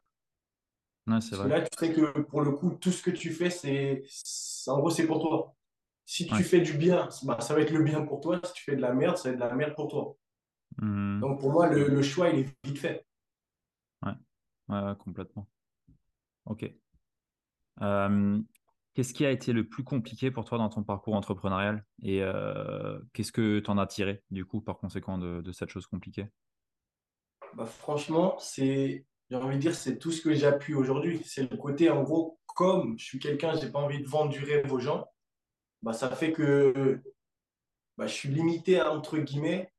Ouais, 1.07 1.21
c'est 1.21 1.35
vrai. 1.35 1.47
là, 1.47 1.61
tu 1.61 1.69
sais 1.77 1.93
que 1.93 2.19
pour 2.21 2.41
le 2.41 2.51
coup, 2.51 2.71
tout 2.71 2.91
ce 2.91 3.01
que 3.01 3.11
tu 3.11 3.31
fais, 3.31 3.49
c'est 3.49 4.03
en 4.67 4.79
gros, 4.79 4.89
c'est 4.89 5.07
pour 5.07 5.21
toi. 5.21 5.55
Si 6.05 6.25
tu 6.25 6.43
fais 6.43 6.61
du 6.61 6.73
bien, 6.73 7.07
bah, 7.23 7.39
ça 7.39 7.53
va 7.53 7.61
être 7.61 7.71
le 7.71 7.83
bien 7.83 8.01
pour 8.01 8.19
toi. 8.19 8.39
Si 8.43 8.53
tu 8.53 8.63
fais 8.63 8.75
de 8.75 8.81
la 8.81 8.93
merde, 8.93 9.17
ça 9.17 9.29
va 9.29 9.33
être 9.33 9.41
de 9.41 9.45
la 9.45 9.55
merde 9.55 9.75
pour 9.75 9.87
toi. 9.87 10.15
Mmh. 10.77 11.19
Donc 11.19 11.39
pour 11.39 11.51
moi, 11.51 11.67
le, 11.67 12.01
choix, 12.01 12.29
il 12.29 12.39
est 12.39 12.55
vite 12.63 12.79
fait. 12.79 13.05
Ouais, 14.03 14.13
ouais, 14.69 14.95
complètement. 14.97 15.47
Ok. 16.45 16.71
Euh, 17.81 18.41
qu'est-ce 18.93 19.13
qui 19.13 19.25
a 19.25 19.31
été 19.31 19.53
le 19.53 19.67
plus 19.67 19.83
compliqué 19.83 20.31
pour 20.31 20.45
toi 20.45 20.57
dans 20.57 20.69
ton 20.69 20.83
parcours 20.83 21.15
entrepreneurial 21.15 21.85
et 22.01 22.21
euh, 22.21 22.99
qu'est-ce 23.13 23.31
que 23.31 23.59
tu 23.59 23.69
en 23.69 23.77
as 23.77 23.87
tiré 23.87 24.23
du 24.31 24.45
coup 24.45 24.61
par 24.61 24.77
conséquent 24.77 25.17
de, 25.17 25.51
cette 25.51 25.69
chose 25.69 25.87
compliquée? 25.87 26.27
Bah, 27.55 27.65
Franchement, 27.65 28.37
c'est, 28.39 29.05
j'ai 29.29 29.35
envie 29.35 29.55
de 29.55 29.61
dire, 29.61 29.75
c'est 29.75 29.97
tout 29.97 30.11
ce 30.11 30.21
que 30.21 30.33
j'appuie 30.33 30.73
aujourd'hui. 30.73 31.21
C'est 31.25 31.49
le 31.49 31.57
côté, 31.57 31.89
en 31.89 32.03
gros, 32.03 32.39
comme 32.55 32.97
je 32.97 33.05
suis 33.05 33.19
quelqu'un, 33.19 33.55
je 33.55 33.65
n'ai 33.65 33.71
pas 33.71 33.79
envie 33.79 34.01
de 34.01 34.07
vendre 34.07 34.31
du 34.31 34.43
rêve 34.43 34.71
aux 34.71 34.79
gens, 34.79 35.05
bah, 35.81 35.93
ça 35.93 36.09
fait 36.09 36.31
que 36.31 37.01
bah, 37.97 38.07
je 38.07 38.13
suis 38.13 38.29
limité, 38.29 38.81
entre 38.81 39.17
guillemets, 39.17 39.71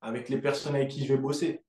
avec 0.00 0.28
les 0.28 0.40
personnes 0.40 0.74
avec 0.74 0.88
qui 0.88 1.04
je 1.04 1.12
vais 1.12 1.20
bosser. 1.20 1.62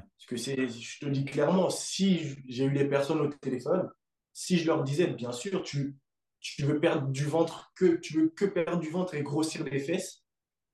Parce 0.00 0.26
que 0.26 0.36
c'est, 0.36 0.68
je 0.68 1.00
te 1.00 1.06
dis 1.06 1.24
clairement, 1.24 1.68
si 1.68 2.36
j'ai 2.48 2.64
eu 2.64 2.72
des 2.72 2.86
personnes 2.86 3.20
au 3.20 3.28
téléphone, 3.28 3.90
si 4.32 4.58
je 4.58 4.66
leur 4.66 4.82
disais, 4.82 5.06
bien 5.06 5.32
sûr, 5.32 5.62
tu, 5.62 5.96
tu 6.40 6.64
veux 6.64 6.80
perdre 6.80 7.08
du 7.08 7.24
ventre 7.24 7.72
que 7.74 7.96
tu 7.96 8.18
veux 8.18 8.28
que 8.28 8.44
perdre 8.44 8.80
du 8.80 8.90
ventre 8.90 9.14
et 9.14 9.22
grossir 9.22 9.64
les 9.64 9.78
fesses, 9.78 10.24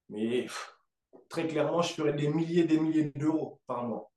mais 0.08 0.46
très 1.28 1.46
clairement, 1.46 1.82
je 1.82 1.92
ferais 1.92 2.12
des 2.12 2.28
milliers, 2.28 2.64
des 2.64 2.78
milliers 2.78 3.12
d'euros 3.14 3.60
par 3.66 3.84
mois. 3.84 4.10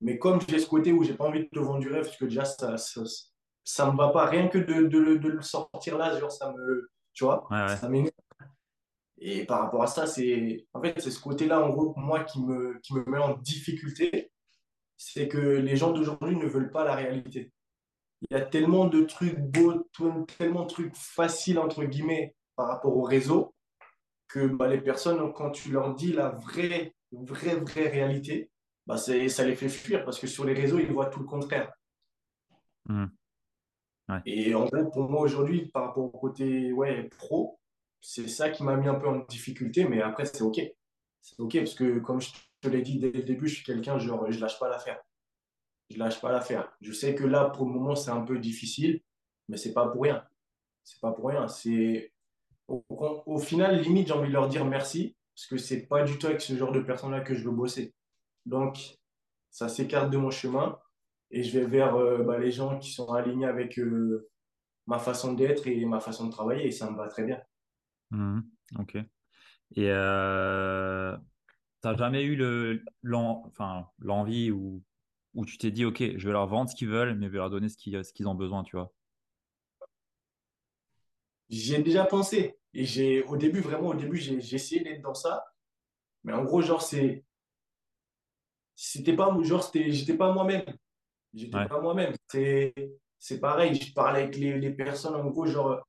Mais 0.00 0.18
comme 0.18 0.40
j'ai 0.48 0.58
ce 0.58 0.66
côté 0.66 0.92
où 0.92 1.04
j'ai 1.04 1.14
pas 1.14 1.24
envie 1.24 1.40
de 1.40 1.48
te 1.48 1.58
vendre 1.58 1.80
du 1.80 1.90
rêve, 1.90 2.04
parce 2.04 2.16
que 2.16 2.24
déjà 2.24 2.44
ça, 2.44 2.76
ça, 3.64 3.90
me 3.90 3.96
va 3.96 4.08
pas, 4.08 4.26
rien 4.26 4.48
que 4.48 4.58
de, 4.58 4.86
de, 4.86 4.98
le 4.98 5.42
sortir 5.42 5.98
là, 5.98 6.18
genre 6.18 6.32
ça 6.32 6.52
me, 6.52 6.90
tu 7.12 7.24
vois, 7.24 7.46
ça 7.50 7.88
m'énerve. 7.88 8.12
Et 9.22 9.44
par 9.44 9.60
rapport 9.60 9.82
à 9.82 9.86
ça, 9.86 10.06
c'est 10.06 10.66
en 10.72 10.80
fait 10.80 10.98
c'est 10.98 11.10
ce 11.10 11.20
côté-là 11.20 11.60
en 11.60 11.68
gros 11.68 11.92
moi 11.96 12.24
qui 12.24 12.42
me 12.42 12.78
qui 12.80 12.94
me 12.94 13.04
met 13.04 13.18
en 13.18 13.36
difficulté 13.36 14.30
c'est 14.96 15.28
que 15.28 15.38
les 15.38 15.76
gens 15.76 15.92
d'aujourd'hui 15.92 16.36
ne 16.36 16.46
veulent 16.46 16.70
pas 16.70 16.84
la 16.84 16.94
réalité. 16.94 17.52
Il 18.22 18.36
y 18.36 18.40
a 18.40 18.42
tellement 18.42 18.86
de 18.86 19.02
trucs 19.02 19.38
beaux, 19.38 19.88
tellement 20.38 20.62
de 20.62 20.68
trucs 20.68 20.94
faciles, 20.94 21.58
entre 21.58 21.84
guillemets, 21.84 22.34
par 22.54 22.68
rapport 22.68 22.96
au 22.96 23.02
réseau, 23.02 23.54
que 24.28 24.46
bah, 24.46 24.68
les 24.68 24.80
personnes, 24.80 25.32
quand 25.32 25.50
tu 25.50 25.72
leur 25.72 25.94
dis 25.94 26.12
la 26.12 26.30
vraie, 26.30 26.94
vraie, 27.12 27.56
vraie 27.56 27.88
réalité, 27.88 28.50
bah, 28.86 28.96
ça 28.96 29.14
les 29.14 29.56
fait 29.56 29.68
fuir 29.68 30.04
parce 30.04 30.18
que 30.18 30.26
sur 30.26 30.44
les 30.44 30.54
réseaux, 30.54 30.78
ils 30.78 30.92
voient 30.92 31.06
tout 31.06 31.20
le 31.20 31.26
contraire. 31.26 31.72
Mmh. 32.86 33.06
Et 34.26 34.54
en 34.54 34.64
gros, 34.64 34.90
pour 34.90 35.08
moi 35.08 35.20
aujourd'hui, 35.20 35.66
par 35.66 35.86
rapport 35.86 36.04
au 36.04 36.10
côté 36.10 36.72
ouais, 36.72 37.08
pro, 37.16 37.60
c'est 38.00 38.28
ça 38.28 38.50
qui 38.50 38.62
m'a 38.62 38.76
mis 38.76 38.88
un 38.88 38.94
peu 38.94 39.08
en 39.08 39.18
difficulté, 39.26 39.84
mais 39.84 40.02
après, 40.02 40.24
c'est 40.24 40.42
OK. 40.42 40.60
C'est 41.22 41.38
OK 41.38 41.56
parce 41.56 41.74
que, 41.74 41.98
comme 41.98 42.20
je 42.20 42.30
te 42.60 42.68
l'ai 42.68 42.82
dit 42.82 42.98
dès 42.98 43.10
le 43.10 43.22
début, 43.22 43.46
je 43.46 43.56
suis 43.56 43.64
quelqu'un, 43.64 43.98
genre, 43.98 44.30
je 44.30 44.40
lâche 44.40 44.58
pas 44.58 44.68
l'affaire. 44.68 45.00
Je 45.90 45.98
lâche 45.98 46.20
pas 46.20 46.32
l'affaire. 46.32 46.72
Je 46.80 46.92
sais 46.92 47.14
que 47.14 47.24
là, 47.24 47.50
pour 47.50 47.66
le 47.66 47.72
moment, 47.72 47.96
c'est 47.96 48.10
un 48.10 48.22
peu 48.22 48.38
difficile, 48.38 49.00
mais 49.48 49.56
c'est 49.56 49.72
pas 49.72 49.88
pour 49.88 50.02
rien. 50.02 50.24
C'est 50.84 51.00
pas 51.00 51.12
pour 51.12 51.28
rien. 51.28 51.48
C'est 51.48 52.12
au, 52.68 53.38
final, 53.38 53.80
limite, 53.80 54.08
j'ai 54.08 54.12
envie 54.12 54.28
de 54.28 54.32
leur 54.32 54.48
dire 54.48 54.64
merci 54.64 55.16
parce 55.34 55.46
que 55.46 55.58
c'est 55.58 55.86
pas 55.86 56.04
du 56.04 56.18
tout 56.18 56.26
avec 56.28 56.40
ce 56.40 56.56
genre 56.56 56.72
de 56.72 56.80
personnes-là 56.80 57.20
que 57.20 57.34
je 57.34 57.44
veux 57.44 57.54
bosser. 57.54 57.94
Donc, 58.46 58.98
ça 59.50 59.68
s'écarte 59.68 60.10
de 60.10 60.16
mon 60.16 60.30
chemin 60.30 60.78
et 61.30 61.42
je 61.42 61.58
vais 61.58 61.66
vers 61.66 61.96
euh, 61.96 62.22
bah, 62.22 62.38
les 62.38 62.52
gens 62.52 62.78
qui 62.78 62.92
sont 62.92 63.12
alignés 63.12 63.46
avec 63.46 63.78
euh, 63.78 64.28
ma 64.86 64.98
façon 64.98 65.32
d'être 65.32 65.66
et 65.66 65.84
ma 65.84 66.00
façon 66.00 66.26
de 66.26 66.32
travailler 66.32 66.66
et 66.66 66.70
ça 66.70 66.90
me 66.90 66.96
va 66.96 67.08
très 67.08 67.24
bien. 67.24 67.40
Mmh, 68.10 68.40
ok. 68.78 68.96
Et 69.76 69.90
euh, 69.90 71.16
tu 71.82 71.88
n'as 71.88 71.96
jamais 71.96 72.22
eu 72.22 72.36
le, 72.36 72.84
l'envie 73.02 74.50
ou 74.50 74.82
où 75.34 75.44
tu 75.44 75.58
t'es 75.58 75.70
dit, 75.70 75.84
OK, 75.84 75.98
je 75.98 76.26
vais 76.26 76.32
leur 76.32 76.46
vendre 76.46 76.70
ce 76.70 76.74
qu'ils 76.74 76.88
veulent, 76.88 77.16
mais 77.16 77.26
je 77.26 77.32
vais 77.32 77.38
leur 77.38 77.50
donner 77.50 77.68
ce 77.68 77.76
qu'ils, 77.76 78.04
ce 78.04 78.12
qu'ils 78.12 78.28
ont 78.28 78.34
besoin, 78.34 78.62
tu 78.62 78.76
vois 78.76 78.92
J'ai 81.48 81.82
déjà 81.82 82.04
pensé. 82.04 82.58
Et 82.74 82.84
j'ai, 82.84 83.22
au 83.24 83.36
début, 83.36 83.60
vraiment, 83.60 83.88
au 83.88 83.94
début, 83.94 84.16
j'ai, 84.16 84.36
essayé 84.54 84.82
d'être 84.82 85.02
dans 85.02 85.14
ça. 85.14 85.44
Mais 86.24 86.32
en 86.32 86.44
gros, 86.44 86.60
genre, 86.60 86.82
c'est, 86.82 87.24
c'était 88.74 89.16
pas, 89.16 89.36
genre, 89.42 89.62
c'était, 89.62 89.90
j'étais 89.92 90.16
pas 90.16 90.32
moi-même. 90.32 90.64
J'étais 91.34 91.66
pas 91.66 91.80
moi-même. 91.80 92.14
C'est, 92.28 92.74
c'est 93.18 93.40
pareil, 93.40 93.74
je 93.74 93.92
parlais 93.92 94.22
avec 94.22 94.36
les, 94.36 94.58
les, 94.58 94.70
personnes, 94.70 95.14
en 95.14 95.26
gros, 95.26 95.46
genre, 95.46 95.80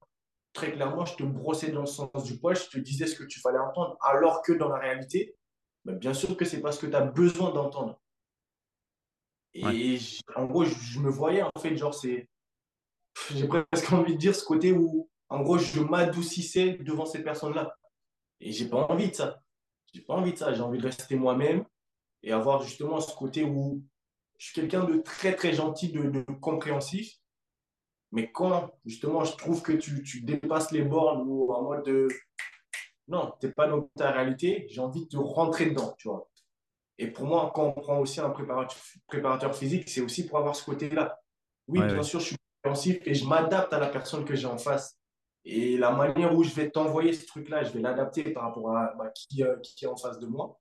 très 0.53 0.71
clairement, 0.71 1.05
je 1.05 1.15
te 1.15 1.23
brossais 1.23 1.71
dans 1.71 1.81
le 1.81 1.85
sens 1.87 2.23
du 2.23 2.37
poil, 2.39 2.55
je 2.55 2.69
te 2.69 2.77
disais 2.77 3.07
ce 3.07 3.15
que 3.15 3.23
tu 3.23 3.39
fallait 3.39 3.59
entendre, 3.59 3.97
alors 4.01 4.41
que 4.41 4.51
dans 4.51 4.67
la 4.67 4.77
réalité, 4.77 5.35
ben, 5.85 5.95
bien 5.95 6.13
sûr 6.13 6.35
que 6.35 6.45
c'est 6.45 6.61
parce 6.61 6.77
que 6.77 6.87
tu 6.87 6.95
as 6.95 7.01
besoin 7.01 7.51
d'entendre. 7.51 8.00
Et 9.53 9.99
en 10.35 10.45
gros, 10.45 10.63
je, 10.65 10.99
me 10.99 11.09
voyais, 11.09 11.43
en 11.43 11.59
fait, 11.59 11.75
genre, 11.75 11.93
c'est. 11.93 12.27
J'ai 13.33 13.47
presque 13.47 13.91
envie 13.91 14.13
de 14.13 14.19
dire 14.19 14.35
ce 14.35 14.45
côté 14.45 14.71
où, 14.71 15.09
en 15.29 15.41
gros, 15.41 15.57
je 15.57 15.81
m'adoucissais 15.81 16.77
devant 16.81 17.05
ces 17.05 17.23
personnes-là. 17.23 17.75
Et 18.39 18.51
j'ai 18.51 18.67
pas 18.67 18.87
envie 18.87 19.09
de 19.09 19.15
ça. 19.15 19.41
J'ai 19.93 20.01
pas 20.01 20.15
envie 20.15 20.33
de 20.33 20.37
ça. 20.37 20.53
J'ai 20.53 20.61
envie 20.61 20.79
de 20.79 20.83
rester 20.83 21.15
moi-même 21.15 21.65
et 22.23 22.31
avoir 22.31 22.61
justement 22.61 22.99
ce 22.99 23.13
côté 23.15 23.43
où 23.43 23.83
je 24.37 24.47
suis 24.47 24.55
quelqu'un 24.55 24.85
de 24.85 24.97
très, 24.97 25.35
très 25.35 25.53
gentil, 25.53 25.91
de, 25.91 26.25
compréhensif. 26.39 27.17
Mais 28.11 28.31
quand, 28.31 28.71
justement, 28.85 29.23
je 29.23 29.35
trouve 29.37 29.61
que 29.61 29.73
tu, 29.73 30.01
tu 30.03 30.21
dépasses 30.21 30.71
les 30.71 30.81
bornes 30.81 31.27
ou 31.27 31.51
en 31.53 31.63
mode 31.63 31.85
de. 31.85 32.07
Non, 33.07 33.33
tu 33.39 33.47
n'es 33.47 33.53
pas 33.53 33.67
dans 33.67 33.83
ta 33.95 34.11
réalité, 34.11 34.65
j'ai 34.69 34.81
envie 34.81 35.07
de 35.07 35.17
rentrer 35.17 35.67
dedans, 35.69 35.93
tu 35.97 36.07
vois. 36.07 36.30
Et 37.01 37.07
pour 37.07 37.25
moi, 37.25 37.51
quand 37.55 37.65
on 37.65 37.71
prend 37.71 37.97
aussi 37.97 38.19
un 38.19 38.29
préparateur, 38.29 38.77
préparateur 39.07 39.55
physique, 39.55 39.89
c'est 39.89 40.01
aussi 40.01 40.27
pour 40.27 40.37
avoir 40.37 40.55
ce 40.55 40.63
côté-là. 40.63 41.19
Oui, 41.67 41.81
bien 41.81 42.03
sûr, 42.03 42.19
je 42.19 42.25
suis 42.25 42.35
compréhensif 42.61 42.99
et 43.07 43.15
je 43.15 43.25
m'adapte 43.25 43.73
à 43.73 43.79
la 43.79 43.87
personne 43.87 44.23
que 44.23 44.35
j'ai 44.35 44.45
en 44.45 44.59
face. 44.59 44.99
Et 45.43 45.77
la 45.77 45.89
manière 45.89 46.35
où 46.35 46.43
je 46.43 46.53
vais 46.53 46.69
t'envoyer 46.69 47.13
ce 47.13 47.25
truc-là, 47.25 47.63
je 47.63 47.71
vais 47.71 47.79
l'adapter 47.79 48.29
par 48.29 48.43
rapport 48.43 48.77
à 48.77 48.93
bah, 48.99 49.11
qui, 49.15 49.43
euh, 49.43 49.55
qui, 49.63 49.85
est 49.85 49.87
en 49.87 49.97
face 49.97 50.19
de 50.19 50.27
moi. 50.27 50.59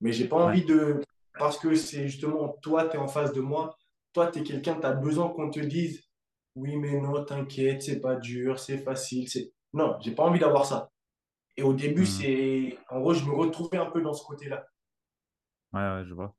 Mais 0.00 0.10
j'ai 0.10 0.26
pas 0.26 0.44
envie 0.44 0.64
de. 0.64 1.00
Parce 1.38 1.56
que 1.56 1.76
c'est 1.76 2.08
justement 2.08 2.48
toi, 2.62 2.88
tu 2.88 2.96
es 2.96 2.98
en 2.98 3.06
face 3.06 3.32
de 3.32 3.40
moi. 3.40 3.76
Toi, 4.12 4.26
tu 4.26 4.40
es 4.40 4.42
quelqu'un, 4.42 4.74
tu 4.74 4.86
as 4.86 4.92
besoin 4.92 5.28
qu'on 5.28 5.50
te 5.50 5.60
dise 5.60 6.02
Oui, 6.56 6.78
mais 6.78 7.00
non, 7.00 7.24
t'inquiète, 7.24 7.82
c'est 7.82 8.00
pas 8.00 8.16
dur, 8.16 8.58
c'est 8.58 8.78
facile. 8.78 9.28
Non, 9.72 9.96
j'ai 10.00 10.16
pas 10.16 10.24
envie 10.24 10.40
d'avoir 10.40 10.66
ça. 10.66 10.90
Et 11.56 11.62
au 11.62 11.74
début, 11.74 12.02
hmm. 12.02 12.06
c'est. 12.06 12.78
En 12.88 12.98
gros, 12.98 13.14
je 13.14 13.24
me 13.24 13.32
retrouvais 13.32 13.78
un 13.78 13.86
peu 13.86 14.02
dans 14.02 14.14
ce 14.14 14.24
côté-là. 14.24 14.66
Ouais, 15.72 15.80
ouais, 15.80 16.04
je 16.04 16.14
vois. 16.14 16.36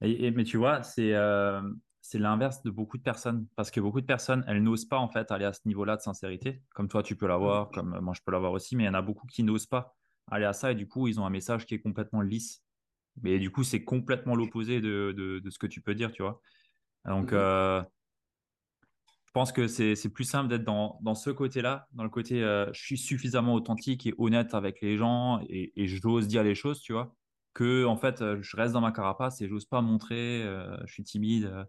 Et, 0.00 0.30
mais 0.30 0.44
tu 0.44 0.56
vois, 0.56 0.82
c'est 0.82 1.14
euh, 1.14 1.60
c'est 2.00 2.18
l'inverse 2.18 2.62
de 2.62 2.70
beaucoup 2.70 2.96
de 2.96 3.02
personnes. 3.02 3.46
Parce 3.56 3.70
que 3.70 3.80
beaucoup 3.80 4.00
de 4.00 4.06
personnes, 4.06 4.44
elles 4.46 4.62
n'osent 4.62 4.86
pas 4.86 4.98
en 4.98 5.08
fait 5.08 5.30
aller 5.30 5.44
à 5.44 5.52
ce 5.52 5.60
niveau-là 5.66 5.96
de 5.96 6.00
sincérité. 6.00 6.62
Comme 6.74 6.88
toi, 6.88 7.02
tu 7.02 7.16
peux 7.16 7.26
l'avoir, 7.26 7.70
comme 7.70 7.98
moi, 8.00 8.14
je 8.14 8.20
peux 8.24 8.32
l'avoir 8.32 8.52
aussi. 8.52 8.76
Mais 8.76 8.84
il 8.84 8.86
y 8.86 8.90
en 8.90 8.94
a 8.94 9.02
beaucoup 9.02 9.26
qui 9.26 9.42
n'osent 9.42 9.66
pas 9.66 9.94
aller 10.30 10.44
à 10.46 10.52
ça. 10.52 10.72
Et 10.72 10.74
du 10.74 10.88
coup, 10.88 11.08
ils 11.08 11.20
ont 11.20 11.26
un 11.26 11.30
message 11.30 11.66
qui 11.66 11.74
est 11.74 11.80
complètement 11.80 12.22
lisse. 12.22 12.62
Mais 13.22 13.38
du 13.38 13.50
coup, 13.50 13.64
c'est 13.64 13.84
complètement 13.84 14.36
l'opposé 14.36 14.80
de, 14.80 15.12
de, 15.16 15.40
de, 15.40 15.50
ce 15.50 15.58
que 15.58 15.66
tu 15.66 15.80
peux 15.80 15.94
dire, 15.94 16.12
tu 16.12 16.22
vois. 16.22 16.40
Donc, 17.04 17.32
euh, 17.32 17.82
je 19.26 19.32
pense 19.32 19.52
que 19.52 19.66
c'est 19.66 20.12
plus 20.12 20.24
simple 20.24 20.48
d'être 20.48 20.64
dans, 20.64 20.98
dans, 21.02 21.14
ce 21.14 21.30
côté-là, 21.30 21.88
dans 21.92 22.04
le 22.04 22.10
côté 22.10 22.42
euh, 22.42 22.72
je 22.72 22.80
suis 22.80 22.98
suffisamment 22.98 23.54
authentique 23.54 24.06
et 24.06 24.14
honnête 24.18 24.54
avec 24.54 24.80
les 24.80 24.96
gens 24.96 25.40
et, 25.48 25.72
et 25.76 25.88
j'ose 25.88 26.28
dire 26.28 26.42
les 26.42 26.54
choses, 26.54 26.80
tu 26.80 26.92
vois 26.92 27.17
que 27.58 27.84
en 27.84 27.96
fait 27.96 28.22
euh, 28.22 28.40
je 28.40 28.56
reste 28.56 28.72
dans 28.72 28.80
ma 28.80 28.92
carapace 28.92 29.40
et 29.40 29.48
j'ose 29.48 29.64
pas 29.64 29.80
montrer, 29.80 30.44
euh, 30.44 30.76
je 30.86 30.92
suis 30.92 31.02
timide. 31.02 31.46
Euh. 31.46 31.64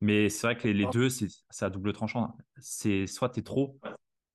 Mais 0.00 0.28
c'est 0.28 0.46
vrai 0.46 0.56
que 0.56 0.68
les, 0.68 0.86
deux, 0.86 1.08
c'est 1.10 1.28
à 1.60 1.70
double 1.70 1.92
tranchant. 1.92 2.36
C'est 2.60 3.08
soit 3.08 3.30
tu 3.30 3.40
es 3.40 3.42
trop, 3.42 3.80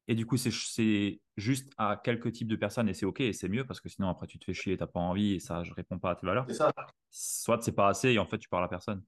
et 0.07 0.15
du 0.15 0.25
coup, 0.25 0.37
c'est 0.37 1.19
juste 1.35 1.73
à 1.77 1.99
quelques 2.01 2.31
types 2.31 2.47
de 2.47 2.55
personnes, 2.55 2.87
et 2.87 2.93
c'est 2.93 3.05
OK, 3.05 3.19
et 3.19 3.33
c'est 3.33 3.49
mieux, 3.49 3.65
parce 3.65 3.81
que 3.81 3.89
sinon, 3.89 4.07
après, 4.07 4.27
tu 4.27 4.39
te 4.39 4.45
fais 4.45 4.53
chier, 4.53 4.77
tu 4.77 4.83
n'as 4.83 4.87
pas 4.87 5.01
envie, 5.01 5.33
et 5.33 5.39
ça, 5.39 5.63
je 5.63 5.73
réponds 5.73 5.99
pas 5.99 6.11
à 6.11 6.15
tes 6.15 6.25
valeurs. 6.25 6.49
Ça. 6.51 6.71
Soit 7.09 7.61
c'est 7.61 7.73
pas 7.73 7.89
assez, 7.89 8.11
et 8.11 8.19
en 8.19 8.25
fait, 8.25 8.37
tu 8.37 8.47
parles 8.47 8.63
à 8.63 8.69
personne. 8.69 9.03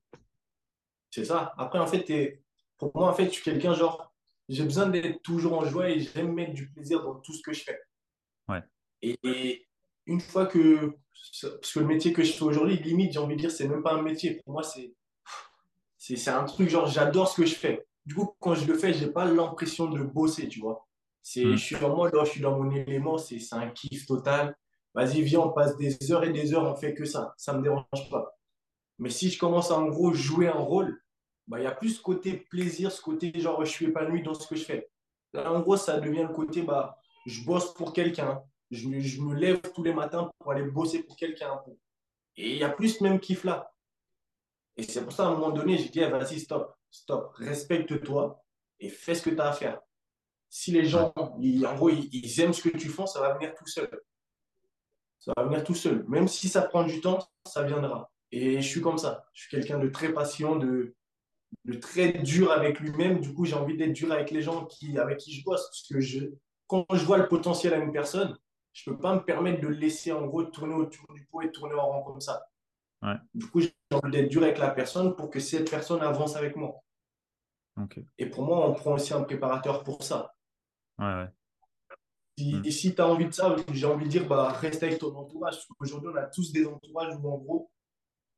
C'est 1.12 1.24
ça. 1.24 1.53
Après, 1.57 1.80
en 1.80 1.88
fait, 1.88 2.10
es... 2.10 2.43
pour 2.78 2.91
moi, 2.93 3.10
en 3.10 3.14
fait, 3.14 3.26
je 3.26 3.30
suis 3.30 3.43
quelqu'un, 3.43 3.74
genre, 3.74 4.14
j'ai 4.49 4.66
besoin 4.66 4.88
d'être 4.88 5.22
toujours 5.22 5.57
en 5.57 5.64
joie, 5.64 5.89
et 5.89 6.01
j'aime 6.01 6.34
mettre 6.34 6.53
du 6.53 6.70
plaisir 6.70 7.03
dans 7.03 7.16
tout 7.16 7.34
ce 7.34 7.41
que 7.41 7.53
je 7.53 7.64
fais. 7.64 7.80
Ouais. 8.49 8.64
et 9.01 9.68
une 10.10 10.20
fois 10.20 10.45
que. 10.45 10.93
Parce 11.41 11.74
que 11.74 11.80
le 11.80 11.86
métier 11.86 12.12
que 12.12 12.24
je 12.24 12.34
fais 12.34 12.43
aujourd'hui, 12.43 12.78
limite, 12.78 13.14
j'ai 13.14 13.20
envie 13.20 13.36
de 13.36 13.41
dire, 13.41 13.51
c'est 13.51 13.68
même 13.68 13.84
pas 13.84 13.93
un 13.93 14.01
métier. 14.01 14.41
Pour 14.43 14.53
moi, 14.53 14.64
c'est. 14.64 14.93
C'est 15.97 16.32
un 16.32 16.45
truc, 16.45 16.70
genre, 16.70 16.88
j'adore 16.88 17.30
ce 17.30 17.36
que 17.36 17.45
je 17.45 17.53
fais. 17.53 17.86
Du 18.05 18.16
coup, 18.16 18.34
quand 18.39 18.55
je 18.55 18.66
le 18.66 18.74
fais, 18.74 18.93
j'ai 18.93 19.07
pas 19.07 19.26
l'impression 19.26 19.86
de 19.86 20.01
bosser, 20.01 20.47
tu 20.47 20.60
vois. 20.60 20.88
C'est, 21.22 21.45
hmm. 21.45 21.55
Je 21.55 21.64
suis 21.64 21.76
dans 21.76 21.95
moi, 21.95 22.10
je 22.12 22.30
suis 22.32 22.41
dans 22.41 22.57
mon 22.57 22.72
élément, 22.72 23.18
c'est 23.20 23.38
un 23.51 23.70
kiff 23.70 24.07
total. 24.07 24.55
Vas-y, 24.95 25.22
viens, 25.22 25.41
on 25.41 25.49
passe 25.49 25.78
des 25.78 26.12
heures 26.12 26.24
et 26.24 26.32
des 26.32 26.53
heures, 26.53 26.64
on 26.64 26.76
fait 26.76 26.95
que 26.95 27.05
ça. 27.05 27.34
Ça 27.38 27.53
me 27.53 27.62
dérange 27.62 28.10
pas. 28.10 28.36
Mais 28.97 29.10
si 29.10 29.30
je 29.30 29.38
commence 29.38 29.70
à, 29.70 29.76
en 29.76 29.88
gros, 29.88 30.14
jouer 30.14 30.47
un 30.47 30.53
rôle, 30.53 30.99
bah, 31.47 31.60
il 31.60 31.64
y 31.64 31.68
a 31.68 31.72
plus 31.72 31.97
ce 31.97 32.01
côté 32.01 32.34
plaisir, 32.49 32.91
ce 32.91 33.01
côté, 33.01 33.32
genre, 33.39 33.64
je 33.64 33.70
suis 33.70 33.86
épanoui 33.86 34.24
dans 34.24 34.34
ce 34.34 34.47
que 34.47 34.55
je 34.55 34.64
fais. 34.64 34.89
Là, 35.34 35.51
en 35.51 35.60
gros, 35.60 35.78
ça 35.78 35.99
devient 35.99 36.26
le 36.28 36.34
côté, 36.34 36.64
bah, 36.64 36.97
je 37.28 37.43
bosse 37.43 37.74
pour 37.74 37.93
quelqu'un, 37.93 38.41
je, 38.72 38.88
me 38.88 39.34
lève 39.34 39.61
tous 39.74 39.84
les 39.84 39.93
matins 39.93 40.32
pour 40.39 40.51
aller 40.51 40.63
bosser 40.63 41.03
pour 41.03 41.15
quelqu'un. 41.15 41.61
Et 42.38 42.51
il 42.51 42.57
y 42.57 42.63
a 42.63 42.70
plus 42.70 42.97
ce 42.97 43.03
même 43.03 43.20
kiff 43.20 43.43
là. 43.43 43.74
Et 44.78 44.84
c'est 44.84 45.03
pour 45.03 45.11
ça, 45.11 45.26
à 45.26 45.28
un 45.28 45.32
moment 45.32 45.51
donné, 45.51 45.78
j'ai 45.78 45.89
dit, 45.89 45.99
eh, 45.99 46.09
vas-y, 46.09 46.39
stop, 46.39 46.74
stop, 46.89 47.34
respecte-toi 47.36 48.41
et 48.80 48.89
fais 48.89 49.13
ce 49.13 49.24
que 49.24 49.30
tu 49.30 49.41
as 49.41 49.49
à 49.49 49.53
faire. 49.53 49.82
Si 50.49 50.72
les 50.72 50.86
gens, 50.86 51.13
ils, 51.39 51.65
en 51.67 51.76
gros, 51.76 51.89
ils, 51.89 52.41
aiment 52.41 52.53
ce 52.53 52.61
que 52.61 52.78
tu 52.78 52.89
fais, 52.89 53.05
ça 53.05 53.20
va 53.20 53.34
venir 53.34 53.53
tout 53.55 53.67
seul. 53.67 53.89
Ça 55.20 55.34
va 55.36 55.43
venir 55.43 55.63
tout 55.63 55.76
seul. 55.76 56.05
Même 56.07 56.28
si 56.28 56.47
ça 56.47 56.61
prend 56.61 56.84
du 56.84 57.01
temps, 57.01 57.20
ça 57.45 57.63
viendra. 57.63 58.09
Et 58.32 58.61
je 58.61 58.67
suis 58.67 58.82
comme 58.82 58.97
ça. 58.97 59.26
Je 59.34 59.41
suis 59.41 59.49
quelqu'un 59.49 59.80
de 59.80 59.89
très 59.89 60.13
patient, 60.13 60.55
de, 60.55 60.95
de 61.65 61.74
très 61.78 62.13
dur 62.13 62.51
avec 62.51 62.80
lui-même. 62.80 63.20
Du 63.20 63.34
coup, 63.34 63.45
j'ai 63.45 63.55
envie 63.55 63.76
d'être 63.76 63.93
dur 63.93 64.11
avec 64.11 64.32
les 64.32 64.41
gens 64.41 64.65
qui, 64.65 64.97
avec 64.97 65.17
qui 65.17 65.34
je 65.34 65.43
bosse. 65.43 65.67
Parce 65.67 65.88
que 65.88 65.99
je, 65.99 66.26
quand 66.67 66.86
je 66.93 67.03
vois 67.03 67.17
le 67.17 67.28
potentiel 67.28 67.74
à 67.74 67.78
une 67.78 67.91
personne, 67.91 68.38
je 68.74 68.89
ne 68.89 68.95
peux 68.95 69.01
pas 69.01 69.15
me 69.15 69.24
permettre 69.24 69.61
de 69.61 69.67
le 69.67 69.76
laisser 69.76 70.11
en 70.11 70.26
gros 70.26 70.43
tourner 70.43 70.76
autour 70.76 71.05
du 71.13 71.26
pot 71.26 71.41
et 71.41 71.51
tourner 71.51 71.76
en 71.76 71.88
rond 71.91 72.03
comme 72.03 72.22
ça. 72.22 72.45
Du 73.34 73.47
coup, 73.47 73.61
j'ai 73.61 73.74
envie 73.91 74.11
d'être 74.11 74.30
dur 74.30 74.43
avec 74.43 74.57
la 74.57 74.70
personne 74.72 75.15
pour 75.15 75.30
que 75.30 75.39
cette 75.39 75.70
personne 75.70 76.01
avance 76.01 76.36
avec 76.36 76.55
moi. 76.55 76.76
Et 78.17 78.26
pour 78.26 78.43
moi, 78.43 78.67
on 78.70 78.74
prend 78.74 78.93
aussi 78.93 79.13
un 79.13 79.24
préparateur 79.24 79.84
pour 79.84 80.03
ça. 80.03 80.36
Si, 82.38 82.55
hmm. 82.55 82.63
si 82.72 82.95
tu 82.95 83.01
as 83.01 83.07
envie 83.07 83.26
de 83.26 83.34
ça, 83.34 83.55
j'ai 83.72 83.86
envie 83.86 84.05
de 84.05 84.09
dire, 84.09 84.28
bah, 84.28 84.49
reste 84.49 84.84
avec 84.84 84.99
ton 84.99 85.13
entourage. 85.15 85.57
Aujourd'hui, 85.80 86.09
on 86.13 86.15
a 86.15 86.24
tous 86.24 86.51
des 86.51 86.65
entourages 86.65 87.15
où, 87.15 87.30
en 87.30 87.38
gros, 87.38 87.72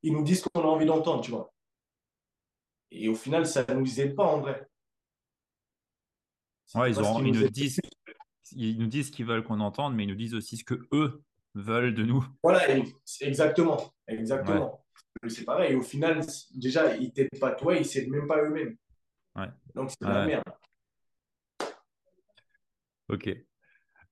ils 0.04 0.14
nous 0.14 0.24
disent 0.24 0.44
qu'on 0.44 0.62
a 0.62 0.66
envie 0.66 0.86
d'entendre, 0.86 1.22
tu 1.22 1.32
vois. 1.32 1.54
Et 2.90 3.10
au 3.10 3.16
final, 3.16 3.46
ça 3.46 3.64
ne 3.70 3.76
nous 3.76 4.00
aide 4.00 4.16
pas 4.16 4.26
en 4.26 4.42
vrai. 4.42 4.68
Ouais, 6.76 6.92
ils, 6.92 7.00
ont, 7.00 7.24
ils 7.24 7.34
nous 7.34 7.50
disent 7.50 7.80
ils 8.54 8.78
nous 8.78 8.88
disent 8.88 9.08
ce 9.08 9.12
qu'ils 9.12 9.26
veulent 9.26 9.44
qu'on 9.44 9.60
entende, 9.60 9.96
mais 9.96 10.04
ils 10.04 10.10
nous 10.10 10.16
disent 10.16 10.36
aussi 10.36 10.58
ce 10.58 10.64
que 10.64 10.88
eux 10.94 11.24
veulent 11.56 11.94
de 11.94 12.04
nous. 12.04 12.26
Voilà, 12.44 12.64
exactement, 13.22 13.94
exactement. 14.08 14.84
c'est 15.28 15.46
pareil. 15.46 15.76
Au 15.76 15.82
final, 15.82 16.22
déjà, 16.56 16.96
ils 16.96 17.12
t'aident 17.12 17.40
pas 17.40 17.52
toi, 17.52 17.76
ils 17.76 17.86
s'aident 17.86 18.10
même 18.10 18.28
pas 18.28 18.42
eux-mêmes. 18.44 18.76
Ouais. 19.36 19.50
Donc, 19.76 19.92
c'est 19.92 20.08
la 20.08 20.26
merde. 20.26 20.44
Ok. 23.10 23.30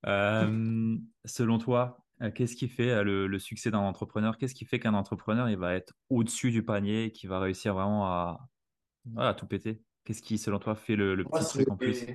Euh, 0.05 0.97
selon 1.25 1.57
toi, 1.57 2.05
euh, 2.21 2.31
qu'est-ce 2.31 2.55
qui 2.55 2.67
fait 2.67 2.91
euh, 2.91 3.27
le, 3.27 3.39
succès 3.39 3.71
d'un 3.71 3.79
entrepreneur? 3.79 4.37
Qu'est-ce 4.37 4.55
qui 4.55 4.65
fait 4.65 4.79
qu'un 4.79 4.93
entrepreneur 4.93 5.49
il 5.49 5.57
va 5.57 5.73
être 5.73 5.93
au-dessus 6.09 6.51
du 6.51 6.63
panier 6.63 7.05
et 7.05 7.11
qui 7.11 7.27
va 7.27 7.39
réussir 7.39 7.73
vraiment 7.73 8.05
à, 8.05 9.33
tout 9.37 9.47
péter? 9.47 9.81
Qu'est-ce 10.03 10.21
qui, 10.21 10.37
selon 10.37 10.59
toi, 10.59 10.75
fait 10.75 10.95
le, 10.95 11.23
petit 11.23 11.45
truc 11.45 11.69
en 11.69 11.77
plus? 11.77 12.05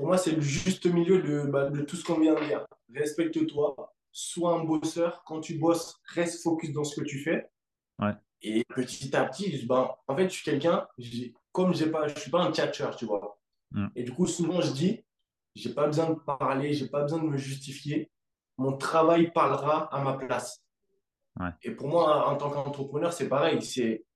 Pour 0.00 0.06
moi, 0.06 0.16
c'est 0.16 0.32
le 0.32 0.40
juste 0.40 0.86
milieu 0.86 1.20
de, 1.20 1.42
bah, 1.42 1.68
de 1.68 1.82
tout 1.82 1.94
ce 1.94 2.02
qu'on 2.02 2.18
vient 2.18 2.32
de 2.32 2.42
dire. 2.46 2.66
Respecte-toi, 2.94 3.92
sois 4.10 4.54
un 4.54 4.64
bosseur. 4.64 5.22
Quand 5.26 5.42
tu 5.42 5.58
bosses, 5.58 6.00
reste 6.14 6.42
focus 6.42 6.72
dans 6.72 6.84
ce 6.84 6.98
que 6.98 7.04
tu 7.04 7.18
fais. 7.18 7.50
Ouais. 7.98 8.14
Et 8.40 8.64
petit 8.64 9.14
à 9.14 9.26
petit, 9.26 9.66
ben, 9.66 9.90
en 10.08 10.16
fait, 10.16 10.24
je 10.30 10.36
suis 10.36 10.42
quelqu'un, 10.42 10.88
comme 11.52 11.74
je 11.74 11.84
ne 11.84 12.18
suis 12.18 12.30
pas 12.30 12.40
un 12.40 12.50
catcher, 12.50 12.88
tu 12.96 13.04
vois. 13.04 13.38
Mm. 13.72 13.88
Et 13.94 14.04
du 14.04 14.14
coup, 14.14 14.26
souvent, 14.26 14.62
je 14.62 14.72
dis, 14.72 15.04
j'ai 15.54 15.74
pas 15.74 15.86
besoin 15.86 16.08
de 16.08 16.14
parler, 16.14 16.72
j'ai 16.72 16.88
pas 16.88 17.02
besoin 17.02 17.18
de 17.18 17.28
me 17.28 17.36
justifier. 17.36 18.10
Mon 18.56 18.78
travail 18.78 19.30
parlera 19.34 19.94
à 19.94 20.02
ma 20.02 20.14
place. 20.14 20.64
Et 21.62 21.72
pour 21.72 21.88
moi, 21.88 22.26
en 22.26 22.36
tant 22.38 22.48
qu'entrepreneur, 22.48 23.12
c'est 23.12 23.28
pareil. 23.28 23.60
C'est 23.60 24.06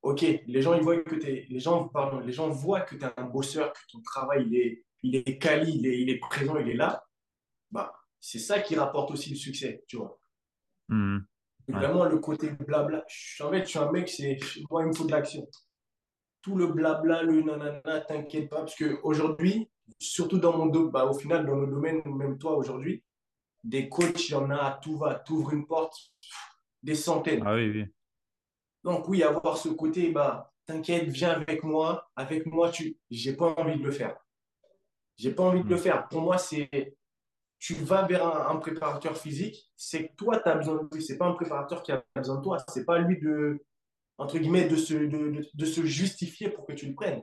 OK, 0.00 0.22
les 0.22 0.62
gens, 0.62 0.72
ils 0.72 0.82
voient 0.82 0.96
que 0.96 1.16
es, 1.16 1.44
les 1.50 1.60
gens, 1.60 1.86
pardon, 1.86 2.20
les 2.20 2.32
gens 2.32 2.48
voient 2.48 2.80
que 2.80 2.94
tu 2.94 3.04
es 3.04 3.08
un 3.14 3.24
bosseur, 3.24 3.74
que 3.74 3.80
ton 3.92 4.00
travail, 4.00 4.46
il 4.46 4.56
est, 4.56 4.84
il 5.02 5.16
est 5.16 5.38
quali, 5.38 5.76
il 5.76 5.86
est, 5.86 6.00
il 6.00 6.10
est 6.10 6.18
présent, 6.18 6.58
il 6.58 6.68
est 6.70 6.76
là. 6.76 7.04
Bah, 7.70 7.92
c'est 8.20 8.38
ça 8.38 8.60
qui 8.60 8.76
rapporte 8.76 9.10
aussi 9.10 9.30
le 9.30 9.36
succès, 9.36 9.84
tu 9.86 9.96
vois. 9.96 10.18
Mmh. 10.88 11.18
Vraiment, 11.68 12.04
le 12.06 12.18
côté 12.18 12.50
blabla. 12.50 13.04
En 13.40 13.50
fait, 13.50 13.64
je 13.64 13.68
suis 13.68 13.78
un 13.78 13.92
mec, 13.92 14.08
c'est 14.08 14.38
moi, 14.70 14.82
il 14.82 14.88
me 14.88 14.94
faut 14.94 15.04
de 15.04 15.12
l'action. 15.12 15.46
Tout 16.40 16.56
le 16.56 16.68
blabla, 16.68 17.22
le 17.22 17.42
nanana, 17.42 18.00
t'inquiète 18.00 18.48
pas, 18.48 18.60
parce 18.60 18.74
qu'aujourd'hui, 18.74 19.70
surtout 19.98 20.38
dans 20.38 20.56
mon 20.56 20.66
domaine, 20.66 20.90
bah, 20.90 21.04
au 21.04 21.14
final, 21.14 21.44
dans 21.44 21.56
le 21.56 21.66
domaine, 21.66 22.02
même 22.06 22.38
toi 22.38 22.56
aujourd'hui, 22.56 23.04
des 23.64 23.88
coachs, 23.88 24.28
il 24.28 24.32
y 24.32 24.34
en 24.34 24.50
a, 24.50 24.78
tout 24.82 24.96
va, 24.96 25.16
t'ouvres 25.16 25.52
une 25.52 25.66
porte, 25.66 25.94
des 26.82 26.94
centaines. 26.94 27.42
Ah 27.44 27.54
oui, 27.54 27.70
oui. 27.70 27.84
Donc 28.84 29.08
oui, 29.08 29.22
avoir 29.22 29.58
ce 29.58 29.68
côté, 29.68 30.10
bah, 30.10 30.54
t'inquiète, 30.64 31.08
viens 31.08 31.32
avec 31.32 31.64
moi, 31.64 32.10
avec 32.16 32.46
moi, 32.46 32.70
tu, 32.70 32.96
j'ai 33.10 33.36
pas 33.36 33.54
envie 33.58 33.78
de 33.78 33.84
le 33.84 33.90
faire. 33.90 34.16
J'ai 35.18 35.32
pas 35.32 35.42
envie 35.42 35.62
de 35.62 35.68
le 35.68 35.76
hmm. 35.76 35.80
faire. 35.80 36.08
Pour 36.08 36.22
moi, 36.22 36.38
c'est, 36.38 36.96
tu 37.58 37.74
vas 37.74 38.06
vers 38.06 38.48
un, 38.48 38.56
préparateur 38.56 39.16
physique, 39.18 39.70
c'est 39.76 40.08
que 40.08 40.14
toi, 40.16 40.38
tu 40.38 40.48
as 40.48 40.54
besoin 40.54 40.82
de 40.82 40.88
lui. 40.94 41.02
C'est 41.02 41.18
pas 41.18 41.26
un 41.26 41.34
préparateur 41.34 41.82
qui 41.82 41.92
a 41.92 42.02
besoin 42.16 42.36
de 42.36 42.42
toi. 42.42 42.58
C'est 42.68 42.84
pas 42.84 42.98
lui 42.98 43.20
de, 43.20 43.64
entre 44.16 44.38
guillemets, 44.38 44.68
de 44.68 44.76
se, 44.76 44.94
de, 44.94 45.44
de 45.52 45.64
se 45.66 45.84
justifier 45.84 46.48
pour 46.48 46.66
que 46.66 46.72
tu 46.72 46.86
le 46.86 46.94
prennes 46.94 47.22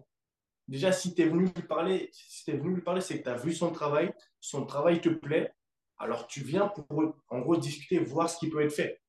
déjà, 0.68 0.92
si 0.92 1.14
tu 1.14 1.22
es 1.22 1.26
venu 1.26 1.46
lui 1.46 1.64
parler, 1.64 2.10
si 2.12 2.50
es 2.50 2.58
venu 2.58 2.76
lui 2.76 2.82
parler, 2.82 3.02
c'est 3.02 3.20
que 3.20 3.24
tu 3.24 3.30
as 3.30 3.36
vu 3.36 3.54
son 3.54 3.72
travail, 3.72 4.14
son 4.40 4.66
travail 4.66 5.02
te 5.02 5.10
plaît, 5.10 5.54
alors 5.98 6.28
tu 6.28 6.42
viens 6.42 6.68
pour, 6.68 7.16
en 7.30 7.40
gros, 7.40 7.58
discuter, 7.58 8.00
voir 8.00 8.30
ce 8.30 8.38
qui 8.38 8.50
peut 8.50 8.62
être 8.62 8.74
fait. 8.74 9.02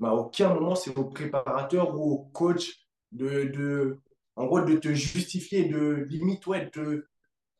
Mais 0.00 0.08
à 0.08 0.14
aucun 0.14 0.52
moment, 0.52 0.74
c'est 0.74 0.96
au 0.96 1.04
préparateur 1.04 1.94
ou 1.94 2.12
au 2.12 2.18
coach 2.32 2.86
de, 3.12 3.44
de, 3.44 4.00
en 4.36 4.46
gros, 4.46 4.60
de 4.60 4.76
te 4.76 4.92
justifier, 4.92 5.66
de 5.66 6.06
limite, 6.08 6.46
ouais, 6.46 6.70
de 6.74 7.08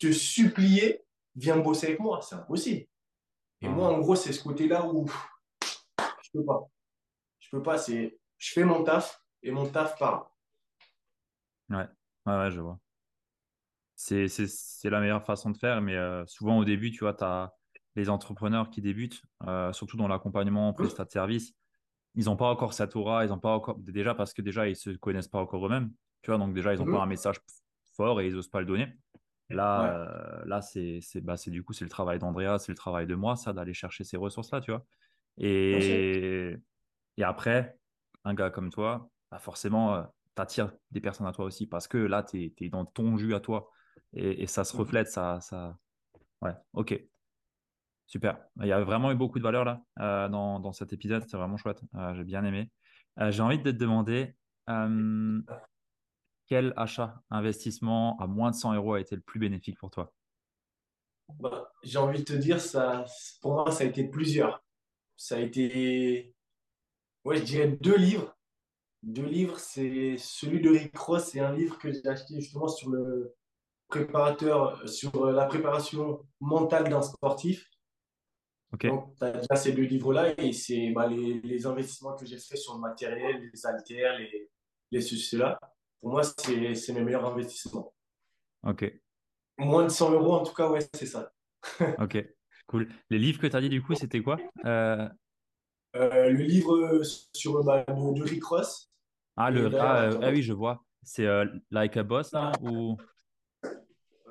te 0.09 0.13
supplier, 0.13 1.05
viens 1.37 1.57
bosser 1.59 1.89
avec 1.89 2.01
moi. 2.01 2.21
C'est 2.23 2.37
impossible. 2.37 2.87
Et 3.61 3.69
moi, 3.69 3.89
en 3.89 3.99
gros, 3.99 4.17
c'est 4.17 4.33
ce 4.33 4.43
côté-là 4.43 4.87
où 4.87 5.07
je 5.61 6.31
peux 6.33 6.45
pas. 6.45 6.69
Je 7.41 7.49
peux 7.51 7.63
pas. 7.63 7.79
C'est, 7.79 8.19
je 8.39 8.53
fais 8.53 8.65
mon 8.65 8.83
taf 8.83 9.23
et 9.43 9.51
mon 9.51 9.67
taf 9.69 9.99
parle. 9.99 10.25
Ouais, 11.71 11.89
ouais, 12.27 12.37
ouais 12.37 12.51
je 12.51 12.61
vois 12.61 12.79
c'est 13.97 14.91
la 14.91 15.01
meilleure 15.01 15.25
façon 15.25 15.51
de 15.51 15.57
faire. 15.57 15.81
Mais 15.81 15.97
euh, 15.97 16.25
souvent, 16.27 16.59
au 16.59 16.65
début, 16.65 16.91
tu 16.91 17.01
vois, 17.01 17.15
tu 17.15 17.25
as 17.25 17.53
les 17.97 18.11
entrepreneurs 18.11 18.71
qui 18.71 18.81
débutent, 18.81 19.23
euh, 19.47 19.73
surtout 19.73 19.97
dans 19.97 20.09
l'accompagnement, 20.09 20.73
prestat 20.73 21.05
de 21.05 21.11
service, 21.11 21.55
ils 22.17 22.25
n'ont 22.25 22.37
pas 22.37 22.49
encore 22.49 22.73
cette 22.75 22.97
aura, 22.97 23.25
ils 23.25 23.29
n'ont 23.29 23.39
pas 23.39 23.55
encore, 23.55 23.79
déjà 23.79 24.15
parce 24.15 24.33
que 24.33 24.43
déjà, 24.43 24.67
ils 24.67 24.73
ne 24.73 24.75
se 24.75 24.91
connaissent 24.91 25.29
pas 25.29 25.41
encore 25.41 25.67
eux-mêmes. 25.67 25.93
Tu 26.23 26.31
vois, 26.31 26.39
donc 26.39 26.55
déjà, 26.55 26.75
ils 26.75 26.79
n'ont 26.79 26.93
pas 26.93 27.03
un 27.03 27.07
message 27.07 27.37
fort 27.97 28.21
et 28.21 28.27
ils 28.27 28.35
n'osent 28.35 28.49
pas 28.49 28.61
le 28.61 28.67
donner. 28.67 28.89
Là, 29.51 29.95
euh, 29.95 30.45
là 30.47 30.63
c'est 30.63 31.01
bah, 31.23 31.35
du 31.47 31.63
coup, 31.63 31.73
c'est 31.73 31.85
le 31.85 31.91
travail 31.91 32.19
d'Andrea, 32.19 32.59
c'est 32.59 32.73
le 32.73 32.77
travail 32.77 33.07
de 33.07 33.15
moi, 33.15 33.37
ça, 33.37 33.53
d'aller 33.53 33.75
chercher 33.75 34.05
ces 34.05 34.17
ressources-là, 34.17 34.61
tu 34.61 34.71
vois. 34.71 34.85
Et, 35.39 36.57
et 37.17 37.25
après, 37.25 37.77
un 38.25 38.35
gars 38.35 38.51
comme 38.51 38.71
toi, 38.71 39.11
bah 39.31 39.39
forcément, 39.39 40.03
tu 40.37 40.43
attires 40.43 40.73
des 40.91 41.01
personnes 41.01 41.27
à 41.27 41.33
toi 41.33 41.45
aussi 41.45 41.67
parce 41.67 41.89
que 41.89 41.99
là, 41.99 42.23
tu 42.23 42.45
es, 42.45 42.55
es, 42.61 42.69
dans 42.69 42.85
ton 42.85 43.17
jus 43.17 43.35
à 43.35 43.41
toi 43.41 43.71
et, 44.15 44.47
ça 44.47 44.65
se 44.65 44.77
mmh. 44.77 44.81
reflète, 44.81 45.09
ça, 45.09 45.41
ça. 45.41 45.77
Ouais, 46.41 46.53
ok. 46.73 47.01
Super. 48.07 48.39
Il 48.61 48.67
y 48.67 48.73
a 48.73 48.83
vraiment 48.85 49.11
eu 49.13 49.15
beaucoup 49.15 49.39
de 49.39 49.45
valeur 49.45 49.65
là 49.65 49.83
euh, 49.99 50.29
dans, 50.29 50.61
dans, 50.61 50.73
cet 50.73 50.93
épisode. 50.93 51.25
C'est 51.27 51.37
vraiment 51.37 51.57
chouette. 51.57 51.81
Euh, 51.95 52.15
j'ai 52.15 52.25
bien 52.25 52.45
aimé. 52.45 52.71
Euh, 53.19 53.31
j'ai 53.31 53.43
envie 53.43 53.59
de 53.59 53.71
te 53.71 53.77
demander 53.77 54.35
quel 56.47 56.73
achat, 56.77 57.23
investissement 57.31 58.17
à 58.19 58.27
moins 58.27 58.51
de 58.51 58.57
100 58.57 58.75
euros 58.75 58.95
a 58.95 59.01
été 59.01 59.15
le 59.17 59.23
plus 59.23 59.41
bénéfique 59.41 59.79
pour 59.79 59.91
toi? 59.91 60.13
Bah, 61.41 61.73
J'ai 61.83 61.99
envie 61.99 62.21
de 62.21 62.25
te 62.25 62.33
dire, 62.35 62.61
ça, 62.61 63.05
pour 63.41 63.55
moi, 63.55 63.71
ça 63.71 63.85
a 63.85 63.87
été 63.87 64.05
plusieurs. 64.05 64.63
Ça 65.17 65.37
a 65.37 65.39
été, 65.39 66.35
ouais, 67.25 67.39
je 67.39 67.45
dirais 67.45 67.69
deux 67.81 67.97
livres. 67.97 68.37
Deux 69.03 69.27
livres, 69.27 69.59
c'est 69.59 70.17
celui 70.19 70.61
de 70.61 70.71
Rick 70.71 70.97
Ross, 70.97 71.31
c'est 71.31 71.41
un 71.41 71.53
livre 71.53 71.79
que 71.79 71.93
j'ai 71.93 72.07
acheté 72.07 72.41
justement 72.41 72.69
sur 72.69 72.91
le, 72.91 73.35
préparateur 73.89 74.89
sur 74.89 75.31
la 75.31 75.47
préparation 75.47 76.27
mentale 76.41 76.89
d'un 76.89 77.03
sportif. 77.03 77.71
Donc, 78.83 79.15
tu 79.17 79.25
as 79.25 79.31
déjà 79.31 79.55
ces 79.55 79.73
deux 79.73 79.85
livres-là 79.85 80.35
et 80.41 80.53
c'est 80.53 80.91
bah, 80.91 81.07
les, 81.07 81.41
les, 81.43 81.67
investissements 81.67 82.17
que 82.17 82.27
j'ai 82.27 82.39
fait 82.39 82.57
sur 82.57 82.75
le 82.75 82.81
matériel, 82.81 83.49
les 83.53 83.67
haltères, 83.67 84.19
les, 84.19 84.51
les 84.91 85.01
ceci-là. 85.01 85.61
Pour 86.05 86.13
moi, 86.13 86.23
c'est 86.23 86.93
mes 86.93 87.03
meilleurs 87.03 87.25
investissements. 87.25 87.95
Ok. 88.63 88.93
Moins 89.57 89.85
de 89.85 89.89
100 89.89 90.13
euros, 90.13 90.35
en 90.35 90.43
tout 90.43 90.53
cas, 90.53 90.69
ouais, 90.69 90.81
c'est 90.93 91.07
ça. 91.07 91.33
ok, 91.99 92.23
cool. 92.67 92.91
Les 93.09 93.19
livres 93.19 93.41
que 93.41 93.47
tu 93.47 93.57
as 93.57 93.61
dit, 93.63 93.71
du 93.71 93.83
coup, 93.83 93.95
c'était 93.95 94.23
quoi? 94.23 94.37
Euh... 94.67 95.09
Euh, 95.97 96.29
Le 96.29 96.43
livre 96.43 97.01
sur 97.33 97.65
bah, 97.65 97.87
de, 97.89 98.23
Rick 98.23 98.45
Ross. 98.45 98.93
Ah, 99.39 99.51
le, 99.51 99.75
ah, 99.81 100.11
ah, 100.21 100.31
oui, 100.31 100.43
je 100.43 100.53
vois. 100.53 100.85
C'est 101.03 101.25
euh, 101.25 101.47
Like 101.71 101.97
a 101.97 102.03
Boss, 102.03 102.33
là 102.33 102.53
ou... 102.61 102.99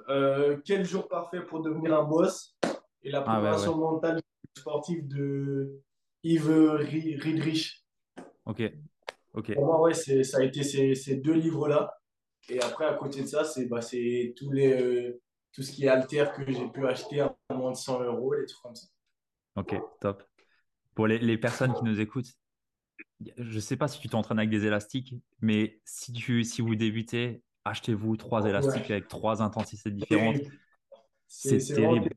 Euh, 0.09 0.61
quel 0.63 0.85
jour 0.85 1.07
parfait 1.07 1.41
pour 1.41 1.63
devenir 1.63 1.99
un 1.99 2.03
boss? 2.03 2.55
Et 3.01 3.09
la 3.09 3.21
ah, 3.21 3.23
préparation 3.23 3.77
mentale 3.77 4.21
sportive 4.55 5.07
de 5.07 5.81
Yves 6.21 6.51
Riedrich. 6.51 7.83
Ok. 8.45 8.61
Pour 9.33 9.65
moi, 9.65 9.81
ouais, 9.81 9.93
ça 9.93 10.37
a 10.37 10.43
été 10.43 10.63
ces, 10.63 10.95
ces 10.95 11.17
deux 11.17 11.33
livres-là. 11.33 11.93
Et 12.49 12.61
après, 12.61 12.85
à 12.85 12.93
côté 12.93 13.21
de 13.21 13.27
ça, 13.27 13.43
c'est 13.43 13.65
bah, 13.65 13.79
tous 13.81 14.51
les, 14.51 14.73
euh, 14.73 15.21
tout 15.53 15.63
ce 15.63 15.71
qui 15.71 15.85
est 15.85 15.89
alter 15.89 16.25
que 16.35 16.51
j'ai 16.51 16.67
pu 16.67 16.85
acheter 16.85 17.21
à 17.21 17.35
moins 17.53 17.71
de 17.71 17.77
100 17.77 18.01
euros, 18.03 18.33
les 18.33 18.45
trucs 18.45 18.61
comme 18.61 18.75
ça. 18.75 18.87
Ok, 19.55 19.75
top. 19.99 20.23
Pour 20.93 21.07
les, 21.07 21.19
les 21.19 21.37
personnes 21.37 21.73
qui 21.73 21.83
nous 21.83 21.99
écoutent, 21.99 22.31
je 23.37 23.55
ne 23.55 23.59
sais 23.59 23.77
pas 23.77 23.87
si 23.87 23.99
tu 23.99 24.09
t'entraînes 24.09 24.39
avec 24.39 24.49
des 24.49 24.65
élastiques, 24.65 25.15
mais 25.39 25.79
si, 25.85 26.11
tu, 26.11 26.43
si 26.43 26.61
vous 26.61 26.75
débutez, 26.75 27.41
achetez-vous 27.65 28.17
trois 28.17 28.45
élastiques 28.45 28.91
avec 28.91 29.07
trois 29.07 29.41
intensités 29.41 29.91
différentes. 29.91 30.41
C'est 31.27 31.57
terrible. 31.57 32.09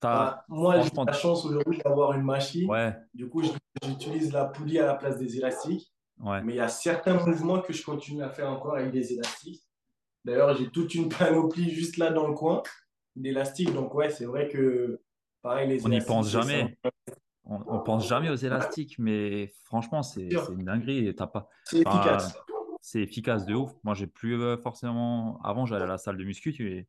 Bah, 0.00 0.44
moi, 0.48 0.80
j'ai 0.80 0.90
la 1.06 1.12
chance 1.12 1.44
aujourd'hui 1.44 1.78
d'avoir 1.78 2.12
une 2.12 2.22
machine. 2.22 2.68
Du 3.14 3.28
coup, 3.28 3.42
j'utilise 3.82 4.32
la 4.32 4.46
poulie 4.46 4.78
à 4.78 4.86
la 4.86 4.94
place 4.94 5.18
des 5.18 5.36
élastiques. 5.36 5.91
Mais 6.18 6.52
il 6.52 6.56
y 6.56 6.60
a 6.60 6.68
certains 6.68 7.14
mouvements 7.14 7.60
que 7.60 7.72
je 7.72 7.84
continue 7.84 8.22
à 8.22 8.30
faire 8.30 8.50
encore 8.50 8.76
avec 8.76 8.92
des 8.92 9.12
élastiques. 9.12 9.62
D'ailleurs, 10.24 10.56
j'ai 10.56 10.70
toute 10.70 10.94
une 10.94 11.08
panoplie 11.08 11.70
juste 11.70 11.96
là 11.96 12.10
dans 12.10 12.28
le 12.28 12.34
coin 12.34 12.62
d'élastiques. 13.16 13.72
Donc, 13.72 13.94
ouais, 13.94 14.10
c'est 14.10 14.24
vrai 14.24 14.48
que 14.48 15.00
pareil, 15.42 15.68
les 15.68 15.84
On 15.84 15.88
n'y 15.88 16.00
pense 16.00 16.30
jamais. 16.30 16.78
On, 17.44 17.58
on, 17.66 17.80
pense 17.80 18.06
jamais 18.06 18.30
aux 18.30 18.36
élastiques, 18.36 18.96
mais 18.98 19.52
franchement, 19.64 20.02
c'est 20.02 20.28
une 20.50 20.64
dinguerie. 20.64 21.12
C'est 21.64 21.78
efficace 21.78 22.34
c'est 22.82 23.00
efficace 23.00 23.46
de 23.46 23.54
ouf. 23.54 23.72
Moi, 23.84 23.94
j'ai 23.94 24.08
plus 24.08 24.40
euh, 24.42 24.58
forcément. 24.58 25.40
Avant, 25.42 25.64
j'allais 25.64 25.84
à 25.84 25.86
la 25.86 25.98
salle 25.98 26.18
de 26.18 26.24
muscu. 26.24 26.52
Tu... 26.52 26.86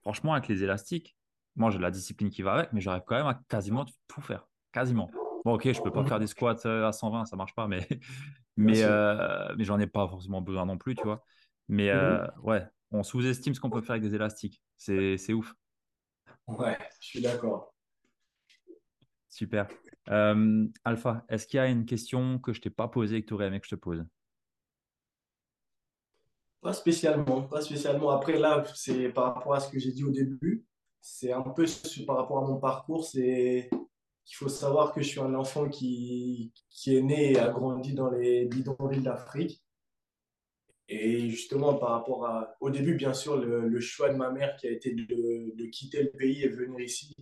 Franchement, 0.00 0.32
avec 0.32 0.48
les 0.48 0.64
élastiques, 0.64 1.16
moi, 1.54 1.70
j'ai 1.70 1.78
la 1.78 1.90
discipline 1.90 2.30
qui 2.30 2.42
va 2.42 2.54
avec, 2.54 2.72
mais 2.72 2.80
j'arrive 2.80 3.02
quand 3.06 3.16
même 3.16 3.26
à 3.26 3.40
quasiment 3.48 3.84
tout 4.08 4.20
faire. 4.22 4.48
Quasiment. 4.72 5.10
Bon, 5.44 5.54
ok, 5.54 5.70
je 5.72 5.82
peux 5.82 5.92
pas 5.92 6.04
faire 6.04 6.18
des 6.18 6.26
squats 6.26 6.56
euh, 6.64 6.88
à 6.88 6.92
120, 6.92 7.26
ça 7.26 7.36
marche 7.36 7.54
pas, 7.54 7.68
mais, 7.68 7.86
mais, 8.56 8.82
euh, 8.82 9.54
mais 9.56 9.64
j'en 9.64 9.78
ai 9.78 9.86
pas 9.86 10.08
forcément 10.08 10.40
besoin 10.40 10.64
non 10.64 10.78
plus, 10.78 10.94
tu 10.94 11.04
vois. 11.04 11.22
Mais 11.68 11.94
mhm. 11.94 12.30
ouais, 12.42 12.66
on 12.90 13.02
sous-estime 13.02 13.54
ce 13.54 13.60
qu'on 13.60 13.70
peut 13.70 13.82
faire 13.82 13.92
avec 13.92 14.02
des 14.02 14.14
élastiques. 14.14 14.62
C'est 14.76 15.32
ouf. 15.32 15.54
Ouais, 16.46 16.78
je 17.00 17.06
suis 17.06 17.22
d'accord. 17.22 17.74
Super. 19.28 19.68
Euh, 20.10 20.66
Alpha, 20.84 21.24
est-ce 21.28 21.46
qu'il 21.46 21.56
y 21.56 21.60
a 21.60 21.66
une 21.66 21.86
question 21.86 22.38
que 22.38 22.52
je 22.52 22.60
t'ai 22.60 22.70
pas 22.70 22.88
posée 22.88 23.16
et 23.16 23.22
que 23.22 23.26
tu 23.26 23.34
aurais 23.34 23.46
aimé 23.46 23.60
que 23.60 23.66
je 23.66 23.74
te 23.74 23.80
pose? 23.80 24.04
Pas 26.60 26.72
spécialement, 26.72 27.42
pas 27.42 27.60
spécialement. 27.60 28.10
Après, 28.10 28.38
là, 28.38 28.64
c'est 28.74 29.08
par 29.08 29.34
rapport 29.34 29.54
à 29.54 29.60
ce 29.60 29.70
que 29.70 29.78
j'ai 29.78 29.92
dit 29.92 30.04
au 30.04 30.10
début. 30.10 30.64
C'est 31.00 31.32
un 31.32 31.42
peu 31.42 31.66
par 32.06 32.16
rapport 32.16 32.38
à 32.38 32.48
mon 32.48 32.58
parcours. 32.58 33.04
C'est 33.04 33.68
qu'il 34.24 34.36
faut 34.36 34.48
savoir 34.48 34.92
que 34.92 35.02
je 35.02 35.08
suis 35.08 35.20
un 35.20 35.34
enfant 35.34 35.68
qui, 35.68 36.52
qui 36.70 36.96
est 36.96 37.02
né 37.02 37.32
et 37.32 37.38
a 37.38 37.48
grandi 37.48 37.94
dans 37.94 38.10
les 38.10 38.46
bidonvilles 38.46 39.02
d'Afrique. 39.02 39.62
Et 40.88 41.30
justement, 41.30 41.74
par 41.74 41.90
rapport 41.90 42.26
à, 42.26 42.56
au 42.60 42.70
début, 42.70 42.94
bien 42.94 43.14
sûr, 43.14 43.36
le, 43.36 43.68
le 43.68 43.80
choix 43.80 44.10
de 44.10 44.16
ma 44.16 44.30
mère 44.30 44.56
qui 44.56 44.66
a 44.66 44.70
été 44.70 44.92
de, 44.92 45.04
de, 45.54 45.66
quitter 45.66 46.02
le 46.02 46.10
pays 46.10 46.42
et 46.42 46.48
venir 46.48 46.80
ici. 46.80 47.14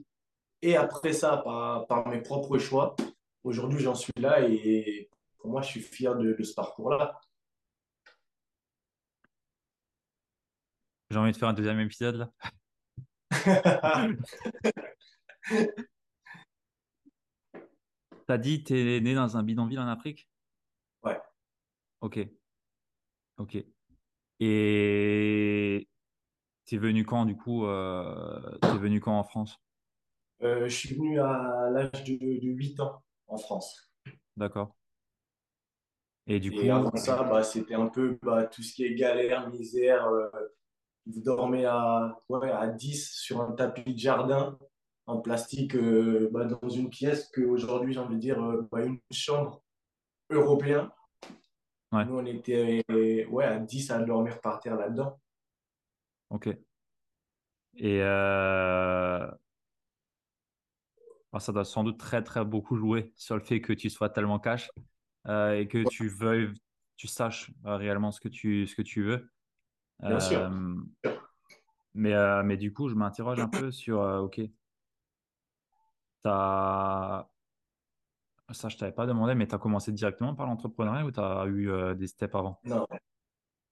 Et 0.62 0.76
après 0.76 1.12
ça, 1.12 1.38
par, 1.38 1.86
par 1.86 2.08
mes 2.08 2.20
propres 2.20 2.58
choix, 2.58 2.96
aujourd'hui, 3.44 3.80
j'en 3.80 3.94
suis 3.94 4.12
là 4.16 4.40
et 4.48 5.08
pour 5.38 5.50
moi, 5.50 5.62
je 5.62 5.68
suis 5.68 5.80
fier 5.80 6.16
de, 6.16 6.32
de 6.32 6.42
ce 6.42 6.54
parcours-là. 6.54 7.20
J'ai 11.10 11.18
envie 11.18 11.32
de 11.32 11.36
faire 11.36 11.48
un 11.48 11.52
deuxième 11.52 11.80
épisode 11.80 12.16
là. 12.16 12.32
T'as 18.32 18.38
dit 18.38 18.64
tu 18.64 18.74
es 18.96 18.98
né 19.02 19.14
dans 19.14 19.36
un 19.36 19.42
bidonville 19.42 19.78
en 19.78 19.86
Afrique? 19.88 20.26
Ouais. 21.02 21.20
Ok. 22.00 22.16
Ok. 23.36 23.56
Et 24.40 25.88
t'es 26.66 26.78
venu 26.78 27.04
quand 27.06 27.26
du 27.26 27.36
coup 27.36 27.66
euh... 27.66 28.58
T'es 28.60 28.78
venu 28.78 29.00
quand 29.00 29.18
en 29.18 29.24
France? 29.24 29.58
Euh, 30.42 30.68
Je 30.68 30.76
suis 30.76 30.94
venu 30.94 31.20
à 31.20 31.70
l'âge 31.70 32.04
de, 32.04 32.14
de 32.16 32.48
8 32.50 32.78
ans 32.80 33.02
en 33.28 33.38
France. 33.38 33.92
D'accord. 34.36 34.74
Et 36.26 36.40
du 36.40 36.52
Et 36.52 36.70
coup, 36.70 36.70
avant 36.70 36.96
ça, 36.96 37.22
bah, 37.24 37.42
c'était 37.42 37.74
un 37.74 37.86
peu 37.88 38.18
bah, 38.22 38.46
tout 38.46 38.62
ce 38.62 38.74
qui 38.74 38.84
est 38.84 38.94
galère, 38.94 39.48
misère. 39.50 40.06
euh, 40.06 40.28
vous 41.06 41.20
dormez 41.22 41.64
à, 41.64 42.20
ouais, 42.28 42.50
à 42.50 42.68
10 42.68 43.10
sur 43.12 43.40
un 43.42 43.52
tapis 43.52 43.94
de 43.94 43.98
jardin 43.98 44.58
en 45.06 45.20
plastique 45.20 45.74
euh, 45.74 46.28
bah, 46.32 46.44
dans 46.44 46.68
une 46.68 46.90
pièce 46.90 47.30
qu'aujourd'hui, 47.34 47.92
j'ai 47.92 48.00
envie 48.00 48.16
de 48.16 48.20
dire, 48.20 48.42
euh, 48.42 48.68
bah, 48.70 48.84
une 48.84 48.98
chambre 49.10 49.62
européenne. 50.30 50.88
ouais, 51.92 52.04
Nous, 52.04 52.16
on 52.16 52.24
était 52.24 52.82
euh, 52.90 53.26
ouais, 53.26 53.44
à 53.44 53.58
10 53.58 53.90
à 53.90 53.98
dormir 54.00 54.40
par 54.40 54.60
terre 54.60 54.76
là-dedans. 54.76 55.18
ok. 56.30 56.48
Et 57.74 58.02
euh... 58.02 59.26
ah, 61.32 61.40
ça 61.40 61.52
doit 61.52 61.64
sans 61.64 61.84
doute 61.84 61.98
très 61.98 62.22
très 62.22 62.44
beaucoup 62.44 62.76
jouer 62.76 63.14
sur 63.16 63.34
le 63.34 63.40
fait 63.40 63.62
que 63.62 63.72
tu 63.72 63.88
sois 63.88 64.10
tellement 64.10 64.38
cash 64.38 64.70
et 65.26 65.66
que 65.70 65.88
tu 65.88 66.08
veuilles, 66.08 66.52
tu 66.96 67.06
saches 67.06 67.50
réellement 67.64 68.12
ce 68.12 68.20
que 68.20 68.28
tu, 68.28 68.66
ce 68.66 68.74
que 68.74 68.82
tu 68.82 69.02
veux. 69.04 69.30
Bien 70.00 70.20
sûr. 70.20 70.50
Mais, 71.94 72.42
mais 72.42 72.58
du 72.58 72.74
coup, 72.74 72.90
je 72.90 72.94
m'interroge 72.94 73.40
un 73.40 73.48
peu 73.48 73.70
sur, 73.70 74.00
ok, 74.00 74.42
t'as, 76.22 77.28
ça 78.52 78.68
je 78.68 78.76
t'avais 78.76 78.92
pas 78.92 79.06
demandé, 79.06 79.34
mais 79.34 79.46
tu 79.46 79.54
as 79.54 79.58
commencé 79.58 79.92
directement 79.92 80.34
par 80.34 80.46
l'entrepreneuriat 80.46 81.04
ou 81.04 81.10
tu 81.10 81.20
as 81.20 81.44
eu 81.46 81.70
euh, 81.70 81.94
des 81.94 82.06
steps 82.06 82.34
avant? 82.34 82.58
Non. 82.64 82.86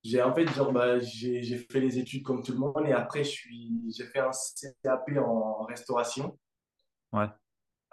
J'ai 0.02 0.22
en 0.22 0.34
fait, 0.34 0.48
genre, 0.48 0.72
bah, 0.72 0.98
j'ai, 0.98 1.42
fait 1.70 1.80
les 1.80 1.98
études 1.98 2.22
comme 2.22 2.42
tout 2.42 2.52
le 2.52 2.58
monde 2.58 2.86
et 2.86 2.92
après, 2.92 3.22
j'ai 3.22 4.04
fait 4.06 4.20
un 4.20 4.30
CAP 4.82 5.10
en 5.18 5.64
restauration. 5.64 6.38
Ouais. 7.12 7.26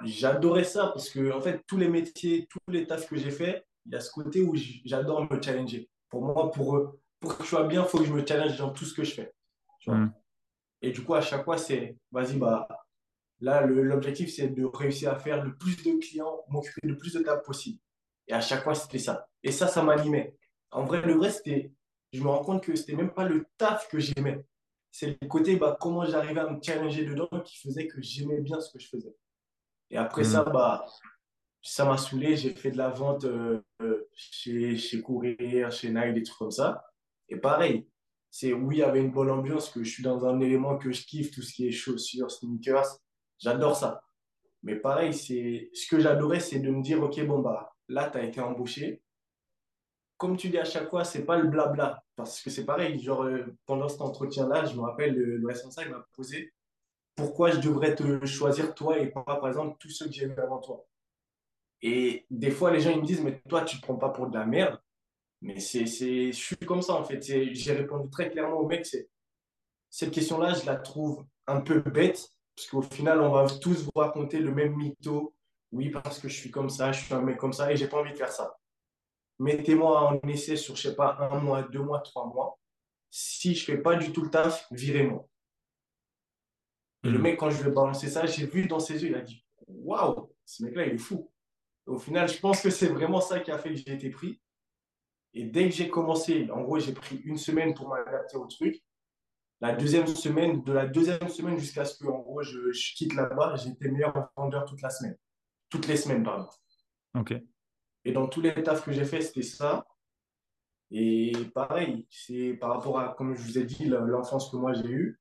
J'adorais 0.03 0.63
ça 0.63 0.87
parce 0.87 1.09
que, 1.09 1.33
en 1.33 1.41
fait, 1.41 1.61
tous 1.67 1.77
les 1.77 1.89
métiers, 1.89 2.47
tous 2.49 2.59
les 2.71 2.87
tafs 2.87 3.09
que 3.09 3.17
j'ai 3.17 3.31
fait, 3.31 3.65
il 3.85 3.93
y 3.93 3.95
a 3.95 3.99
ce 3.99 4.11
côté 4.11 4.41
où 4.41 4.55
j'adore 4.85 5.29
me 5.29 5.41
challenger. 5.41 5.89
Pour 6.09 6.21
moi, 6.21 6.49
pour, 6.51 6.77
eux, 6.77 7.01
pour 7.19 7.37
que 7.37 7.43
je 7.43 7.49
sois 7.49 7.67
bien, 7.67 7.83
il 7.83 7.89
faut 7.89 7.97
que 7.97 8.05
je 8.05 8.13
me 8.13 8.25
challenge 8.25 8.57
dans 8.57 8.71
tout 8.71 8.85
ce 8.85 8.93
que 8.93 9.03
je 9.03 9.13
fais. 9.13 9.33
Tu 9.79 9.89
vois? 9.89 9.99
Hmm. 9.99 10.13
Et 10.81 10.91
du 10.91 11.03
coup, 11.03 11.15
à 11.15 11.21
chaque 11.21 11.43
fois, 11.43 11.57
c'est, 11.57 11.97
vas-y, 12.11 12.37
bah, 12.37 12.67
là, 13.39 13.65
l'objectif, 13.65 14.33
c'est 14.33 14.49
de 14.49 14.65
réussir 14.65 15.11
à 15.11 15.19
faire 15.19 15.43
le 15.43 15.55
plus 15.57 15.77
de 15.83 15.99
clients, 15.99 16.43
m'occuper 16.49 16.87
le 16.87 16.97
plus 16.97 17.13
de 17.13 17.19
taf 17.21 17.43
possible. 17.43 17.79
Et 18.27 18.33
à 18.33 18.41
chaque 18.41 18.63
fois, 18.63 18.75
c'était 18.75 18.99
ça. 18.99 19.29
Et 19.43 19.51
ça, 19.51 19.67
ça 19.67 19.83
m'animait. 19.83 20.35
En 20.71 20.83
vrai, 20.85 21.01
le 21.01 21.13
vrai, 21.13 21.29
c'était, 21.31 21.71
je 22.13 22.21
me 22.21 22.27
rends 22.29 22.43
compte 22.43 22.63
que 22.63 22.75
c'était 22.75 22.95
même 22.95 23.13
pas 23.13 23.25
le 23.27 23.45
taf 23.57 23.87
que 23.89 23.99
j'aimais. 23.99 24.45
C'est 24.91 25.17
le 25.21 25.27
côté, 25.27 25.55
bah, 25.57 25.77
comment 25.79 26.05
j'arrivais 26.05 26.39
à 26.41 26.49
me 26.49 26.59
challenger 26.61 27.05
dedans 27.05 27.29
qui 27.45 27.57
faisait 27.59 27.87
que 27.87 28.01
j'aimais 28.01 28.41
bien 28.41 28.59
ce 28.59 28.71
que 28.71 28.79
je 28.79 28.87
faisais. 28.87 29.15
Et 29.89 29.97
après 29.97 30.23
ça, 30.23 30.43
Hmm. 30.43 30.51
bah, 30.51 30.85
ça 31.61 31.85
m'a 31.85 31.97
saoulé. 31.97 32.35
J'ai 32.37 32.55
fait 32.55 32.71
de 32.71 32.77
la 32.77 32.89
vente 32.89 33.25
euh, 33.25 33.61
euh, 33.81 34.07
chez, 34.13 34.77
chez 34.77 35.01
Courir, 35.01 35.71
chez 35.71 35.89
Nike, 35.91 36.13
des 36.15 36.23
trucs 36.23 36.37
comme 36.37 36.51
ça. 36.51 36.85
Et 37.29 37.37
pareil, 37.37 37.87
c'est 38.29 38.53
oui, 38.53 38.77
il 38.77 38.79
y 38.79 38.83
avait 38.83 39.01
une 39.01 39.11
bonne 39.11 39.29
ambiance, 39.29 39.69
que 39.69 39.83
je 39.83 39.89
suis 39.89 40.03
dans 40.03 40.25
un 40.25 40.39
élément 40.41 40.77
que 40.77 40.91
je 40.91 41.05
kiffe, 41.05 41.31
tout 41.31 41.41
ce 41.41 41.53
qui 41.53 41.67
est 41.67 41.71
chaussures, 41.71 42.31
sneakers. 42.31 42.99
J'adore 43.39 43.75
ça. 43.75 44.03
Mais 44.63 44.75
pareil, 44.75 45.13
ce 45.13 45.87
que 45.89 45.99
j'adorais, 45.99 46.39
c'est 46.39 46.59
de 46.59 46.69
me 46.71 46.81
dire, 46.81 47.01
OK, 47.01 47.23
bon, 47.25 47.39
bah, 47.39 47.75
là, 47.87 48.09
tu 48.09 48.17
as 48.17 48.23
été 48.23 48.41
embauché. 48.41 49.01
Comme 50.17 50.35
tu 50.35 50.49
dis 50.49 50.57
à 50.57 50.65
chaque 50.65 50.89
fois, 50.89 51.03
c'est 51.03 51.25
pas 51.25 51.37
le 51.37 51.47
blabla. 51.47 52.03
Parce 52.15 52.41
que 52.41 52.49
c'est 52.49 52.65
pareil, 52.65 52.99
genre, 52.99 53.23
euh, 53.23 53.45
pendant 53.65 53.87
cet 53.87 54.01
entretien-là, 54.01 54.65
je 54.65 54.75
me 54.75 54.81
rappelle, 54.81 55.13
le, 55.15 55.37
le 55.37 55.47
responsable 55.47 55.91
m'a 55.91 56.05
posé 56.13 56.53
pourquoi 57.15 57.51
je 57.51 57.59
devrais 57.59 57.95
te 57.95 58.25
choisir 58.25 58.73
toi 58.75 58.99
et 58.99 59.07
pas, 59.11 59.23
par 59.23 59.47
exemple, 59.47 59.75
tous 59.79 59.89
ceux 59.89 60.05
que 60.05 60.11
j'ai 60.13 60.27
vus 60.27 60.39
avant 60.39 60.59
toi? 60.59 60.87
Et 61.81 62.25
des 62.29 62.51
fois, 62.51 62.71
les 62.71 62.79
gens, 62.79 62.91
ils 62.91 63.01
me 63.01 63.05
disent, 63.05 63.21
mais 63.21 63.41
toi, 63.47 63.63
tu 63.63 63.77
te 63.77 63.81
prends 63.83 63.95
pas 63.95 64.09
pour 64.09 64.27
de 64.27 64.37
la 64.37 64.45
merde. 64.45 64.79
Mais 65.41 65.59
c'est, 65.59 65.85
je 65.85 66.31
suis 66.31 66.55
comme 66.57 66.81
ça, 66.81 66.93
en 66.93 67.03
fait. 67.03 67.21
J'ai 67.21 67.73
répondu 67.73 68.09
très 68.09 68.29
clairement 68.29 68.57
au 68.57 68.67
mec, 68.67 68.87
cette 69.89 70.11
question-là, 70.11 70.53
je 70.53 70.65
la 70.65 70.75
trouve 70.75 71.25
un 71.45 71.61
peu 71.61 71.79
bête, 71.79 72.29
parce 72.57 72.69
qu'au 72.69 72.81
final, 72.81 73.21
on 73.21 73.31
va 73.31 73.47
tous 73.61 73.83
vous 73.85 73.91
raconter 73.95 74.39
le 74.39 74.51
même 74.51 74.75
mytho. 74.75 75.35
Oui, 75.71 75.91
parce 75.91 76.19
que 76.19 76.27
je 76.27 76.35
suis 76.35 76.49
comme 76.51 76.69
ça, 76.69 76.91
je 76.91 77.05
suis 77.05 77.13
un 77.13 77.21
mec 77.21 77.37
comme 77.37 77.53
ça, 77.53 77.71
et 77.71 77.77
j'ai 77.77 77.87
pas 77.87 77.99
envie 77.99 78.13
de 78.13 78.17
faire 78.17 78.31
ça. 78.31 78.57
Mettez-moi 79.39 80.01
en 80.23 80.27
essai 80.27 80.55
sur, 80.55 80.75
je 80.75 80.83
sais 80.89 80.95
pas, 80.95 81.17
un 81.19 81.39
mois, 81.39 81.61
deux 81.63 81.81
mois, 81.81 81.99
trois 82.01 82.25
mois. 82.25 82.59
Si 83.11 83.55
je 83.55 83.65
fais 83.65 83.77
pas 83.77 83.95
du 83.95 84.11
tout 84.11 84.23
le 84.23 84.31
taf, 84.31 84.67
virez-moi. 84.71 85.27
Et 87.03 87.09
le 87.09 87.19
Hmm. 87.19 87.21
mec, 87.21 87.37
quand 87.39 87.49
je 87.51 87.61
lui 87.61 87.69
ai 87.69 87.73
balancé 87.73 88.09
ça, 88.09 88.25
j'ai 88.25 88.45
vu 88.47 88.67
dans 88.67 88.79
ses 88.79 89.01
yeux, 89.03 89.09
il 89.09 89.15
a 89.15 89.21
dit, 89.21 89.45
waouh, 89.67 90.33
ce 90.45 90.63
mec-là, 90.63 90.87
il 90.87 90.93
est 90.95 90.97
fou. 90.97 91.31
Et 91.87 91.91
au 91.91 91.97
final, 91.99 92.27
je 92.27 92.39
pense 92.39 92.61
que 92.61 92.69
c'est 92.71 92.87
vraiment 92.89 93.21
ça 93.21 93.39
qui 93.39 93.51
a 93.51 93.57
fait 93.59 93.69
que 93.69 93.75
j'ai 93.75 93.93
été 93.93 94.09
pris. 94.09 94.41
Et 95.33 95.45
dès 95.45 95.69
que 95.69 95.75
j'ai 95.75 95.89
commencé, 95.89 96.49
en 96.51 96.61
gros, 96.63 96.79
j'ai 96.79 96.93
pris 96.93 97.17
une 97.17 97.37
semaine 97.37 97.73
pour 97.75 97.89
m'adapter 97.89 98.37
au 98.37 98.47
truc. 98.47 98.83
La 99.59 99.73
deuxième 99.73 100.07
semaine, 100.07 100.63
de 100.63 100.71
la 100.71 100.85
deuxième 100.85 101.29
semaine 101.29 101.57
jusqu'à 101.57 101.83
ce 101.83 101.97
que, 101.97 102.07
en 102.07 102.19
gros, 102.19 102.43
je, 102.43 102.71
je 102.71 102.93
quitte 102.95 103.15
là-bas, 103.15 103.55
j'étais 103.55 103.89
meilleur 103.89 104.29
vendeur 104.35 104.65
toute 104.65 104.81
la 104.81 104.89
semaine. 104.89 105.17
Toutes 105.69 105.87
les 105.87 105.97
semaines, 105.97 106.23
pardon. 106.23 106.47
Ok. 107.15 107.33
Et 108.05 108.11
dans 108.11 108.27
tous 108.27 108.41
les 108.41 108.53
tafs 108.63 108.83
que 108.85 108.91
j'ai 108.91 109.05
fait, 109.05 109.21
c'était 109.21 109.41
ça. 109.41 109.85
Et 110.91 111.33
pareil, 111.53 112.07
c'est 112.09 112.53
par 112.53 112.69
rapport 112.71 112.99
à, 112.99 113.13
comme 113.15 113.35
je 113.35 113.41
vous 113.41 113.57
ai 113.57 113.65
dit, 113.65 113.85
l'enfance 113.85 114.49
que 114.49 114.55
moi 114.55 114.73
j'ai 114.73 114.89
eue. 114.89 115.19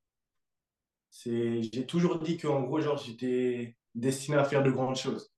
J'ai 1.25 1.87
toujours 1.87 2.19
dit 2.19 2.37
qu'en 2.37 2.63
gros, 2.63 2.81
genre, 2.81 2.99
j'étais 2.99 3.77
destiné 3.95 4.37
à 4.37 4.45
faire 4.45 4.63
de 4.63 4.71
grandes 4.71 4.97
choses. 4.97 5.33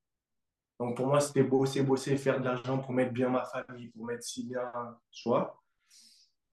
Donc 0.78 0.96
pour 0.96 1.07
moi, 1.07 1.20
c'était 1.20 1.42
bosser, 1.42 1.82
bosser, 1.82 2.16
faire 2.16 2.40
de 2.40 2.44
l'argent 2.44 2.78
pour 2.78 2.92
mettre 2.92 3.12
bien 3.12 3.28
ma 3.28 3.44
famille, 3.44 3.88
pour 3.88 4.05
mettre 4.05 4.24
si 4.24 4.46
bien, 4.46 4.70
tu 5.11 5.28
vois. 5.28 5.57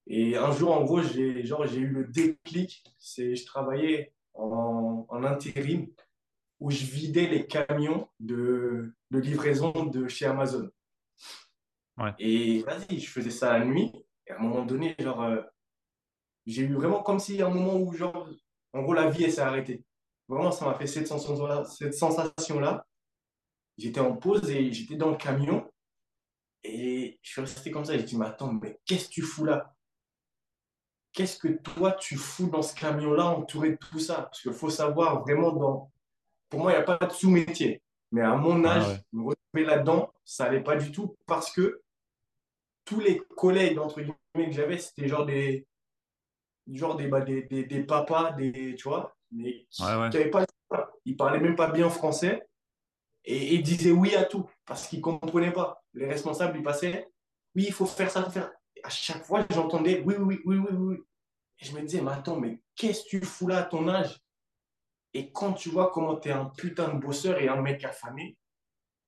Et 0.08 0.36
un 0.36 0.52
jour, 0.52 0.72
en 0.72 0.84
gros, 0.84 1.02
j'ai 1.02 1.44
genre, 1.46 1.66
j'ai 1.66 1.80
eu 1.80 1.88
le 1.88 2.06
déclic. 2.06 2.84
C'est, 3.00 3.36
je 3.36 3.46
travaillais 3.46 4.14
en, 4.34 5.06
en 5.10 5.24
intérim 5.24 5.88
où 6.60 6.72
je 6.72 6.86
vidais 6.86 7.28
les 7.28 7.48
camions 7.48 8.10
de, 8.20 8.94
de 9.12 9.20
livraison 9.20 9.72
de 9.86 10.08
chez 10.08 10.26
Amazon. 10.26 10.70
Ouais. 11.98 12.14
Et 12.20 12.62
vas-y, 12.64 13.00
je 13.00 13.10
faisais 13.10 13.32
ça 13.32 13.58
la 13.58 13.66
nuit. 13.66 13.92
Et 14.28 14.32
à 14.32 14.40
un 14.40 14.44
moment 14.44 14.66
donné, 14.66 14.96
genre, 15.00 15.22
euh, 15.24 15.42
j'ai 16.46 16.64
eu 16.64 16.74
vraiment 16.74 17.02
comme 17.02 17.20
si 17.20 17.42
un 17.42 17.50
moment 17.50 17.76
où, 17.76 17.94
genre, 17.94 18.30
en 18.74 18.82
gros, 18.84 18.94
la 18.94 19.10
vie, 19.10 19.24
elle 19.24 19.32
s'est 19.32 19.42
arrêtée. 19.42 19.84
Vraiment, 20.28 20.52
ça 20.52 20.66
m'a 20.66 20.76
fait 20.76 20.88
cette 20.88 21.08
sensation-là, 21.08 21.66
cette 21.66 21.94
sensation-là. 21.94 22.88
J'étais 23.78 24.00
en 24.00 24.16
pause 24.16 24.50
et 24.50 24.72
j'étais 24.72 24.96
dans 24.96 25.12
le 25.12 25.18
camion. 25.18 25.70
Et 26.64 27.20
je 27.22 27.32
suis 27.32 27.42
resté 27.42 27.70
comme 27.70 27.86
ça. 27.86 27.98
J'ai 27.98 28.04
dit, 28.04 28.18
mais 28.18 28.28
attends, 28.28 28.54
mais 28.54 28.80
qu'est-ce 28.86 29.08
que 29.08 29.14
tu 29.14 29.22
fous 29.22 29.46
là? 29.46 29.75
Qu'est-ce 31.16 31.40
que 31.40 31.48
toi, 31.48 31.94
tu 31.94 32.18
fous 32.18 32.48
dans 32.50 32.62
ce 32.62 32.76
camion-là 32.76 33.26
entouré 33.28 33.72
de 33.72 33.78
tout 33.78 34.00
ça? 34.00 34.24
Parce 34.24 34.42
qu'il 34.42 34.52
faut 34.54 34.70
savoir 34.70 35.22
vraiment 35.22 35.52
dans... 35.54 35.92
Pour 36.50 36.60
moi, 36.60 36.72
il 36.74 36.76
n'y 36.76 36.82
a 36.82 36.84
pas 36.84 37.06
de 37.06 37.12
sous-métier. 37.12 37.82
Mais 38.12 38.22
à 38.22 38.36
mon 38.36 38.64
Ah 38.66 38.76
âge, 38.76 38.88
ouais. 38.90 39.00
me 39.14 39.24
retrouver 39.24 39.66
là-dedans, 39.66 40.12
ça 40.26 40.46
n'allait 40.46 40.62
pas 40.64 40.76
du 40.76 40.92
tout 40.92 41.16
parce 41.26 41.52
que 41.52 41.82
tous 42.84 43.00
les 43.00 43.18
collègues, 43.18 43.80
entre 43.80 44.02
guillemets, 44.02 44.50
que 44.50 44.52
j'avais, 44.52 44.78
c'était 44.78 45.08
genre 45.08 45.26
des, 45.26 45.66
genre 46.72 46.96
des, 46.98 47.08
bah, 47.08 47.22
des, 47.22 47.44
des, 47.44 47.64
des 47.64 47.84
papas, 47.84 48.34
des, 48.34 48.76
tu 48.76 48.84
vois, 48.88 49.16
mais 49.32 49.66
qui 49.70 49.84
Ouais, 49.84 50.30
pas. 50.30 50.46
Ils 51.06 51.16
parlaient 51.16 51.40
même 51.40 51.56
pas 51.56 51.72
bien 51.72 51.90
français. 51.90 52.46
et, 53.24 53.56
et 53.56 53.60
disait 53.60 53.92
oui 53.92 54.16
à 54.16 54.26
tout 54.26 54.50
parce 54.66 54.88
qu'il 54.88 55.00
ne 55.00 55.04
comprenait 55.04 55.54
pas. 55.54 55.84
Les 55.94 56.08
responsables, 56.08 56.58
ils 56.58 56.64
passaient, 56.64 57.08
oui, 57.56 57.66
il 57.68 57.74
faut 57.74 57.86
faire 57.86 58.12
ça, 58.12 58.24
faut 58.24 58.32
faire. 58.32 58.52
À 58.86 58.90
chaque 58.90 59.26
fois, 59.26 59.46
j'entendais 59.50 60.02
oui, 60.06 60.16
oui, 60.20 60.40
oui, 60.46 60.58
oui, 60.58 60.72
oui. 60.72 60.98
Et 61.60 61.66
je 61.66 61.76
me 61.76 61.82
disais, 61.82 62.02
mais 62.02 62.12
attends, 62.12 62.40
mais 62.40 62.62
qu'est-ce 62.76 63.04
que 63.04 63.10
tu 63.10 63.22
fous 63.26 63.48
là 63.48 63.60
à 63.60 63.64
ton 63.64 63.88
âge? 63.88 64.22
Et 65.14 65.32
quand 65.32 65.54
tu 65.54 65.70
vois 65.70 65.92
comment 65.92 66.18
tu 66.18 66.30
es 66.30 66.32
un 66.32 66.46
putain 66.46 66.94
de 66.94 67.00
bosseur 67.00 67.40
et 67.40 67.48
un 67.48 67.62
mec 67.62 67.84
affamé, 67.84 68.38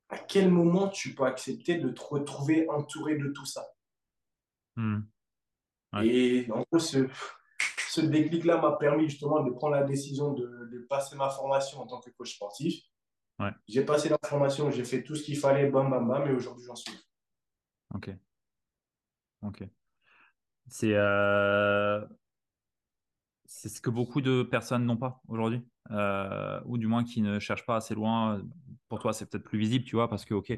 à 0.10 0.18
quel 0.18 0.50
moment 0.50 0.88
tu 0.88 1.14
peux 1.14 1.26
accepter 1.26 1.78
de 1.78 1.90
te 1.90 2.02
retrouver 2.02 2.68
entouré 2.70 3.18
de 3.18 3.28
tout 3.28 3.46
ça? 3.46 3.68
Hmm. 4.78 5.02
Ouais. 5.94 6.08
Et 6.08 6.52
en 6.52 6.64
gros, 6.72 6.80
ce, 6.80 7.08
ce 7.90 8.02
déclic-là 8.02 8.58
m'a 8.62 8.78
permis 8.78 9.10
justement 9.10 9.44
de 9.44 9.52
prendre 9.52 9.76
la 9.76 9.84
décision 9.84 10.34
de, 10.34 10.70
de 10.72 10.80
passer 10.90 11.16
ma 11.16 11.30
formation 11.30 11.82
en 11.82 11.88
tant 11.88 12.00
que 12.00 12.10
coach 12.12 12.36
sportif. 12.36 12.84
Ouais. 13.40 13.52
J'ai 13.68 13.86
passé 13.86 14.10
la 14.10 14.18
formation, 14.26 14.72
j'ai 14.72 14.86
fait 14.86 15.04
tout 15.04 15.16
ce 15.16 15.24
qu'il 15.24 15.38
fallait, 15.38 15.70
bam, 15.70 15.90
bam, 15.90 16.08
bam, 16.08 16.28
et 16.28 16.34
aujourd'hui, 16.34 16.66
j'en 16.66 16.76
suis. 16.76 16.98
Ok. 17.94 18.10
Ok. 19.48 19.64
C'est 20.68 20.94
euh, 20.96 22.06
c'est 23.46 23.70
ce 23.70 23.82
que 23.82 23.90
beaucoup 23.90 24.22
de 24.22 24.44
personnes 24.44 24.86
n'ont 24.86 24.98
pas 24.98 25.22
aujourd'hui, 25.28 25.66
euh, 25.92 26.60
ou 26.66 26.78
du 26.78 26.88
moins 26.88 27.04
qui 27.04 27.22
ne 27.22 27.40
cherchent 27.40 27.66
pas 27.66 27.78
assez 27.78 27.96
loin. 27.96 28.42
Pour 28.90 29.00
toi, 29.00 29.14
c'est 29.14 29.26
peut-être 29.30 29.44
plus 29.44 29.60
visible, 29.60 29.86
tu 29.86 29.96
vois, 29.96 30.10
parce 30.10 30.26
que, 30.26 30.34
ok, 30.34 30.58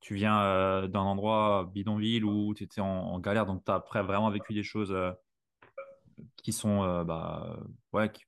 tu 0.00 0.14
viens 0.14 0.40
euh, 0.42 0.88
d'un 0.88 1.00
endroit 1.00 1.70
bidonville 1.74 2.24
où 2.24 2.54
tu 2.54 2.64
étais 2.64 2.80
en, 2.80 2.86
en 2.86 3.18
galère, 3.20 3.44
donc 3.46 3.64
tu 3.64 3.70
as 3.70 3.74
après 3.74 4.02
vraiment 4.02 4.30
vécu 4.30 4.54
des 4.54 4.62
choses 4.62 4.94
qui 6.42 6.52
sont, 6.52 7.04
bah, 7.04 7.58
ouais, 7.92 8.10
qui- 8.10 8.24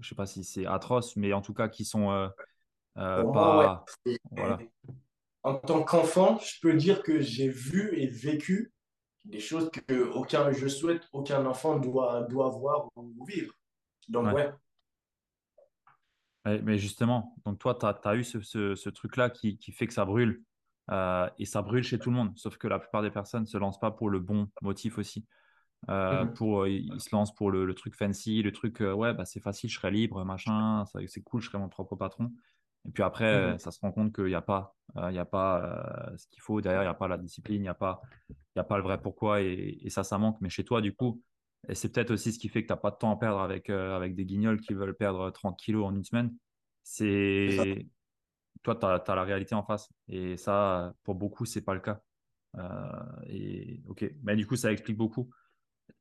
je 0.00 0.08
sais 0.08 0.14
pas 0.14 0.26
si 0.26 0.44
c'est 0.44 0.66
atroce, 0.66 1.16
mais 1.16 1.32
en 1.32 1.42
tout 1.42 1.54
cas 1.54 1.68
qui 1.68 1.84
sont 1.84 2.30
ouais. 2.96 3.24
pas, 3.32 3.84
voilà, 4.30 4.60
En 5.42 5.54
tant 5.54 5.82
qu'enfant, 5.82 6.38
je 6.38 6.60
peux 6.60 6.74
dire 6.74 7.02
que 7.02 7.20
j'ai 7.20 7.48
vu 7.48 7.92
et 7.96 8.06
vécu 8.06 8.72
des 9.24 9.40
choses 9.40 9.70
que 9.70 10.10
aucun, 10.12 10.50
je 10.52 10.68
souhaite, 10.68 11.08
aucun 11.12 11.44
enfant 11.46 11.78
doit, 11.78 12.22
doit 12.22 12.48
voir 12.50 12.88
ou 12.96 13.24
vivre. 13.26 13.54
Donc, 14.08 14.26
ouais. 14.26 14.34
ouais, 14.34 14.52
Ouais, 16.46 16.62
mais 16.62 16.78
justement, 16.78 17.36
donc 17.44 17.58
toi, 17.58 17.74
tu 17.74 17.86
as, 18.08 18.14
eu 18.16 18.24
ce, 18.24 18.40
ce- 18.40 18.74
ce 18.74 18.88
truc-là 18.90 19.30
qui, 19.30 19.58
qui 19.58 19.72
fait 19.72 19.86
que 19.86 19.92
ça 19.92 20.04
brûle. 20.04 20.42
Euh, 20.90 21.28
et 21.38 21.44
ça 21.44 21.60
brûle 21.62 21.82
chez 21.84 21.98
tout 21.98 22.10
le 22.10 22.16
monde. 22.16 22.32
Sauf 22.36 22.56
que 22.56 22.66
la 22.68 22.78
plupart 22.78 23.02
des 23.02 23.10
personnes 23.10 23.42
ne 23.42 23.46
se 23.46 23.58
lancent 23.58 23.78
pas 23.80 23.90
pour 23.90 24.08
le 24.08 24.20
bon 24.20 24.48
motif 24.62 24.96
aussi. 24.98 25.26
Euh, 25.90 26.24
Mhm. 26.24 26.34
pour, 26.34 26.62
euh, 26.62 26.70
ils 26.70 27.00
se 27.00 27.10
lancent 27.14 27.34
pour 27.34 27.50
le, 27.50 27.66
le 27.66 27.74
truc 27.74 27.94
fancy, 27.96 28.42
le 28.42 28.52
truc, 28.52 28.82
euh, 28.82 28.92
ouais, 28.94 29.14
bah, 29.14 29.24
c'est 29.26 29.40
facile, 29.40 29.70
je 29.70 29.76
serai 29.78 29.90
libre, 29.92 30.24
machin, 30.24 30.84
c'est 31.08 31.22
cool, 31.22 31.42
je 31.42 31.48
serai 31.48 31.58
mon 31.58 31.68
propre 31.68 31.96
patron. 31.96 32.32
Et 32.88 32.92
puis 32.92 33.02
après, 33.02 33.54
Mhm. 33.54 33.58
ça 33.58 33.70
se 33.72 33.80
rend 33.80 33.92
compte 33.92 34.14
qu'il 34.14 34.26
n'y 34.26 34.34
a 34.34 34.42
pas, 34.42 34.76
il 35.10 35.14
y 35.14 35.18
a 35.18 35.24
pas 35.26 36.12
ce 36.16 36.26
qu'il 36.28 36.42
faut 36.42 36.60
derrière, 36.60 36.82
il 36.82 36.86
n'y 36.86 36.90
a 36.90 36.94
pas 36.94 37.08
la 37.08 37.18
discipline, 37.18 37.58
il 37.58 37.62
n'y 37.62 37.68
a 37.68 37.74
pas, 37.74 38.02
il 38.58 38.60
y 38.60 38.60
a 38.60 38.64
pas 38.64 38.76
le 38.76 38.82
vrai 38.82 39.00
pourquoi. 39.00 39.40
Et, 39.42 39.78
et 39.80 39.90
ça, 39.90 40.04
ça 40.04 40.18
manque. 40.18 40.38
Mais 40.40 40.48
chez 40.48 40.64
toi, 40.64 40.80
du 40.80 40.94
coup, 40.94 41.22
et 41.68 41.74
c'est 41.74 41.92
peut-être 41.92 42.10
aussi 42.10 42.32
ce 42.32 42.38
qui 42.38 42.48
fait 42.48 42.62
que 42.62 42.68
tu 42.68 42.72
n'as 42.72 42.78
pas 42.78 42.90
de 42.90 42.96
temps 42.96 43.10
à 43.12 43.16
perdre 43.16 43.40
avec, 43.40 43.70
euh, 43.70 43.96
avec 43.96 44.14
des 44.14 44.24
guignols 44.24 44.60
qui 44.60 44.74
veulent 44.74 44.96
perdre 44.96 45.30
30 45.30 45.58
kilos 45.58 45.86
en 45.86 45.94
une 45.94 46.04
semaine. 46.04 46.34
c'est 46.82 47.86
toi, 48.64 48.74
tu 48.74 48.86
as, 48.86 49.14
la 49.14 49.24
réalité 49.24 49.54
en 49.54 49.62
face. 49.62 49.88
Et 50.08 50.36
ça, 50.36 50.92
pour 51.04 51.14
beaucoup, 51.14 51.44
c'est 51.44 51.62
pas 51.62 51.74
le 51.74 51.80
cas. 51.80 52.00
Euh, 52.56 52.90
et 53.28 53.80
ok, 53.86 54.10
mais 54.24 54.34
du 54.34 54.46
coup, 54.46 54.56
ça 54.56 54.72
explique 54.72 54.96
beaucoup. 54.96 55.30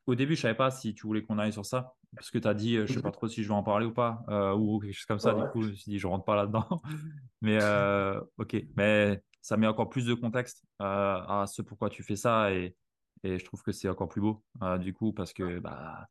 Au 0.06 0.16
début, 0.16 0.36
je 0.36 0.42
savais 0.42 0.56
pas 0.56 0.72
si 0.72 0.94
tu 0.96 1.06
voulais 1.06 1.22
qu'on 1.22 1.38
aille 1.38 1.54
sur 1.54 1.66
ça, 1.66 1.96
parce 2.16 2.32
que 2.32 2.38
tu 2.38 2.48
as 2.48 2.54
dit, 2.54 2.78
euh, 2.78 2.88
je 2.88 2.94
sais 2.94 3.02
pas 3.02 3.12
trop 3.12 3.28
si 3.28 3.44
je 3.44 3.48
vais 3.50 3.54
en 3.54 3.64
parler 3.64 3.86
ou 3.86 3.94
pas, 3.94 4.24
euh, 4.30 4.54
ou 4.54 4.80
quelque 4.80 4.94
chose 4.94 5.06
comme 5.06 5.18
Ouais, 5.18 5.22
ça. 5.22 5.34
Du 5.34 5.52
coup, 5.52 5.62
je 5.64 5.70
me 5.70 5.74
suis 5.74 5.92
dit, 5.92 6.00
je 6.00 6.08
rentre 6.08 6.26
pas 6.26 6.36
là-dedans. 6.36 6.82
Mais 7.42 7.58
euh, 7.62 8.20
ok, 8.38 8.56
mais 8.76 9.22
ça 9.48 9.56
met 9.56 9.66
encore 9.66 9.88
plus 9.88 10.06
de 10.06 10.14
contexte 10.14 10.66
euh, 10.82 10.86
à 10.86 11.46
ce 11.48 11.62
pourquoi 11.62 11.90
tu 11.90 12.04
fais 12.04 12.18
ça, 12.18 12.52
et, 12.52 12.76
et 13.24 13.40
je 13.40 13.46
trouve 13.46 13.64
que 13.64 13.72
c'est 13.72 13.88
encore 13.88 14.10
plus 14.10 14.20
beau, 14.20 14.44
euh, 14.62 14.78
du 14.78 14.94
coup, 14.94 15.14
parce 15.14 15.32
que 15.32 15.60
bah, 15.60 16.06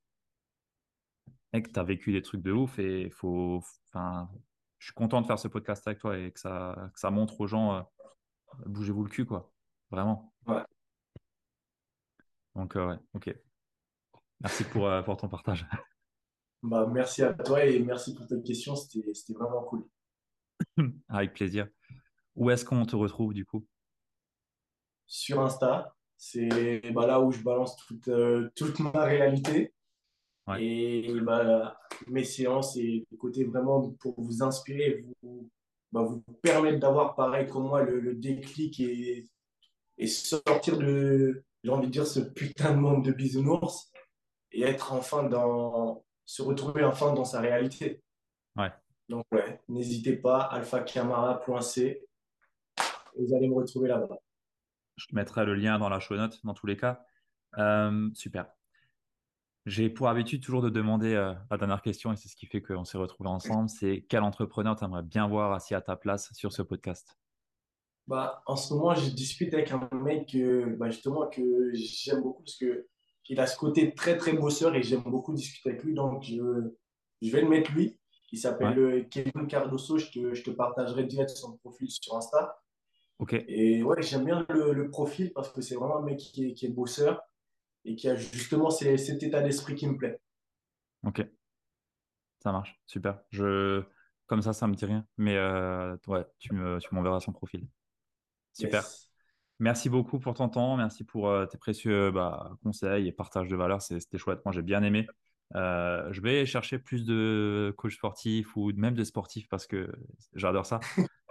mec, 1.53 1.71
tu 1.71 1.79
as 1.79 1.83
vécu 1.83 2.13
des 2.13 2.23
trucs 2.23 2.41
de 2.41 2.51
ouf 2.53 2.79
et 2.79 3.11
faut, 3.11 3.63
enfin, 3.93 4.31
je 4.79 4.87
suis 4.87 4.95
content 4.95 5.21
de 5.21 5.27
faire 5.27 5.39
ce 5.39 5.49
podcast 5.49 5.87
avec 5.87 5.99
toi 5.99 6.17
et 6.17 6.33
que 6.33 6.41
ça, 6.41 6.91
que 6.95 6.99
ça 6.99 7.11
montre 7.11 7.39
aux 7.39 7.47
gens. 7.47 7.75
euh, 7.75 7.83
bougez-vous 8.65 9.05
le 9.05 9.11
cul, 9.11 9.27
quoi. 9.27 9.53
Vraiment. 9.91 10.33
Ouais. 10.47 10.63
Donc, 12.55 12.75
ouais, 12.75 12.97
ok. 13.13 13.37
Merci 14.41 14.65
pour, 14.65 14.91
pour 15.05 15.17
ton 15.19 15.29
partage. 15.29 15.67
Bah, 16.63 16.87
merci 16.91 17.23
à 17.23 17.35
toi 17.35 17.65
et 17.65 17.79
merci 17.81 18.15
pour 18.15 18.27
tes 18.27 18.43
questions. 18.43 18.75
C'était, 18.75 19.13
c'était 19.13 19.35
vraiment 19.35 19.63
cool. 19.65 19.87
Avec 21.09 21.35
plaisir. 21.35 21.69
Où 22.37 22.51
est-ce 22.51 22.65
qu'on 22.65 22.85
te 22.87 22.95
retrouve, 22.97 23.35
du 23.35 23.45
coup? 23.45 23.67
Sur 25.07 25.41
Insta, 25.41 25.95
c'est 26.17 26.81
bah, 26.93 27.07
là 27.07 27.21
où 27.21 27.31
je 27.31 27.41
balance 27.43 27.77
toute, 27.77 28.09
euh, 28.09 28.51
toute 28.55 28.79
ma 28.81 29.05
réalité. 29.05 29.73
Ouais, 30.47 30.63
Et 30.65 31.21
bah, 31.21 31.79
mes 32.07 32.25
séances 32.25 32.77
et 32.77 33.07
le 33.11 33.17
côté 33.17 33.45
vraiment 33.45 33.91
pour 34.01 34.21
vous 34.21 34.43
inspirer, 34.43 35.05
vous, 35.23 35.51
bah, 35.93 36.03
vous 36.03 36.21
permettre 36.43 36.79
d'avoir 36.79 37.15
pareil 37.15 37.47
comme 37.47 37.65
moi 37.69 37.83
le, 37.83 38.01
le 38.01 38.15
déclic 38.15 38.79
et, 38.81 39.25
et 39.99 40.07
sortir 40.07 40.79
de, 40.79 41.45
j'ai 41.65 41.71
envie 41.71 41.87
de 41.87 41.93
dire, 41.93 42.07
ce 42.07 42.21
putain 42.21 42.73
de 42.75 42.79
monde 42.79 43.05
de 43.05 43.13
bisounours 43.13 43.91
et 44.53 44.63
être 44.63 44.93
enfin 44.93 45.25
dans, 45.25 46.05
se 46.25 46.43
retrouver 46.43 46.85
enfin 46.85 47.13
dans 47.13 47.25
sa 47.25 47.41
réalité. 47.41 48.03
ouais. 48.57 48.73
Donc 49.09 49.25
ouais, 49.33 49.61
n'hésitez 49.69 50.17
pas, 50.17 50.41
alphacamara.c, 50.41 52.03
vous 53.19 53.35
allez 53.35 53.49
me 53.49 53.55
retrouver 53.55 53.89
là-bas. 53.89 54.19
Je 54.97 55.07
mettrai 55.13 55.45
le 55.45 55.55
lien 55.55 55.79
dans 55.79 55.89
la 55.89 56.01
show 56.01 56.17
note, 56.17 56.41
dans 56.45 56.55
tous 56.55 56.67
les 56.67 56.77
cas. 56.77 57.05
Euh, 57.59 58.09
super. 58.15 58.47
J'ai 59.67 59.91
pour 59.91 60.09
habitude 60.09 60.43
toujours 60.43 60.63
de 60.63 60.71
demander 60.71 61.15
euh, 61.15 61.35
la 61.51 61.57
dernière 61.57 61.83
question, 61.83 62.13
et 62.13 62.17
c'est 62.17 62.29
ce 62.29 62.37
qui 62.37 62.47
fait 62.47 62.63
qu'on 62.63 62.85
s'est 62.85 62.99
retrouvés 62.99 63.31
ensemble, 63.31 63.69
c'est 63.69 64.07
quel 64.09 64.23
entrepreneur 64.23 64.77
tu 64.77 64.85
aimerais 64.85 65.03
bien 65.03 65.27
voir 65.27 65.53
assis 65.53 65.75
à 65.75 65.81
ta 65.81 65.97
place 65.97 66.33
sur 66.35 66.53
ce 66.53 66.63
podcast? 66.63 67.19
Bah, 68.07 68.43
en 68.47 68.55
ce 68.55 68.73
moment, 68.73 68.95
je 68.95 69.11
discute 69.11 69.53
avec 69.53 69.73
un 69.73 69.89
mec 69.93 70.29
que, 70.31 70.77
bah, 70.77 70.89
justement 70.89 71.27
que 71.29 71.73
j'aime 71.75 72.23
beaucoup 72.23 72.45
parce 72.45 72.57
que 72.57 72.87
il 73.29 73.41
a 73.41 73.47
ce 73.49 73.57
côté 73.57 73.93
très 73.93 74.17
très 74.17 74.35
bosseur 74.35 74.73
et 74.77 74.85
j'aime 74.85 75.03
beaucoup 75.03 75.35
discuter 75.35 75.71
avec 75.71 75.83
lui. 75.83 75.95
Donc, 75.95 76.23
je, 76.23 76.37
je 77.21 77.33
vais 77.33 77.41
le 77.41 77.49
mettre 77.49 77.73
lui. 77.73 77.99
Il 78.31 78.39
s'appelle 78.39 78.79
euh, 78.79 79.03
Kevin 79.11 79.49
Cardoso. 79.49 79.99
Je 79.99 80.11
te, 80.11 80.35
je 80.35 80.45
te 80.45 80.51
partagerai 80.51 81.05
direct 81.05 81.31
son 81.31 81.57
profil 81.57 81.91
sur 81.91 82.15
Insta. 82.17 82.57
Et 83.49 83.83
ouais, 83.83 84.03
j'aime 84.03 84.25
bien 84.25 84.47
le, 84.51 84.73
le 84.73 84.91
profil 84.91 85.33
parce 85.33 85.51
que 85.51 85.61
c'est 85.61 85.75
vraiment 85.75 85.99
un 85.99 86.03
mec 86.03 86.19
qui 86.19 86.49
est, 86.51 86.55
qui 86.55 86.67
est 86.67 86.71
bosseur 86.71 87.23
et 87.85 87.97
qui 87.97 88.09
a 88.09 88.17
justement 88.17 88.71
ces- 88.71 88.99
cet 88.99 89.23
état 89.23 89.43
d'esprit 89.43 89.75
qui 89.77 89.87
me 89.89 89.97
plaît. 89.97 90.21
ok. 91.03 91.21
Ça 92.41 92.53
marche, 92.53 92.79
super. 92.87 93.21
Je... 93.31 93.83
Comme 94.27 94.43
ça, 94.43 94.53
ça 94.53 94.67
me 94.67 94.75
dit 94.75 94.85
rien. 94.85 95.07
Mais 95.19 95.37
euh, 95.37 95.97
ouais, 96.09 96.25
tu 96.39 96.53
me, 96.55 96.79
tu 96.81 96.89
m'enverras 96.95 97.21
son 97.21 97.33
profil. 97.33 97.67
Super. 98.53 98.83
Yes. 98.83 99.11
Merci 99.61 99.89
beaucoup 99.91 100.19
pour 100.21 100.35
ton 100.35 100.49
temps. 100.49 100.77
Merci 100.77 101.05
pour 101.05 101.29
euh, 101.29 101.47
tes 101.47 101.59
précieux 101.59 102.11
bah, 102.11 102.53
conseils 102.63 103.09
et 103.09 103.13
partage 103.13 103.49
de 103.49 103.57
valeurs. 103.57 103.83
C'est- 103.83 104.01
C'était 104.01 104.19
chouette. 104.19 104.41
Moi, 104.45 104.53
j'ai 104.53 104.63
bien 104.63 104.83
aimé. 104.83 105.07
Euh, 105.57 106.13
je 106.13 106.21
vais 106.23 106.47
chercher 106.47 106.79
plus 106.79 107.05
de 107.07 107.75
coachs 107.79 107.93
sportifs 107.93 108.57
ou 108.57 108.73
même 108.75 108.95
de 108.95 109.05
sportifs 109.05 109.49
parce 109.49 109.67
que 109.67 109.93
j'adore 110.35 110.67
ça. 110.67 110.81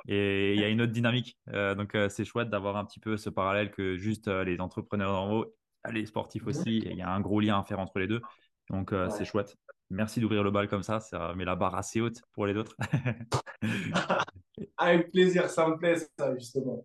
Et 0.07 0.53
il 0.53 0.59
y 0.59 0.63
a 0.63 0.69
une 0.69 0.81
autre 0.81 0.91
dynamique. 0.91 1.37
Euh, 1.49 1.75
donc, 1.75 1.95
euh, 1.95 2.09
c'est 2.09 2.25
chouette 2.25 2.49
d'avoir 2.49 2.77
un 2.77 2.85
petit 2.85 2.99
peu 2.99 3.17
ce 3.17 3.29
parallèle 3.29 3.71
que 3.71 3.97
juste 3.97 4.27
euh, 4.27 4.43
les 4.43 4.59
entrepreneurs 4.59 5.19
en 5.19 5.33
haut, 5.33 5.55
les 5.91 6.05
sportifs 6.05 6.45
aussi. 6.47 6.77
Il 6.77 6.95
y 6.95 7.01
a 7.01 7.09
un 7.09 7.21
gros 7.21 7.39
lien 7.39 7.59
à 7.59 7.63
faire 7.63 7.79
entre 7.79 7.99
les 7.99 8.07
deux. 8.07 8.21
Donc, 8.69 8.93
c'est 9.11 9.25
chouette. 9.25 9.55
Merci 9.91 10.19
d'ouvrir 10.19 10.43
le 10.43 10.49
bal 10.49 10.67
comme 10.67 10.81
ça. 10.81 10.99
Ça 10.99 11.33
met 11.35 11.45
la 11.45 11.55
barre 11.55 11.75
assez 11.75 12.01
haute 12.01 12.19
pour 12.33 12.47
les 12.47 12.55
autres. 12.55 12.75
Avec 14.77 15.11
plaisir, 15.11 15.47
ça 15.47 15.67
me 15.67 15.77
plaît 15.77 15.97
ça, 16.17 16.35
justement. 16.35 16.83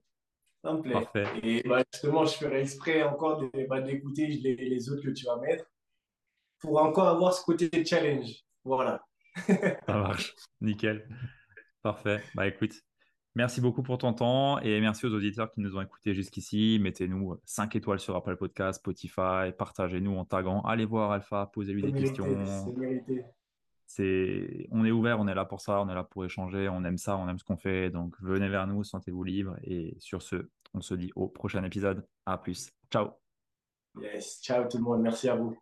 Ça 0.62 0.74
me 0.74 0.82
plaît. 0.82 0.92
Parfait. 0.92 1.26
Et 1.42 1.66
bah, 1.66 1.82
justement, 1.90 2.26
je 2.26 2.36
ferai 2.36 2.60
exprès 2.60 3.02
encore 3.02 3.42
bah, 3.70 3.80
d'écouter 3.80 4.26
les, 4.26 4.56
les 4.56 4.90
autres 4.90 5.02
que 5.02 5.10
tu 5.10 5.24
vas 5.24 5.38
mettre 5.38 5.64
pour 6.58 6.82
encore 6.82 7.08
avoir 7.08 7.32
ce 7.32 7.42
côté 7.42 7.70
challenge. 7.86 8.30
Voilà. 8.64 9.02
Ça 9.86 9.94
marche. 9.94 10.34
Nickel. 10.60 11.08
Parfait. 11.82 12.22
Bah 12.34 12.46
écoute, 12.46 12.74
merci 13.34 13.60
beaucoup 13.60 13.82
pour 13.82 13.98
ton 13.98 14.12
temps 14.12 14.58
et 14.60 14.80
merci 14.80 15.06
aux 15.06 15.14
auditeurs 15.14 15.50
qui 15.52 15.60
nous 15.60 15.76
ont 15.76 15.80
écoutés 15.80 16.14
jusqu'ici. 16.14 16.78
Mettez-nous 16.80 17.40
5 17.44 17.76
étoiles 17.76 18.00
sur 18.00 18.16
Apple 18.16 18.36
Podcast, 18.36 18.80
Spotify, 18.80 19.52
partagez-nous 19.56 20.16
en 20.16 20.24
taguant. 20.24 20.62
Allez 20.62 20.84
voir 20.84 21.12
Alpha, 21.12 21.50
posez-lui 21.52 21.82
des 21.82 21.92
mérité, 21.92 22.14
questions. 22.14 22.64
c'est 22.64 22.78
mérité. 22.78 23.24
C'est, 23.86 24.68
on 24.70 24.84
est 24.84 24.92
ouvert, 24.92 25.18
on 25.18 25.26
est 25.26 25.34
là 25.34 25.44
pour 25.44 25.60
ça, 25.60 25.80
on 25.80 25.88
est 25.88 25.94
là 25.94 26.04
pour 26.04 26.24
échanger, 26.24 26.68
on 26.68 26.84
aime 26.84 26.96
ça, 26.96 27.16
on 27.16 27.28
aime 27.28 27.38
ce 27.38 27.44
qu'on 27.44 27.56
fait. 27.56 27.90
Donc 27.90 28.14
venez 28.20 28.48
vers 28.48 28.68
nous, 28.68 28.84
sentez-vous 28.84 29.24
libre. 29.24 29.56
Et 29.64 29.96
sur 29.98 30.22
ce, 30.22 30.48
on 30.74 30.80
se 30.80 30.94
dit 30.94 31.10
au 31.16 31.26
prochain 31.26 31.64
épisode. 31.64 32.06
À 32.24 32.38
plus. 32.38 32.70
Ciao. 32.92 33.10
Yes. 34.00 34.40
Ciao 34.42 34.68
tout 34.68 34.78
le 34.78 34.84
monde. 34.84 35.02
Merci 35.02 35.28
à 35.28 35.34
vous. 35.34 35.56